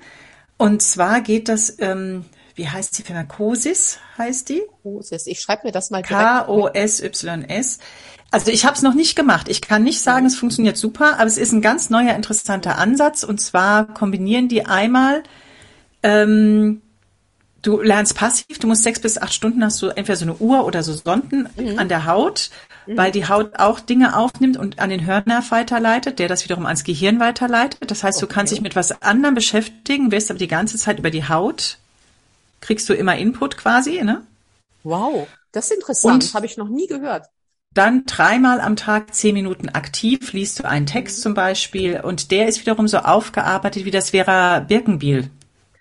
Und 0.57 0.81
zwar 0.81 1.21
geht 1.21 1.49
das, 1.49 1.77
ähm, 1.79 2.25
wie 2.53 2.69
heißt 2.69 2.97
die 2.97 3.03
Firma? 3.03 3.23
Cosis 3.23 3.99
heißt 4.17 4.49
die? 4.49 4.61
Cosis. 4.83 5.27
Ich 5.27 5.41
schreibe 5.41 5.67
mir 5.67 5.71
das 5.71 5.89
mal 5.89 6.03
K-O-S-Y-S. 6.03 7.79
Also 8.31 8.51
ich 8.51 8.65
habe 8.65 8.75
es 8.75 8.81
noch 8.81 8.93
nicht 8.93 9.15
gemacht. 9.15 9.49
Ich 9.49 9.61
kann 9.61 9.83
nicht 9.83 10.01
sagen, 10.01 10.25
es 10.25 10.35
funktioniert 10.35 10.77
super, 10.77 11.15
aber 11.15 11.25
es 11.25 11.38
ist 11.38 11.51
ein 11.53 11.61
ganz 11.61 11.89
neuer, 11.89 12.15
interessanter 12.15 12.77
Ansatz. 12.77 13.23
Und 13.23 13.41
zwar 13.41 13.93
kombinieren 13.93 14.47
die 14.47 14.65
einmal, 14.65 15.23
ähm, 16.03 16.81
du 17.61 17.81
lernst 17.81 18.15
passiv, 18.15 18.59
du 18.59 18.67
musst 18.67 18.83
sechs 18.83 18.99
bis 18.99 19.17
acht 19.17 19.33
Stunden 19.33 19.63
hast 19.63 19.81
du 19.81 19.88
entweder 19.88 20.15
so 20.15 20.25
eine 20.25 20.35
Uhr 20.35 20.65
oder 20.65 20.83
so 20.83 20.93
Sonden 20.93 21.49
mhm. 21.55 21.79
an 21.79 21.89
der 21.89 22.05
Haut, 22.05 22.51
mhm. 22.85 22.97
weil 22.97 23.11
die 23.11 23.27
Haut 23.27 23.59
auch 23.59 23.79
Dinge 23.79 24.17
aufnimmt 24.17 24.57
und 24.57 24.79
an 24.79 24.89
den 24.89 25.05
Hörnerv 25.05 25.51
weiterleitet, 25.51 26.19
der 26.19 26.27
das 26.27 26.43
wiederum 26.43 26.65
ans 26.65 26.83
Gehirn 26.83 27.19
weiterleitet. 27.19 27.89
Das 27.89 28.03
heißt, 28.03 28.17
okay. 28.17 28.27
du 28.27 28.33
kannst 28.33 28.53
dich 28.53 28.61
mit 28.61 28.75
was 28.75 29.01
anderem 29.01 29.35
beschäftigen, 29.35 30.11
wirst 30.11 30.29
aber 30.29 30.39
die 30.39 30.47
ganze 30.47 30.77
Zeit 30.77 30.99
über 30.99 31.11
die 31.11 31.27
Haut, 31.27 31.77
kriegst 32.61 32.89
du 32.89 32.93
immer 32.93 33.15
Input 33.17 33.57
quasi, 33.57 34.03
ne? 34.03 34.23
Wow, 34.83 35.27
das 35.51 35.65
ist 35.65 35.77
interessant, 35.77 36.33
habe 36.33 36.45
ich 36.45 36.57
noch 36.57 36.69
nie 36.69 36.87
gehört. 36.87 37.27
Dann 37.73 38.05
dreimal 38.05 38.61
am 38.61 38.77
Tag 38.77 39.13
zehn 39.13 39.33
Minuten 39.33 39.67
aktiv 39.67 40.31
liest 40.31 40.59
du 40.59 40.63
einen 40.65 40.85
Text 40.85 41.21
zum 41.21 41.33
Beispiel 41.33 41.99
und 41.99 42.31
der 42.31 42.47
ist 42.47 42.61
wiederum 42.61 42.87
so 42.87 42.99
aufgearbeitet 42.99 43.83
wie 43.83 43.91
das 43.91 44.11
Vera 44.11 44.59
Birkenbiel. 44.59 45.29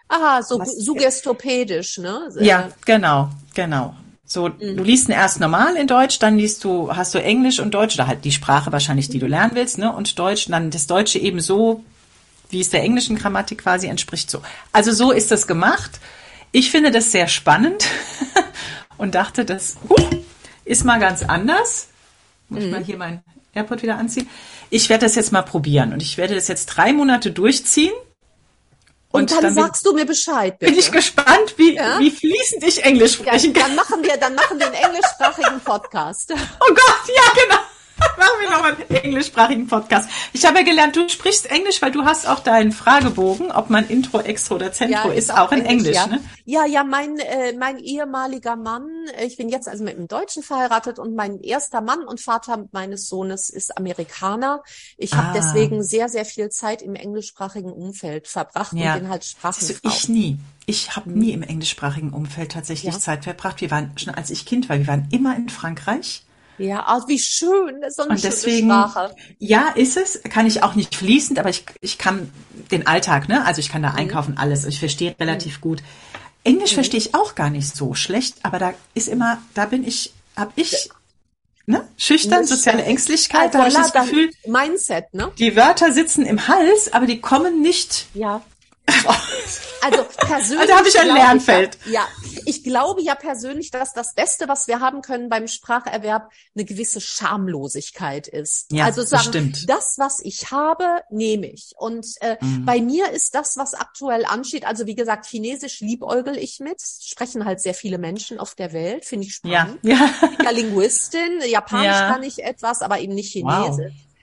Aha, 0.08 0.42
so 0.42 0.58
Was, 0.58 0.76
suggestopädisch, 0.76 1.98
ne? 1.98 2.28
Ja, 2.40 2.68
genau, 2.84 3.30
genau. 3.54 3.94
So, 4.26 4.48
mhm. 4.48 4.76
du 4.76 4.82
liest 4.82 5.08
ihn 5.08 5.12
erst 5.12 5.40
normal 5.40 5.76
in 5.76 5.87
Deutsch, 5.87 6.18
dann 6.18 6.38
liest 6.38 6.64
du, 6.64 6.94
hast 6.94 7.14
du 7.14 7.22
Englisch 7.22 7.60
und 7.60 7.74
Deutsch, 7.74 7.94
oder 7.96 8.06
halt 8.06 8.24
die 8.24 8.32
Sprache 8.32 8.72
wahrscheinlich, 8.72 9.08
die 9.08 9.18
du 9.18 9.26
lernen 9.26 9.52
willst, 9.54 9.78
ne? 9.78 9.92
Und 9.92 10.18
Deutsch, 10.18 10.46
dann 10.48 10.70
das 10.70 10.87
Deutsche 10.87 11.18
eben 11.18 11.40
so, 11.40 11.84
wie 12.50 12.60
es 12.60 12.70
der 12.70 12.82
englischen 12.82 13.16
Grammatik 13.16 13.58
quasi 13.58 13.87
entspricht, 13.87 14.30
so. 14.30 14.40
Also 14.72 14.92
so 14.92 15.12
ist 15.12 15.30
das 15.30 15.46
gemacht. 15.46 16.00
Ich 16.52 16.70
finde 16.70 16.90
das 16.90 17.12
sehr 17.12 17.28
spannend 17.28 17.84
und 18.96 19.14
dachte, 19.14 19.44
das, 19.44 19.76
uh, 19.90 19.96
ist 20.64 20.84
mal 20.84 20.98
ganz 20.98 21.22
anders. 21.22 21.88
Muss 22.48 22.60
ich 22.60 22.66
mhm. 22.66 22.72
mal 22.72 22.84
hier 22.84 22.96
mein 22.96 23.22
AirPod 23.54 23.82
wieder 23.82 23.98
anziehen. 23.98 24.28
Ich 24.70 24.88
werde 24.88 25.06
das 25.06 25.14
jetzt 25.14 25.32
mal 25.32 25.42
probieren 25.42 25.92
und 25.92 26.02
ich 26.02 26.16
werde 26.16 26.34
das 26.34 26.48
jetzt 26.48 26.66
drei 26.66 26.92
Monate 26.92 27.30
durchziehen. 27.30 27.92
Und, 29.14 29.20
und 29.20 29.31
dann, 29.31 29.42
dann, 29.42 29.55
sagst 29.55 29.87
du 29.87 29.92
mir 29.92 30.07
Bescheid, 30.07 30.59
bitte. 30.59 30.72
Bin 30.72 30.81
ich 30.81 30.90
gespannt, 30.90 31.55
wie, 31.57 31.77
ja? 31.77 32.00
wie 32.00 32.11
fließend 32.11 32.64
ich 32.64 32.83
Englisch 32.83 33.12
sprechen 33.12 33.55
ja, 33.55 33.61
kann. 33.61 33.77
Dann 33.77 33.77
machen 33.77 34.03
wir, 34.03 34.16
dann 34.16 34.35
machen 34.35 34.59
wir 34.59 34.66
einen 34.66 34.74
englischsprachigen 34.74 35.61
Podcast. 35.61 36.35
Oh 36.61 36.74
Gott, 36.74 37.14
ja, 37.14 37.42
genau. 37.44 37.61
Machen 38.18 38.40
wir 38.40 38.50
nochmal 38.50 38.76
einen 38.76 39.04
englischsprachigen 39.04 39.66
Podcast. 39.68 40.09
Ich 40.33 40.44
habe 40.44 40.59
ja 40.59 40.64
gelernt, 40.64 40.96
du 40.96 41.09
sprichst 41.09 41.50
Englisch, 41.50 41.80
weil 41.80 41.92
du 41.92 42.04
hast 42.04 42.26
auch 42.26 42.40
deinen 42.40 42.72
Fragebogen, 42.72 43.52
ob 43.52 43.70
man 43.70 43.87
Intro, 43.88 44.20
Extro 44.20 44.57
oder 44.57 44.72
Zentro 44.72 45.09
ja, 45.09 45.14
ist, 45.14 45.33
auch, 45.33 45.48
auch 45.48 45.52
in 45.52 45.64
Englisch. 45.64 45.94
Ja. 45.94 46.07
Ne? 46.09 46.20
ja, 46.44 46.66
ja, 46.66 46.83
mein, 46.83 47.18
äh, 47.18 47.52
mein 47.52 47.78
ehemaliger 47.78 48.57
Mann, 48.57 48.88
äh, 49.16 49.26
ich 49.26 49.37
bin 49.37 49.48
jetzt 49.48 49.68
also 49.68 49.85
mit 49.85 49.96
einem 49.96 50.09
Deutschen 50.09 50.42
verheiratet 50.42 50.98
und 50.98 51.14
mein 51.14 51.40
erster 51.40 51.80
Mann 51.80 52.04
und 52.04 52.20
Vater 52.20 52.64
meines 52.72 53.09
Sohnes 53.09 53.48
ist 53.48 53.76
Amerikaner. 53.76 54.62
Ich 54.96 55.12
ah. 55.12 55.16
habe 55.18 55.38
deswegen 55.38 55.83
sehr, 55.83 56.09
sehr 56.09 56.24
viel 56.24 56.48
Zeit 56.48 56.83
im 56.83 56.96
englischsprachigen 56.96 57.72
Umfeld 57.72 58.26
verbracht 58.26 58.72
ja. 58.72 58.94
und 58.94 59.00
bin 59.02 59.09
halt 59.09 59.24
Sprachen. 59.24 59.78
Ich 59.85 60.09
nie. 60.09 60.38
Ich 60.66 60.96
habe 60.96 61.11
nie 61.11 61.33
im 61.33 61.42
englischsprachigen 61.42 62.12
Umfeld 62.12 62.52
tatsächlich 62.52 62.94
ja. 62.94 62.98
Zeit 62.98 63.24
verbracht. 63.24 63.61
Wir 63.61 63.70
waren 63.70 63.92
schon 63.96 64.14
als 64.14 64.30
ich 64.30 64.46
Kind 64.46 64.68
war, 64.68 64.78
wir 64.78 64.87
waren 64.87 65.09
immer 65.12 65.37
in 65.37 65.48
Frankreich. 65.48 66.24
Ja, 66.58 66.84
also 66.84 67.08
wie 67.08 67.18
schön, 67.18 67.80
das 67.80 67.90
ist 67.90 67.96
so 67.96 68.02
eine 68.02 68.12
und 68.12 68.24
deswegen, 68.24 68.68
Sprache. 68.68 69.14
Ja, 69.38 69.68
ist 69.74 69.96
es, 69.96 70.22
kann 70.22 70.46
ich 70.46 70.62
auch 70.62 70.74
nicht 70.74 70.94
fließend, 70.94 71.38
aber 71.38 71.50
ich, 71.50 71.64
ich 71.80 71.98
kann 71.98 72.30
den 72.70 72.86
Alltag, 72.86 73.28
ne? 73.28 73.44
Also 73.44 73.60
ich 73.60 73.68
kann 73.68 73.82
da 73.82 73.90
mhm. 73.90 73.98
einkaufen, 73.98 74.38
alles. 74.38 74.64
Ich 74.64 74.78
verstehe 74.78 75.14
relativ 75.18 75.58
mhm. 75.58 75.62
gut. 75.62 75.82
Englisch 76.44 76.72
mhm. 76.72 76.76
verstehe 76.76 76.98
ich 76.98 77.14
auch 77.14 77.34
gar 77.34 77.50
nicht 77.50 77.74
so 77.74 77.94
schlecht, 77.94 78.36
aber 78.42 78.58
da 78.58 78.74
ist 78.94 79.08
immer, 79.08 79.38
da 79.54 79.66
bin 79.66 79.86
ich, 79.86 80.12
hab 80.36 80.52
ich, 80.56 80.90
ne? 81.66 81.88
Schüchtern, 81.96 82.44
soziale 82.44 82.84
Ängstlichkeit, 82.84 83.54
da 83.54 83.60
habe 83.60 83.68
ich 83.68 83.74
das 83.74 83.92
Gefühl. 83.92 84.30
Mindset, 84.46 85.12
ne? 85.12 85.32
Die 85.38 85.56
Wörter 85.56 85.92
sitzen 85.92 86.24
im 86.24 86.46
Hals, 86.46 86.92
aber 86.92 87.06
die 87.06 87.20
kommen 87.20 87.62
nicht. 87.62 88.06
Ja. 88.14 88.42
Also 89.85 90.03
persönlich. 90.16 90.61
Also 90.61 90.75
habe 90.75 90.88
ich 90.88 90.99
ein 90.99 91.09
Lernfeld. 91.09 91.79
Ich, 91.85 91.92
ja, 91.92 92.09
ich 92.47 92.64
glaube 92.64 93.03
ja 93.03 93.14
persönlich, 93.14 93.70
dass 93.70 93.92
das 93.92 94.14
Beste, 94.14 94.49
was 94.49 94.66
wir 94.66 94.81
haben 94.81 95.03
können 95.03 95.29
beim 95.29 95.47
Spracherwerb, 95.47 96.31
eine 96.55 96.64
gewisse 96.64 97.03
Schamlosigkeit 97.03 98.27
ist. 98.27 98.73
Ja, 98.73 98.87
also 98.87 99.03
sagen, 99.03 99.25
stimmt. 99.25 99.68
das, 99.68 99.97
was 99.99 100.20
ich 100.20 100.51
habe, 100.51 101.03
nehme 101.11 101.49
ich. 101.49 101.75
Und 101.77 102.07
äh, 102.23 102.37
mhm. 102.40 102.64
bei 102.64 102.81
mir 102.81 103.11
ist 103.11 103.35
das, 103.35 103.59
was 103.59 103.75
aktuell 103.75 104.25
ansteht, 104.25 104.66
also 104.66 104.87
wie 104.87 104.94
gesagt, 104.94 105.27
Chinesisch 105.27 105.81
liebäugel 105.81 106.38
ich 106.38 106.61
mit, 106.61 106.81
sprechen 106.81 107.44
halt 107.44 107.61
sehr 107.61 107.75
viele 107.75 107.99
Menschen 107.99 108.38
auf 108.40 108.55
der 108.55 108.73
Welt, 108.73 109.05
finde 109.05 109.27
ich 109.27 109.35
spannend. 109.35 109.81
Ja, 109.83 109.97
ja. 109.97 110.35
ja 110.44 110.51
Linguistin, 110.51 111.42
Japanisch 111.47 111.87
ja. 111.88 112.11
kann 112.11 112.23
ich 112.23 112.42
etwas, 112.42 112.81
aber 112.81 113.01
eben 113.01 113.14
nicht 113.14 113.33
Chinesisch. 113.33 113.92
Wow. 113.92 114.13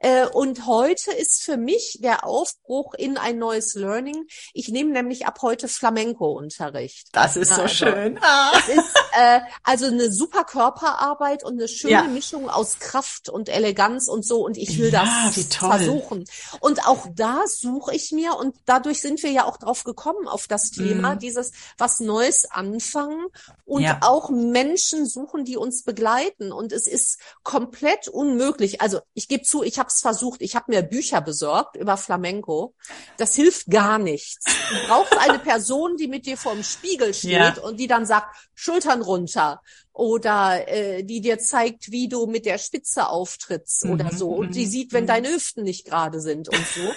Äh, 0.00 0.26
und 0.26 0.66
heute 0.66 1.12
ist 1.12 1.42
für 1.42 1.58
mich 1.58 1.98
der 2.00 2.24
Aufbruch 2.24 2.94
in 2.94 3.18
ein 3.18 3.38
neues 3.38 3.74
Learning. 3.74 4.26
Ich 4.54 4.68
nehme 4.68 4.92
nämlich 4.92 5.26
ab 5.26 5.40
heute 5.42 5.68
Flamenco-Unterricht. 5.68 7.08
Das 7.12 7.36
ist 7.36 7.54
so 7.54 7.62
also, 7.62 7.74
schön. 7.74 8.18
Ah. 8.30 8.52
Das 8.52 8.68
ist 8.68 8.94
äh, 9.12 9.40
also 9.62 9.86
eine 9.86 10.10
super 10.12 10.44
Körperarbeit 10.44 11.44
und 11.44 11.54
eine 11.54 11.68
schöne 11.68 11.92
ja. 11.92 12.02
Mischung 12.04 12.48
aus 12.48 12.78
Kraft 12.78 13.28
und 13.28 13.48
Eleganz 13.48 14.08
und 14.08 14.24
so. 14.24 14.44
Und 14.44 14.56
ich 14.56 14.78
will 14.78 14.92
ja, 14.92 15.30
das 15.34 15.56
versuchen. 15.56 16.24
Und 16.60 16.86
auch 16.86 17.06
da 17.14 17.42
suche 17.46 17.94
ich 17.94 18.12
mir 18.12 18.36
und 18.36 18.56
dadurch 18.66 19.00
sind 19.00 19.22
wir 19.22 19.30
ja 19.30 19.44
auch 19.44 19.56
drauf 19.56 19.84
gekommen 19.84 20.28
auf 20.28 20.46
das 20.46 20.70
Thema, 20.70 21.14
mm. 21.14 21.18
dieses 21.18 21.52
was 21.76 22.00
Neues 22.00 22.50
anfangen 22.50 23.26
und 23.64 23.86
auch 24.00 24.30
Menschen 24.30 25.06
suchen, 25.06 25.44
die 25.44 25.56
uns 25.56 25.82
begleiten. 25.82 26.52
Und 26.52 26.72
es 26.72 26.86
ist 26.86 27.18
komplett 27.42 28.08
unmöglich. 28.08 28.80
Also 28.80 29.00
ich 29.14 29.28
gebe 29.28 29.42
zu, 29.42 29.62
ich 29.62 29.78
habe 29.78 29.89
es 29.90 30.00
versucht. 30.00 30.42
Ich 30.42 30.56
habe 30.56 30.66
mir 30.68 30.82
Bücher 30.82 31.20
besorgt 31.20 31.76
über 31.76 31.96
Flamenco. 31.96 32.74
Das 33.16 33.34
hilft 33.34 33.66
gar 33.66 33.98
nichts. 33.98 34.44
Du 34.44 34.86
brauchst 34.86 35.16
eine 35.18 35.38
Person, 35.50 35.96
die 35.96 36.08
mit 36.08 36.26
dir 36.26 36.36
vorm 36.36 36.62
Spiegel 36.62 37.14
steht 37.14 37.32
ja. 37.32 37.60
und 37.62 37.78
die 37.78 37.86
dann 37.86 38.06
sagt, 38.06 38.36
Schultern 38.54 39.02
runter 39.02 39.60
oder 39.92 40.66
äh, 40.68 41.02
die 41.02 41.20
dir 41.20 41.38
zeigt, 41.38 41.90
wie 41.90 42.08
du 42.08 42.26
mit 42.26 42.46
der 42.46 42.58
Spitze 42.58 43.08
auftrittst 43.08 43.84
mhm, 43.84 43.92
oder 43.92 44.10
so 44.12 44.30
und 44.30 44.54
die 44.54 44.64
mhm, 44.64 44.70
sieht, 44.70 44.92
wenn 44.92 45.04
mhm. 45.04 45.08
deine 45.08 45.28
Hüften 45.28 45.64
nicht 45.64 45.84
gerade 45.84 46.20
sind 46.20 46.48
und 46.48 46.66
so. 46.66 46.92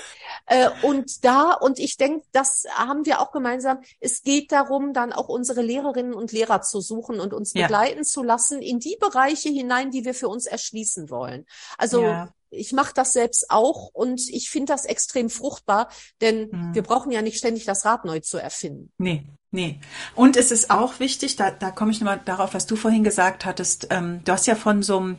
äh, 0.45 0.69
und 0.83 1.25
da, 1.25 1.53
und 1.53 1.79
ich 1.79 1.97
denke, 1.97 2.25
das 2.31 2.65
haben 2.73 3.05
wir 3.05 3.19
auch 3.19 3.31
gemeinsam, 3.31 3.81
es 3.99 4.21
geht 4.21 4.51
darum, 4.51 4.93
dann 4.93 5.11
auch 5.11 5.27
unsere 5.27 5.61
Lehrerinnen 5.61 6.13
und 6.13 6.31
Lehrer 6.31 6.61
zu 6.61 6.81
suchen 6.81 7.19
und 7.19 7.33
uns 7.33 7.53
ja. 7.53 7.63
begleiten 7.63 8.03
zu 8.03 8.23
lassen 8.23 8.61
in 8.61 8.79
die 8.79 8.97
Bereiche 8.99 9.49
hinein, 9.49 9.91
die 9.91 10.05
wir 10.05 10.13
für 10.13 10.29
uns 10.29 10.45
erschließen 10.45 11.09
wollen. 11.09 11.45
Also 11.77 12.03
ja 12.03 12.33
ich 12.53 12.71
mache 12.71 12.93
das 12.93 13.13
selbst 13.13 13.49
auch 13.49 13.89
und 13.93 14.21
ich 14.29 14.49
finde 14.49 14.73
das 14.73 14.85
extrem 14.85 15.29
fruchtbar, 15.29 15.89
denn 16.21 16.49
mhm. 16.51 16.75
wir 16.75 16.83
brauchen 16.83 17.11
ja 17.11 17.21
nicht 17.21 17.37
ständig 17.37 17.65
das 17.65 17.85
Rad 17.85 18.05
neu 18.05 18.19
zu 18.19 18.37
erfinden. 18.37 18.91
Nee, 18.97 19.23
nee. 19.51 19.79
Und 20.15 20.37
es 20.37 20.51
ist 20.51 20.69
auch 20.69 20.99
wichtig, 20.99 21.35
da, 21.35 21.51
da 21.51 21.71
komme 21.71 21.91
ich 21.91 21.99
nochmal 21.99 22.21
darauf, 22.23 22.53
was 22.53 22.65
du 22.65 22.75
vorhin 22.75 23.03
gesagt 23.03 23.45
hattest. 23.45 23.87
Ähm, 23.89 24.21
du 24.23 24.31
hast 24.31 24.47
ja 24.47 24.55
von 24.55 24.83
so 24.83 24.97
einem, 24.99 25.17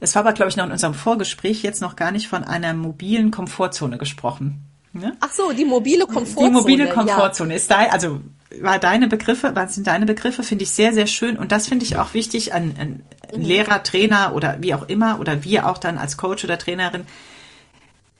das 0.00 0.14
war 0.14 0.20
aber, 0.20 0.32
glaube 0.32 0.50
ich, 0.50 0.56
noch 0.56 0.66
in 0.66 0.72
unserem 0.72 0.94
Vorgespräch, 0.94 1.62
jetzt 1.62 1.80
noch 1.80 1.96
gar 1.96 2.12
nicht 2.12 2.28
von 2.28 2.44
einer 2.44 2.74
mobilen 2.74 3.30
Komfortzone 3.30 3.98
gesprochen. 3.98 4.68
Ne? 4.92 5.16
Ach 5.20 5.32
so, 5.32 5.52
die 5.52 5.64
mobile 5.64 6.06
Komfortzone. 6.06 6.48
Die 6.48 6.52
mobile 6.52 6.88
Komfortzone 6.88 7.50
ja. 7.50 7.56
ist 7.56 7.70
da, 7.70 7.86
also 7.86 8.20
war 8.60 8.78
deine 8.78 9.08
Begriffe, 9.08 9.52
was 9.54 9.74
sind 9.74 9.86
deine 9.86 10.06
Begriffe, 10.06 10.42
finde 10.42 10.64
ich 10.64 10.70
sehr, 10.70 10.92
sehr 10.92 11.06
schön. 11.06 11.36
Und 11.36 11.52
das 11.52 11.68
finde 11.68 11.84
ich 11.84 11.96
auch 11.96 12.14
wichtig 12.14 12.54
an, 12.54 12.74
an 12.78 13.02
mhm. 13.34 13.44
Lehrer, 13.44 13.82
Trainer 13.82 14.34
oder 14.34 14.58
wie 14.60 14.74
auch 14.74 14.88
immer 14.88 15.20
oder 15.20 15.44
wir 15.44 15.68
auch 15.68 15.78
dann 15.78 15.98
als 15.98 16.16
Coach 16.16 16.44
oder 16.44 16.58
Trainerin, 16.58 17.04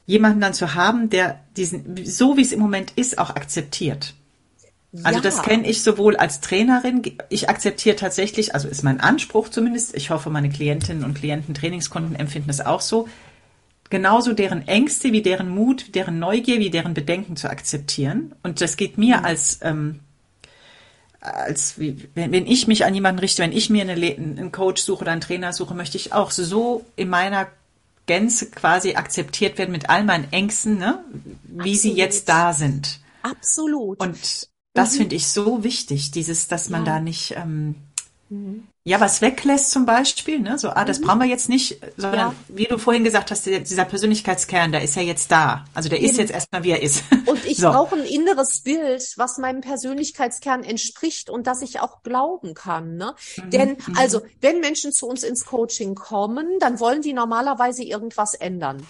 jemanden 0.07 0.41
dann 0.41 0.55
zu 0.55 0.74
haben, 0.74 1.11
der 1.11 1.41
diesen, 1.57 2.05
so 2.05 2.37
wie 2.37 2.43
es 2.43 2.53
im 2.53 2.61
Moment 2.61 2.93
ist, 2.97 3.18
auch 3.18 3.30
akzeptiert. 3.30 4.14
Also 5.03 5.18
ja. 5.18 5.22
das 5.22 5.43
kenne 5.43 5.66
ich 5.66 5.83
sowohl 5.83 6.16
als 6.16 6.41
Trainerin. 6.41 7.03
Ich 7.30 7.49
akzeptiere 7.49 7.97
tatsächlich, 7.97 8.55
also 8.55 8.68
ist 8.68 8.83
mein 8.83 9.01
Anspruch 9.01 9.49
zumindest. 9.49 9.97
Ich 9.97 10.11
hoffe, 10.11 10.28
meine 10.28 10.51
Klientinnen 10.51 11.05
und 11.05 11.14
Klienten, 11.14 11.55
Trainingskunden 11.55 12.14
empfinden 12.14 12.51
es 12.51 12.61
auch 12.61 12.83
so. 12.83 13.09
Genauso 13.89 14.35
deren 14.35 14.68
Ängste 14.68 15.12
wie 15.12 15.22
deren 15.22 15.49
Mut, 15.49 15.95
deren 15.95 16.18
Neugier 16.18 16.59
wie 16.59 16.70
deren 16.70 16.93
Bedenken 16.93 17.37
zu 17.37 17.49
akzeptieren. 17.49 18.35
Und 18.43 18.61
das 18.61 18.76
geht 18.76 18.99
mir 18.99 19.18
mhm. 19.18 19.24
als 19.24 19.61
ähm, 19.62 20.01
als 21.23 21.79
wie, 21.79 22.09
wenn, 22.14 22.33
wenn 22.33 22.47
ich 22.47 22.66
mich 22.66 22.85
an 22.85 22.95
jemanden 22.95 23.20
richte, 23.20 23.43
wenn 23.43 23.53
ich 23.53 23.70
mir 23.70 23.83
eine, 23.83 23.93
einen 23.93 24.53
Coach 24.53 24.83
suche 24.83 25.03
oder 25.03 25.12
einen 25.12 25.20
Trainer 25.20 25.53
suche, 25.53 25.75
möchte 25.75 25.97
ich 25.97 26.12
auch 26.12 26.33
so 26.33 26.85
in 26.97 27.09
meiner 27.09 27.49
Gänze 28.07 28.51
quasi 28.51 28.95
akzeptiert 28.95 29.57
werden 29.59 29.70
mit 29.70 29.89
all 29.89 30.03
meinen 30.03 30.33
Ängsten, 30.33 30.79
ne? 30.79 31.05
wie 31.45 31.61
Absolut. 31.61 31.79
sie 31.79 31.93
jetzt 31.93 32.29
da 32.29 32.53
sind. 32.53 33.01
Absolut. 33.23 34.01
Und 34.01 34.49
das 34.75 34.95
mhm. 34.95 34.99
finde 34.99 35.16
ich 35.16 35.29
so 35.29 35.62
wichtig, 35.62 36.11
dieses, 36.11 36.49
dass 36.49 36.68
man 36.68 36.85
ja. 36.85 36.95
da 36.95 37.01
nicht 37.01 37.35
ähm, 37.37 37.77
mhm. 38.29 38.66
Ja 38.85 39.01
was 39.01 39.20
weglässt 39.20 39.70
zum 39.70 39.87
Beispiel, 39.87 40.41
ne? 40.41 40.59
So, 40.59 40.70
ah, 40.70 40.85
das 40.85 41.01
mhm. 41.01 41.05
brauchen 41.05 41.20
wir 41.20 41.26
jetzt 41.26 41.49
nicht, 41.49 41.80
sondern 41.97 42.30
ja. 42.30 42.35
wie 42.49 42.64
du 42.64 42.78
vorhin 42.78 43.05
gesagt 43.05 43.30
hast, 43.30 43.47
dieser 43.47 43.85
Persönlichkeitskern, 43.85 44.72
der 44.72 44.83
ist 44.83 44.97
ja 44.97 45.03
jetzt 45.03 45.30
da. 45.30 45.64
Also 45.72 45.89
der 45.89 46.01
ist 46.01 46.18
jetzt 46.18 46.33
erstmal, 46.33 46.64
wie 46.64 46.70
er 46.70 46.83
ist. 46.83 47.05
Und 47.26 47.45
ich 47.45 47.59
so. 47.59 47.70
brauche 47.70 47.95
ein 47.95 48.05
inneres 48.05 48.61
Bild, 48.62 49.14
was 49.16 49.39
meinem 49.39 49.61
Persönlichkeitskern 49.61 50.64
entspricht 50.64 51.30
und 51.30 51.47
das 51.47 51.62
ich 51.62 51.80
auch 51.80 52.03
glauben 52.03 52.55
kann. 52.55 52.97
Ne? 52.97 53.14
Mhm. 53.37 53.51
Denn 53.51 53.68
mhm. 53.70 53.97
also, 53.97 54.22
wenn 54.41 54.61
Menschen 54.61 54.93
zu 54.93 55.07
uns 55.07 55.22
ins 55.22 55.45
Coaching 55.47 55.95
kommen, 55.95 56.59
dann 56.59 56.80
wollen 56.80 57.03
die 57.03 57.12
normalerweise 57.12 57.85
irgendwas 57.85 58.35
ändern. 58.35 58.85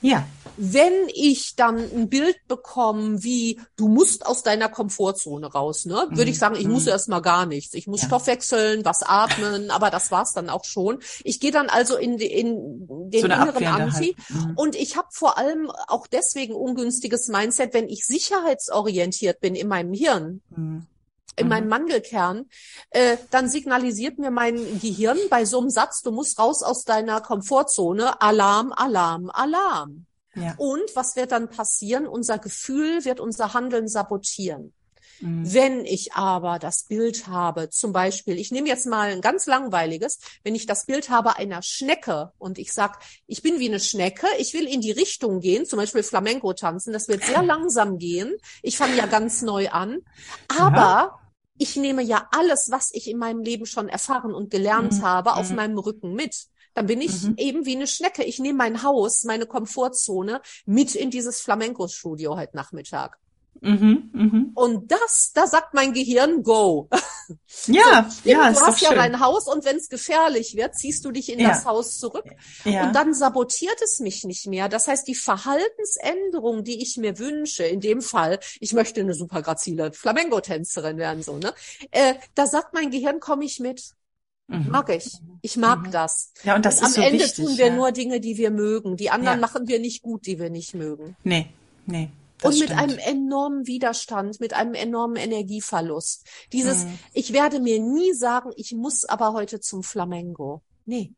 Ja. 0.00 0.26
Wenn 0.56 0.92
ich 1.14 1.56
dann 1.56 1.78
ein 1.78 2.08
Bild 2.08 2.36
bekomme, 2.46 3.22
wie 3.22 3.60
du 3.76 3.88
musst 3.88 4.26
aus 4.26 4.42
deiner 4.42 4.68
Komfortzone 4.68 5.46
raus, 5.46 5.86
ne, 5.86 6.06
würde 6.10 6.24
mhm. 6.24 6.28
ich 6.28 6.38
sagen, 6.38 6.56
ich 6.56 6.66
muss 6.66 6.84
mhm. 6.84 6.90
erstmal 6.90 7.22
gar 7.22 7.46
nichts. 7.46 7.74
Ich 7.74 7.86
muss 7.86 8.02
ja. 8.02 8.08
Stoffwechseln, 8.08 8.84
was 8.84 9.02
atmen, 9.02 9.70
aber 9.70 9.90
das 9.90 10.10
war's 10.10 10.34
dann 10.34 10.50
auch 10.50 10.64
schon. 10.64 10.98
Ich 11.24 11.40
gehe 11.40 11.50
dann 11.50 11.68
also 11.68 11.96
in, 11.96 12.18
in 12.18 12.86
den 13.10 13.20
so 13.20 13.26
inneren 13.26 13.66
Anti 13.66 14.16
halt. 14.28 14.46
mhm. 14.46 14.52
und 14.56 14.74
ich 14.74 14.96
habe 14.96 15.08
vor 15.12 15.38
allem 15.38 15.70
auch 15.88 16.06
deswegen 16.06 16.54
ungünstiges 16.54 17.28
Mindset, 17.28 17.72
wenn 17.72 17.88
ich 17.88 18.04
sicherheitsorientiert 18.04 19.40
bin 19.40 19.54
in 19.54 19.68
meinem 19.68 19.94
Hirn. 19.94 20.42
In 21.36 21.48
meinem 21.48 21.64
mhm. 21.64 21.70
Mandelkern, 21.70 22.46
äh, 22.90 23.16
dann 23.30 23.48
signalisiert 23.48 24.18
mir 24.18 24.30
mein 24.30 24.56
Gehirn 24.80 25.18
bei 25.30 25.44
so 25.44 25.60
einem 25.60 25.70
Satz, 25.70 26.02
du 26.02 26.10
musst 26.10 26.38
raus 26.38 26.62
aus 26.62 26.84
deiner 26.84 27.20
Komfortzone, 27.20 28.20
Alarm, 28.20 28.72
Alarm, 28.72 29.30
Alarm. 29.30 30.06
Ja. 30.34 30.54
Und 30.58 30.94
was 30.94 31.16
wird 31.16 31.32
dann 31.32 31.48
passieren? 31.48 32.06
Unser 32.06 32.38
Gefühl 32.38 33.04
wird 33.04 33.20
unser 33.20 33.54
Handeln 33.54 33.88
sabotieren. 33.88 34.72
Mhm. 35.20 35.52
Wenn 35.52 35.84
ich 35.84 36.14
aber 36.14 36.58
das 36.58 36.84
Bild 36.84 37.26
habe, 37.26 37.70
zum 37.70 37.92
Beispiel, 37.92 38.38
ich 38.38 38.50
nehme 38.50 38.68
jetzt 38.68 38.86
mal 38.86 39.10
ein 39.10 39.20
ganz 39.20 39.46
langweiliges, 39.46 40.18
wenn 40.44 40.54
ich 40.54 40.66
das 40.66 40.86
Bild 40.86 41.10
habe 41.10 41.36
einer 41.36 41.62
Schnecke 41.62 42.32
und 42.38 42.58
ich 42.58 42.72
sag, 42.72 42.98
ich 43.26 43.42
bin 43.42 43.58
wie 43.58 43.68
eine 43.68 43.80
Schnecke, 43.80 44.26
ich 44.38 44.54
will 44.54 44.66
in 44.66 44.80
die 44.80 44.92
Richtung 44.92 45.40
gehen, 45.40 45.66
zum 45.66 45.78
Beispiel 45.78 46.02
Flamenco 46.02 46.52
tanzen, 46.52 46.92
das 46.92 47.08
wird 47.08 47.24
sehr 47.24 47.42
langsam 47.44 47.98
gehen. 47.98 48.34
Ich 48.62 48.76
fange 48.76 48.96
ja 48.96 49.06
ganz 49.06 49.42
neu 49.42 49.68
an, 49.70 49.98
aber 50.48 50.76
ja 50.76 51.20
ich 51.60 51.76
nehme 51.76 52.02
ja 52.02 52.26
alles, 52.32 52.70
was 52.70 52.90
ich 52.94 53.06
in 53.06 53.18
meinem 53.18 53.42
Leben 53.42 53.66
schon 53.66 53.90
erfahren 53.90 54.32
und 54.32 54.50
gelernt 54.50 54.94
mhm. 54.94 55.02
habe, 55.02 55.34
auf 55.34 55.50
mhm. 55.50 55.56
meinem 55.56 55.78
Rücken 55.78 56.14
mit. 56.14 56.46
Dann 56.72 56.86
bin 56.86 57.02
ich 57.02 57.22
mhm. 57.22 57.34
eben 57.36 57.66
wie 57.66 57.76
eine 57.76 57.86
Schnecke. 57.86 58.24
Ich 58.24 58.38
nehme 58.38 58.56
mein 58.56 58.82
Haus, 58.82 59.24
meine 59.24 59.44
Komfortzone 59.44 60.40
mit 60.64 60.94
in 60.94 61.10
dieses 61.10 61.42
Flamenco-Studio 61.42 62.36
heute 62.36 62.56
Nachmittag. 62.56 63.18
Mhm, 63.60 64.10
mh. 64.12 64.44
Und 64.54 64.90
das, 64.90 65.32
da 65.34 65.46
sagt 65.46 65.74
mein 65.74 65.92
Gehirn, 65.92 66.42
go. 66.42 66.88
Ja, 67.66 68.08
so, 68.10 68.28
ja, 68.28 68.50
du 68.50 68.60
hast 68.60 68.80
ja 68.80 68.88
schön. 68.88 68.98
dein 68.98 69.20
Haus 69.20 69.46
und 69.46 69.64
wenn 69.64 69.76
es 69.76 69.88
gefährlich 69.88 70.56
wird, 70.56 70.74
ziehst 70.74 71.04
du 71.04 71.12
dich 71.12 71.30
in 71.30 71.38
ja. 71.38 71.50
das 71.50 71.64
Haus 71.64 71.98
zurück 71.98 72.24
ja. 72.64 72.86
und 72.86 72.92
dann 72.92 73.14
sabotiert 73.14 73.80
es 73.84 74.00
mich 74.00 74.24
nicht 74.24 74.48
mehr. 74.48 74.68
Das 74.68 74.88
heißt, 74.88 75.06
die 75.06 75.14
Verhaltensänderung, 75.14 76.64
die 76.64 76.82
ich 76.82 76.96
mir 76.96 77.20
wünsche, 77.20 77.62
in 77.62 77.80
dem 77.80 78.02
Fall, 78.02 78.40
ich 78.58 78.72
möchte 78.72 79.00
eine 79.00 79.14
super 79.14 79.42
grazile 79.42 79.92
Flamengo-Tänzerin 79.92 80.96
werden, 80.96 81.22
so, 81.22 81.36
ne? 81.36 81.54
Äh, 81.92 82.14
da 82.34 82.46
sagt 82.46 82.74
mein 82.74 82.90
Gehirn, 82.90 83.20
komme 83.20 83.44
ich 83.44 83.60
mit. 83.60 83.92
Mhm. 84.48 84.66
Mag 84.68 84.88
ich. 84.90 85.12
Ich 85.42 85.56
mag 85.56 85.86
mhm. 85.86 85.92
das. 85.92 86.32
Ja, 86.42 86.56
und 86.56 86.64
das 86.64 86.80
und 86.80 86.88
ist 86.88 86.96
am 86.96 87.02
so 87.02 87.08
Ende 87.08 87.24
wichtig, 87.24 87.44
tun 87.44 87.56
wir 87.56 87.66
ja. 87.66 87.74
nur 87.74 87.92
Dinge, 87.92 88.20
die 88.20 88.36
wir 88.36 88.50
mögen. 88.50 88.96
Die 88.96 89.10
anderen 89.10 89.38
machen 89.38 89.68
wir 89.68 89.78
nicht 89.78 90.02
gut, 90.02 90.26
die 90.26 90.40
wir 90.40 90.50
nicht 90.50 90.74
mögen. 90.74 91.16
Nee, 91.22 91.46
nee. 91.86 92.10
Das 92.40 92.54
und 92.54 92.60
mit 92.60 92.70
stimmt. 92.70 92.82
einem 92.82 92.98
enormen 92.98 93.66
Widerstand, 93.66 94.40
mit 94.40 94.54
einem 94.54 94.74
enormen 94.74 95.16
Energieverlust. 95.16 96.26
Dieses, 96.52 96.84
mhm. 96.84 96.98
ich 97.12 97.32
werde 97.32 97.60
mir 97.60 97.80
nie 97.80 98.12
sagen, 98.14 98.50
ich 98.56 98.72
muss 98.72 99.04
aber 99.04 99.32
heute 99.32 99.60
zum 99.60 99.82
Flamengo. 99.82 100.62
Nee. 100.86 101.12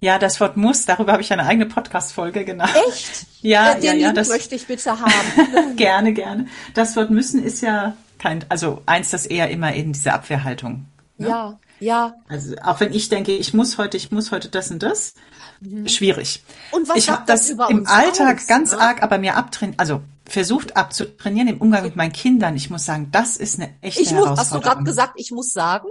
Ja, 0.00 0.18
das 0.18 0.40
Wort 0.40 0.56
muss, 0.56 0.86
darüber 0.86 1.12
habe 1.12 1.22
ich 1.22 1.32
eine 1.32 1.44
eigene 1.44 1.66
Podcast-Folge 1.66 2.44
genannt. 2.44 2.74
Echt? 2.88 3.26
Ja, 3.42 3.72
äh, 3.72 3.84
ja, 3.84 3.92
ja. 3.92 4.12
Das 4.12 4.28
möchte 4.28 4.54
ich 4.54 4.66
bitte 4.66 4.98
haben. 4.98 5.76
gerne, 5.76 6.12
gerne. 6.12 6.46
Das 6.74 6.96
Wort 6.96 7.10
müssen 7.10 7.42
ist 7.42 7.60
ja 7.60 7.96
kein, 8.18 8.44
also 8.48 8.82
eins, 8.86 9.10
das 9.10 9.26
eher 9.26 9.50
immer 9.50 9.72
in 9.72 9.92
diese 9.92 10.12
Abwehrhaltung. 10.12 10.86
Ne? 11.18 11.28
Ja, 11.28 11.58
ja. 11.80 12.14
Also 12.28 12.56
auch 12.62 12.80
wenn 12.80 12.92
ich 12.92 13.08
denke, 13.08 13.32
ich 13.32 13.54
muss 13.54 13.78
heute, 13.78 13.96
ich 13.96 14.10
muss 14.10 14.30
heute 14.30 14.48
das 14.48 14.70
und 14.70 14.82
das, 14.82 15.14
mhm. 15.60 15.88
schwierig. 15.88 16.42
Und 16.70 16.88
was 16.88 16.96
ich 16.96 17.10
habe 17.10 17.24
das, 17.26 17.54
das 17.54 17.70
im 17.70 17.86
Alltag 17.86 18.38
aus, 18.38 18.46
ganz 18.46 18.72
ne? 18.72 18.80
arg, 18.80 19.02
aber 19.02 19.18
mir 19.18 19.36
abtrainieren, 19.36 19.78
also 19.78 20.00
versucht 20.28 20.76
abzutrainieren 20.76 21.48
im 21.48 21.58
Umgang 21.58 21.82
mit 21.82 21.96
meinen 21.96 22.12
Kindern. 22.12 22.54
Ich 22.54 22.70
muss 22.70 22.84
sagen, 22.84 23.08
das 23.10 23.36
ist 23.36 23.58
eine 23.58 23.70
echte 23.80 24.02
ich 24.02 24.12
muss, 24.12 24.26
Herausforderung. 24.26 24.38
Hast 24.38 24.54
du 24.54 24.60
gerade 24.60 24.84
gesagt, 24.84 25.12
ich 25.16 25.30
muss 25.30 25.52
sagen? 25.52 25.88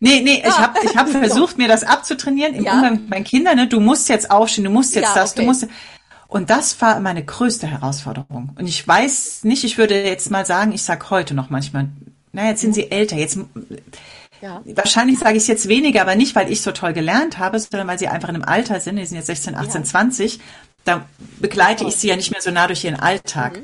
Nee, 0.00 0.20
nee, 0.20 0.42
ich 0.44 0.58
habe 0.58 0.78
ich 0.82 0.96
hab 0.96 1.08
versucht, 1.08 1.58
mir 1.58 1.68
das 1.68 1.84
abzutrainieren 1.84 2.54
im 2.54 2.64
ja. 2.64 2.74
Umgang 2.74 2.92
mit 2.94 3.08
meinen 3.10 3.24
Kindern. 3.24 3.56
Ne? 3.56 3.68
Du 3.68 3.80
musst 3.80 4.08
jetzt 4.08 4.30
aufstehen, 4.30 4.64
du 4.64 4.70
musst 4.70 4.94
jetzt 4.94 5.04
ja, 5.04 5.14
das, 5.14 5.32
okay. 5.32 5.40
du 5.40 5.46
musst. 5.46 5.68
Und 6.26 6.50
das 6.50 6.80
war 6.82 7.00
meine 7.00 7.24
größte 7.24 7.66
Herausforderung. 7.66 8.50
Und 8.58 8.66
ich 8.66 8.86
weiß 8.86 9.44
nicht, 9.44 9.64
ich 9.64 9.78
würde 9.78 10.04
jetzt 10.04 10.30
mal 10.30 10.44
sagen, 10.44 10.72
ich 10.72 10.82
sag 10.82 11.08
heute 11.10 11.34
noch 11.34 11.48
manchmal, 11.48 11.88
na, 12.32 12.48
jetzt 12.48 12.60
sind 12.60 12.74
sie 12.74 12.90
älter, 12.90 13.16
jetzt 13.16 13.38
ja. 14.40 14.62
Wahrscheinlich 14.64 15.18
sage 15.18 15.36
ich 15.36 15.42
es 15.42 15.48
jetzt 15.48 15.68
weniger, 15.68 16.00
aber 16.00 16.14
nicht, 16.14 16.36
weil 16.36 16.50
ich 16.50 16.62
so 16.62 16.70
toll 16.70 16.92
gelernt 16.92 17.38
habe, 17.38 17.58
sondern 17.58 17.88
weil 17.88 17.98
sie 17.98 18.08
einfach 18.08 18.28
in 18.28 18.36
einem 18.36 18.44
Alter 18.44 18.78
sind, 18.80 18.96
die 18.96 19.04
sind 19.04 19.16
jetzt 19.16 19.26
16, 19.26 19.56
18, 19.56 19.82
ja. 19.82 19.86
20, 19.88 20.40
da 20.84 21.08
begleite 21.38 21.84
ich 21.84 21.96
sie 21.96 22.08
ja 22.08 22.16
nicht 22.16 22.30
mehr 22.30 22.40
so 22.40 22.50
nah 22.50 22.66
durch 22.66 22.84
ihren 22.84 22.96
Alltag. 22.96 23.58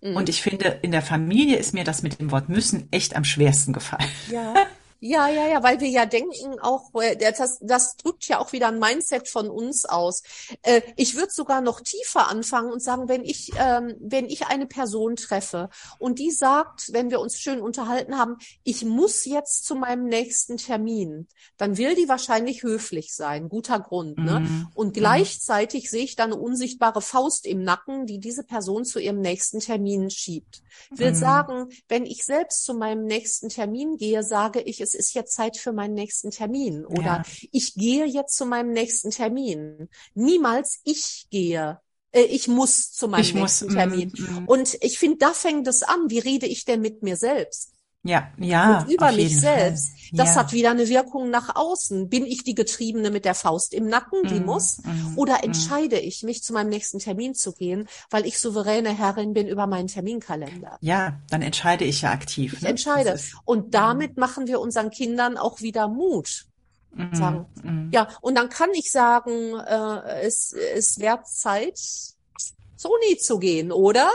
Mhm. 0.00 0.10
Mhm. 0.10 0.16
Und 0.16 0.28
ich 0.28 0.42
finde, 0.42 0.78
in 0.82 0.92
der 0.92 1.02
Familie 1.02 1.56
ist 1.56 1.74
mir 1.74 1.84
das 1.84 2.02
mit 2.02 2.20
dem 2.20 2.30
Wort 2.30 2.48
müssen 2.48 2.88
echt 2.90 3.16
am 3.16 3.24
schwersten 3.24 3.72
gefallen. 3.72 4.08
Ja. 4.30 4.54
Ja, 5.00 5.28
ja, 5.28 5.46
ja, 5.46 5.62
weil 5.62 5.80
wir 5.80 5.88
ja 5.88 6.06
denken 6.06 6.58
auch, 6.60 6.90
äh, 6.94 7.16
das, 7.16 7.58
das 7.60 7.96
drückt 7.96 8.26
ja 8.28 8.38
auch 8.38 8.52
wieder 8.52 8.68
ein 8.68 8.78
Mindset 8.78 9.28
von 9.28 9.50
uns 9.50 9.84
aus. 9.84 10.22
Äh, 10.62 10.80
ich 10.96 11.16
würde 11.16 11.32
sogar 11.32 11.60
noch 11.60 11.80
tiefer 11.80 12.28
anfangen 12.28 12.72
und 12.72 12.82
sagen, 12.82 13.08
wenn 13.08 13.22
ich, 13.22 13.52
ähm, 13.58 13.94
wenn 14.00 14.26
ich 14.26 14.46
eine 14.46 14.66
Person 14.66 15.16
treffe 15.16 15.68
und 15.98 16.18
die 16.18 16.30
sagt, 16.30 16.92
wenn 16.92 17.10
wir 17.10 17.20
uns 17.20 17.38
schön 17.38 17.60
unterhalten 17.60 18.16
haben, 18.18 18.36
ich 18.64 18.84
muss 18.84 19.24
jetzt 19.26 19.66
zu 19.66 19.74
meinem 19.74 20.06
nächsten 20.06 20.56
Termin, 20.56 21.28
dann 21.58 21.76
will 21.76 21.94
die 21.94 22.08
wahrscheinlich 22.08 22.62
höflich 22.62 23.14
sein, 23.14 23.48
guter 23.48 23.80
Grund. 23.80 24.18
Ne? 24.18 24.40
Mhm. 24.40 24.68
Und 24.74 24.88
mhm. 24.88 24.92
gleichzeitig 24.92 25.90
sehe 25.90 26.04
ich 26.04 26.16
da 26.16 26.24
eine 26.24 26.36
unsichtbare 26.36 27.02
Faust 27.02 27.46
im 27.46 27.62
Nacken, 27.62 28.06
die 28.06 28.18
diese 28.18 28.44
Person 28.44 28.84
zu 28.84 28.98
ihrem 28.98 29.20
nächsten 29.20 29.60
Termin 29.60 30.10
schiebt. 30.10 30.62
Ich 30.90 30.98
will 30.98 31.10
mhm. 31.10 31.16
sagen, 31.16 31.68
wenn 31.88 32.06
ich 32.06 32.24
selbst 32.24 32.64
zu 32.64 32.74
meinem 32.74 33.04
nächsten 33.04 33.48
Termin 33.48 33.96
gehe, 33.96 34.22
sage 34.22 34.60
ich, 34.60 34.80
es 34.86 34.94
ist 34.94 35.14
jetzt 35.14 35.34
Zeit 35.34 35.56
für 35.56 35.72
meinen 35.72 35.94
nächsten 35.94 36.30
Termin 36.30 36.84
oder 36.86 37.02
ja. 37.02 37.22
ich 37.52 37.74
gehe 37.74 38.06
jetzt 38.06 38.36
zu 38.36 38.46
meinem 38.46 38.72
nächsten 38.72 39.10
Termin. 39.10 39.88
Niemals 40.14 40.80
ich 40.84 41.26
gehe. 41.30 41.80
Äh, 42.12 42.22
ich 42.22 42.48
muss 42.48 42.92
zu 42.92 43.08
meinem 43.08 43.20
ich 43.20 43.34
nächsten 43.34 43.66
muss, 43.66 43.74
Termin. 43.74 44.12
Mm, 44.16 44.44
mm. 44.44 44.48
Und 44.48 44.78
ich 44.80 44.98
finde, 44.98 45.18
da 45.18 45.32
fängt 45.32 45.66
es 45.66 45.82
an. 45.82 46.08
Wie 46.08 46.18
rede 46.18 46.46
ich 46.46 46.64
denn 46.64 46.80
mit 46.80 47.02
mir 47.02 47.16
selbst? 47.16 47.72
Ja, 48.06 48.28
ja. 48.38 48.80
Und 48.80 48.90
über 48.90 49.12
mich 49.12 49.40
selbst. 49.40 49.90
Fall. 49.90 49.96
Das 50.12 50.34
ja. 50.34 50.40
hat 50.40 50.52
wieder 50.52 50.70
eine 50.70 50.88
Wirkung 50.88 51.30
nach 51.30 51.56
außen. 51.56 52.08
Bin 52.08 52.24
ich 52.24 52.44
die 52.44 52.54
Getriebene 52.54 53.10
mit 53.10 53.24
der 53.24 53.34
Faust 53.34 53.74
im 53.74 53.88
Nacken, 53.88 54.22
die 54.24 54.40
mm, 54.40 54.46
muss? 54.46 54.78
Mm, 54.78 55.18
oder 55.18 55.42
entscheide 55.42 55.96
mm. 55.96 56.04
ich 56.04 56.22
mich, 56.22 56.42
zu 56.42 56.52
meinem 56.52 56.68
nächsten 56.68 56.98
Termin 57.00 57.34
zu 57.34 57.52
gehen, 57.52 57.88
weil 58.10 58.24
ich 58.24 58.38
souveräne 58.38 58.96
Herrin 58.96 59.32
bin 59.32 59.48
über 59.48 59.66
meinen 59.66 59.88
Terminkalender? 59.88 60.78
Ja, 60.80 61.20
dann 61.30 61.42
entscheide 61.42 61.84
ich 61.84 62.02
ja 62.02 62.10
aktiv. 62.10 62.54
Ich 62.54 62.62
ne? 62.62 62.68
entscheide. 62.68 63.18
Und 63.44 63.74
damit 63.74 64.16
machen 64.16 64.46
wir 64.46 64.60
unseren 64.60 64.90
Kindern 64.90 65.36
auch 65.36 65.60
wieder 65.60 65.88
Mut. 65.88 66.46
Sagen. 67.12 67.90
Ja, 67.92 68.08
und 68.22 68.36
dann 68.36 68.48
kann 68.48 68.70
ich 68.72 68.90
sagen, 68.90 69.54
äh, 69.54 70.22
es, 70.22 70.52
es 70.52 70.98
wäre 70.98 71.22
Zeit, 71.24 71.78
Sony 72.76 73.18
zu 73.18 73.38
gehen, 73.38 73.72
oder? 73.72 74.10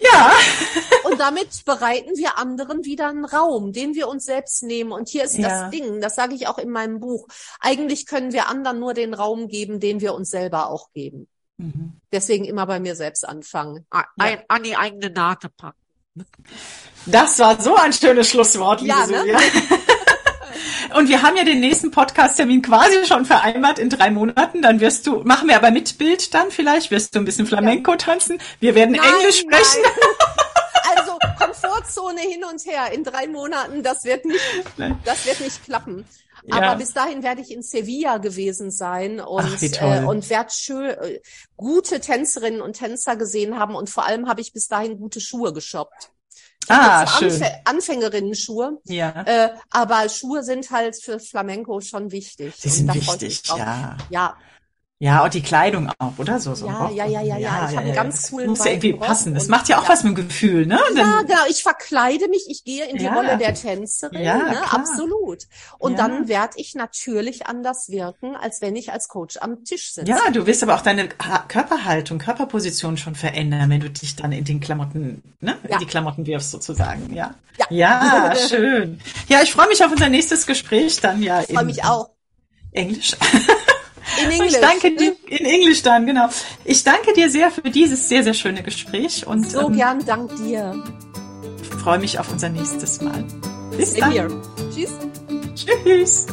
Ja. 0.00 0.32
Und 1.04 1.20
damit 1.20 1.64
bereiten 1.64 2.16
wir 2.16 2.38
anderen 2.38 2.84
wieder 2.84 3.08
einen 3.08 3.24
Raum, 3.24 3.72
den 3.72 3.94
wir 3.94 4.08
uns 4.08 4.24
selbst 4.24 4.62
nehmen. 4.62 4.92
Und 4.92 5.08
hier 5.08 5.24
ist 5.24 5.38
ja. 5.38 5.48
das 5.48 5.70
Ding, 5.70 6.00
das 6.00 6.14
sage 6.14 6.34
ich 6.34 6.48
auch 6.48 6.58
in 6.58 6.70
meinem 6.70 7.00
Buch. 7.00 7.28
Eigentlich 7.60 8.06
können 8.06 8.32
wir 8.32 8.48
anderen 8.48 8.80
nur 8.80 8.94
den 8.94 9.14
Raum 9.14 9.48
geben, 9.48 9.80
den 9.80 10.00
wir 10.00 10.14
uns 10.14 10.30
selber 10.30 10.68
auch 10.68 10.92
geben. 10.92 11.28
Mhm. 11.56 12.00
Deswegen 12.12 12.44
immer 12.44 12.66
bei 12.66 12.80
mir 12.80 12.96
selbst 12.96 13.26
anfangen. 13.26 13.86
Ein, 13.90 14.04
ja. 14.18 14.38
An 14.48 14.62
die 14.62 14.76
eigene 14.76 15.10
Nase 15.10 15.48
packen. 15.56 15.78
Das 17.06 17.38
war 17.40 17.60
so 17.60 17.74
ein 17.74 17.92
schönes 17.92 18.28
Schlusswort, 18.28 18.80
liebe 18.80 18.94
ja, 18.94 19.06
ne? 19.06 19.24
Und 20.96 21.08
wir 21.08 21.22
haben 21.22 21.36
ja 21.36 21.44
den 21.44 21.60
nächsten 21.60 21.90
Podcast-Termin 21.90 22.62
quasi 22.62 23.06
schon 23.06 23.24
vereinbart 23.24 23.78
in 23.78 23.90
drei 23.90 24.10
Monaten. 24.10 24.62
Dann 24.62 24.80
wirst 24.80 25.06
du, 25.06 25.22
machen 25.24 25.48
wir 25.48 25.56
aber 25.56 25.70
mit 25.70 25.98
Bild 25.98 26.34
dann 26.34 26.50
vielleicht, 26.50 26.90
wirst 26.90 27.14
du 27.14 27.20
ein 27.20 27.24
bisschen 27.24 27.46
Flamenco 27.46 27.94
tanzen. 27.96 28.38
Wir 28.60 28.74
werden 28.74 28.96
nein, 28.96 29.14
Englisch 29.18 29.40
sprechen. 29.40 29.82
Nein. 29.82 29.92
Also 30.96 31.18
Komfortzone 31.38 32.20
hin 32.20 32.44
und 32.44 32.64
her 32.66 32.92
in 32.92 33.04
drei 33.04 33.26
Monaten, 33.26 33.82
das 33.82 34.04
wird 34.04 34.26
nicht, 34.26 34.40
das 35.04 35.26
wird 35.26 35.40
nicht 35.40 35.64
klappen. 35.64 36.04
Ja. 36.46 36.56
Aber 36.56 36.76
bis 36.76 36.92
dahin 36.92 37.22
werde 37.22 37.40
ich 37.40 37.50
in 37.50 37.62
Sevilla 37.62 38.18
gewesen 38.18 38.70
sein 38.70 39.18
und, 39.18 39.46
Ach, 39.46 39.62
äh, 39.62 40.04
und 40.04 40.28
werde 40.28 40.50
schön 40.52 40.90
äh, 40.90 41.20
gute 41.56 42.00
Tänzerinnen 42.00 42.60
und 42.60 42.74
Tänzer 42.74 43.16
gesehen 43.16 43.58
haben 43.58 43.74
und 43.74 43.88
vor 43.88 44.04
allem 44.04 44.28
habe 44.28 44.42
ich 44.42 44.52
bis 44.52 44.68
dahin 44.68 44.98
gute 44.98 45.20
Schuhe 45.20 45.54
geshoppt. 45.54 46.10
Ah, 46.68 47.06
schön. 47.06 47.30
Anf 47.30 47.52
Anfängerinnen-Schuhe. 47.64 48.78
Ja. 48.84 49.22
Äh, 49.26 49.50
aber 49.70 50.08
Schuhe 50.08 50.42
sind 50.42 50.70
halt 50.70 51.00
für 51.00 51.18
Flamenco 51.18 51.80
schon 51.80 52.10
wichtig. 52.10 52.54
Die 52.62 52.68
sind 52.68 52.94
wichtig, 52.94 53.42
ja. 53.48 53.96
Ja, 54.10 54.36
ja, 55.04 55.22
und 55.22 55.34
die 55.34 55.42
Kleidung 55.42 55.90
auch, 55.98 56.14
oder 56.16 56.40
so? 56.40 56.54
so 56.54 56.66
ja, 56.66 56.88
ja, 56.88 57.04
ja, 57.04 57.20
ja, 57.20 57.36
ja, 57.36 57.68
Ich 57.68 57.76
habe 57.76 57.80
einen 57.80 57.94
ganz 57.94 58.30
coolen 58.30 58.48
Muss 58.48 58.64
ja 58.64 58.70
irgendwie 58.70 58.94
passen. 58.94 59.34
Das 59.34 59.48
macht 59.48 59.68
ja 59.68 59.78
auch 59.78 59.82
ja. 59.82 59.90
was 59.90 60.02
mit 60.02 60.16
dem 60.16 60.26
Gefühl, 60.28 60.64
ne? 60.64 60.80
Ja, 60.96 61.20
genau. 61.20 61.42
Ich 61.50 61.62
verkleide 61.62 62.26
mich, 62.28 62.46
ich 62.48 62.64
gehe 62.64 62.86
in 62.86 62.96
die 62.96 63.04
ja. 63.04 63.12
Rolle 63.12 63.36
der 63.36 63.52
Tänzerin, 63.52 64.24
ja, 64.24 64.38
ne? 64.38 64.72
Absolut. 64.72 65.42
Und 65.76 65.98
dann 65.98 66.26
werde 66.28 66.54
ich 66.56 66.74
natürlich 66.74 67.46
anders 67.46 67.90
wirken, 67.90 68.34
als 68.34 68.62
wenn 68.62 68.76
ich 68.76 68.92
als 68.92 69.08
Coach 69.08 69.36
am 69.36 69.62
Tisch 69.64 69.92
sitze. 69.92 70.08
Ja, 70.08 70.30
du 70.32 70.46
wirst 70.46 70.62
aber 70.62 70.74
auch 70.74 70.80
deine 70.80 71.06
Körperhaltung, 71.48 72.16
Körperposition 72.16 72.96
schon 72.96 73.14
verändern, 73.14 73.68
wenn 73.68 73.80
du 73.80 73.90
dich 73.90 74.16
dann 74.16 74.32
in 74.32 74.46
den 74.46 74.60
Klamotten, 74.60 75.22
ne? 75.40 75.58
In 75.68 75.80
die 75.80 75.86
Klamotten 75.86 76.24
wirfst 76.24 76.50
sozusagen, 76.50 77.12
ja. 77.12 77.34
Ja, 77.58 77.66
ja 77.68 78.34
schön. 78.48 79.02
Ja, 79.28 79.42
ich 79.42 79.52
freue 79.52 79.68
mich 79.68 79.84
auf 79.84 79.92
unser 79.92 80.08
nächstes 80.08 80.46
Gespräch 80.46 80.98
dann 81.02 81.22
ja. 81.22 81.42
Ich 81.42 81.54
freue 81.54 81.66
mich 81.66 81.84
auch. 81.84 82.08
Englisch. 82.72 83.14
In 84.22 84.30
Englisch. 84.30 84.52
Ich 84.54 84.60
danke 84.60 84.96
dir, 84.96 85.16
in 85.26 85.46
Englisch 85.46 85.82
dann, 85.82 86.06
genau. 86.06 86.28
Ich 86.64 86.84
danke 86.84 87.12
dir 87.14 87.30
sehr 87.30 87.50
für 87.50 87.70
dieses 87.70 88.08
sehr, 88.08 88.22
sehr 88.22 88.34
schöne 88.34 88.62
Gespräch 88.62 89.26
und 89.26 89.48
so 89.48 89.68
ähm, 89.68 89.76
gern 89.76 90.04
dank 90.04 90.34
dir. 90.36 90.82
Freue 91.82 91.98
mich 91.98 92.18
auf 92.18 92.30
unser 92.30 92.48
nächstes 92.48 93.00
Mal. 93.00 93.24
Bis 93.76 93.94
Same 93.94 94.00
dann. 94.00 94.12
Here. 94.12 94.42
Tschüss. 94.74 94.90
Tschüss. 95.54 96.26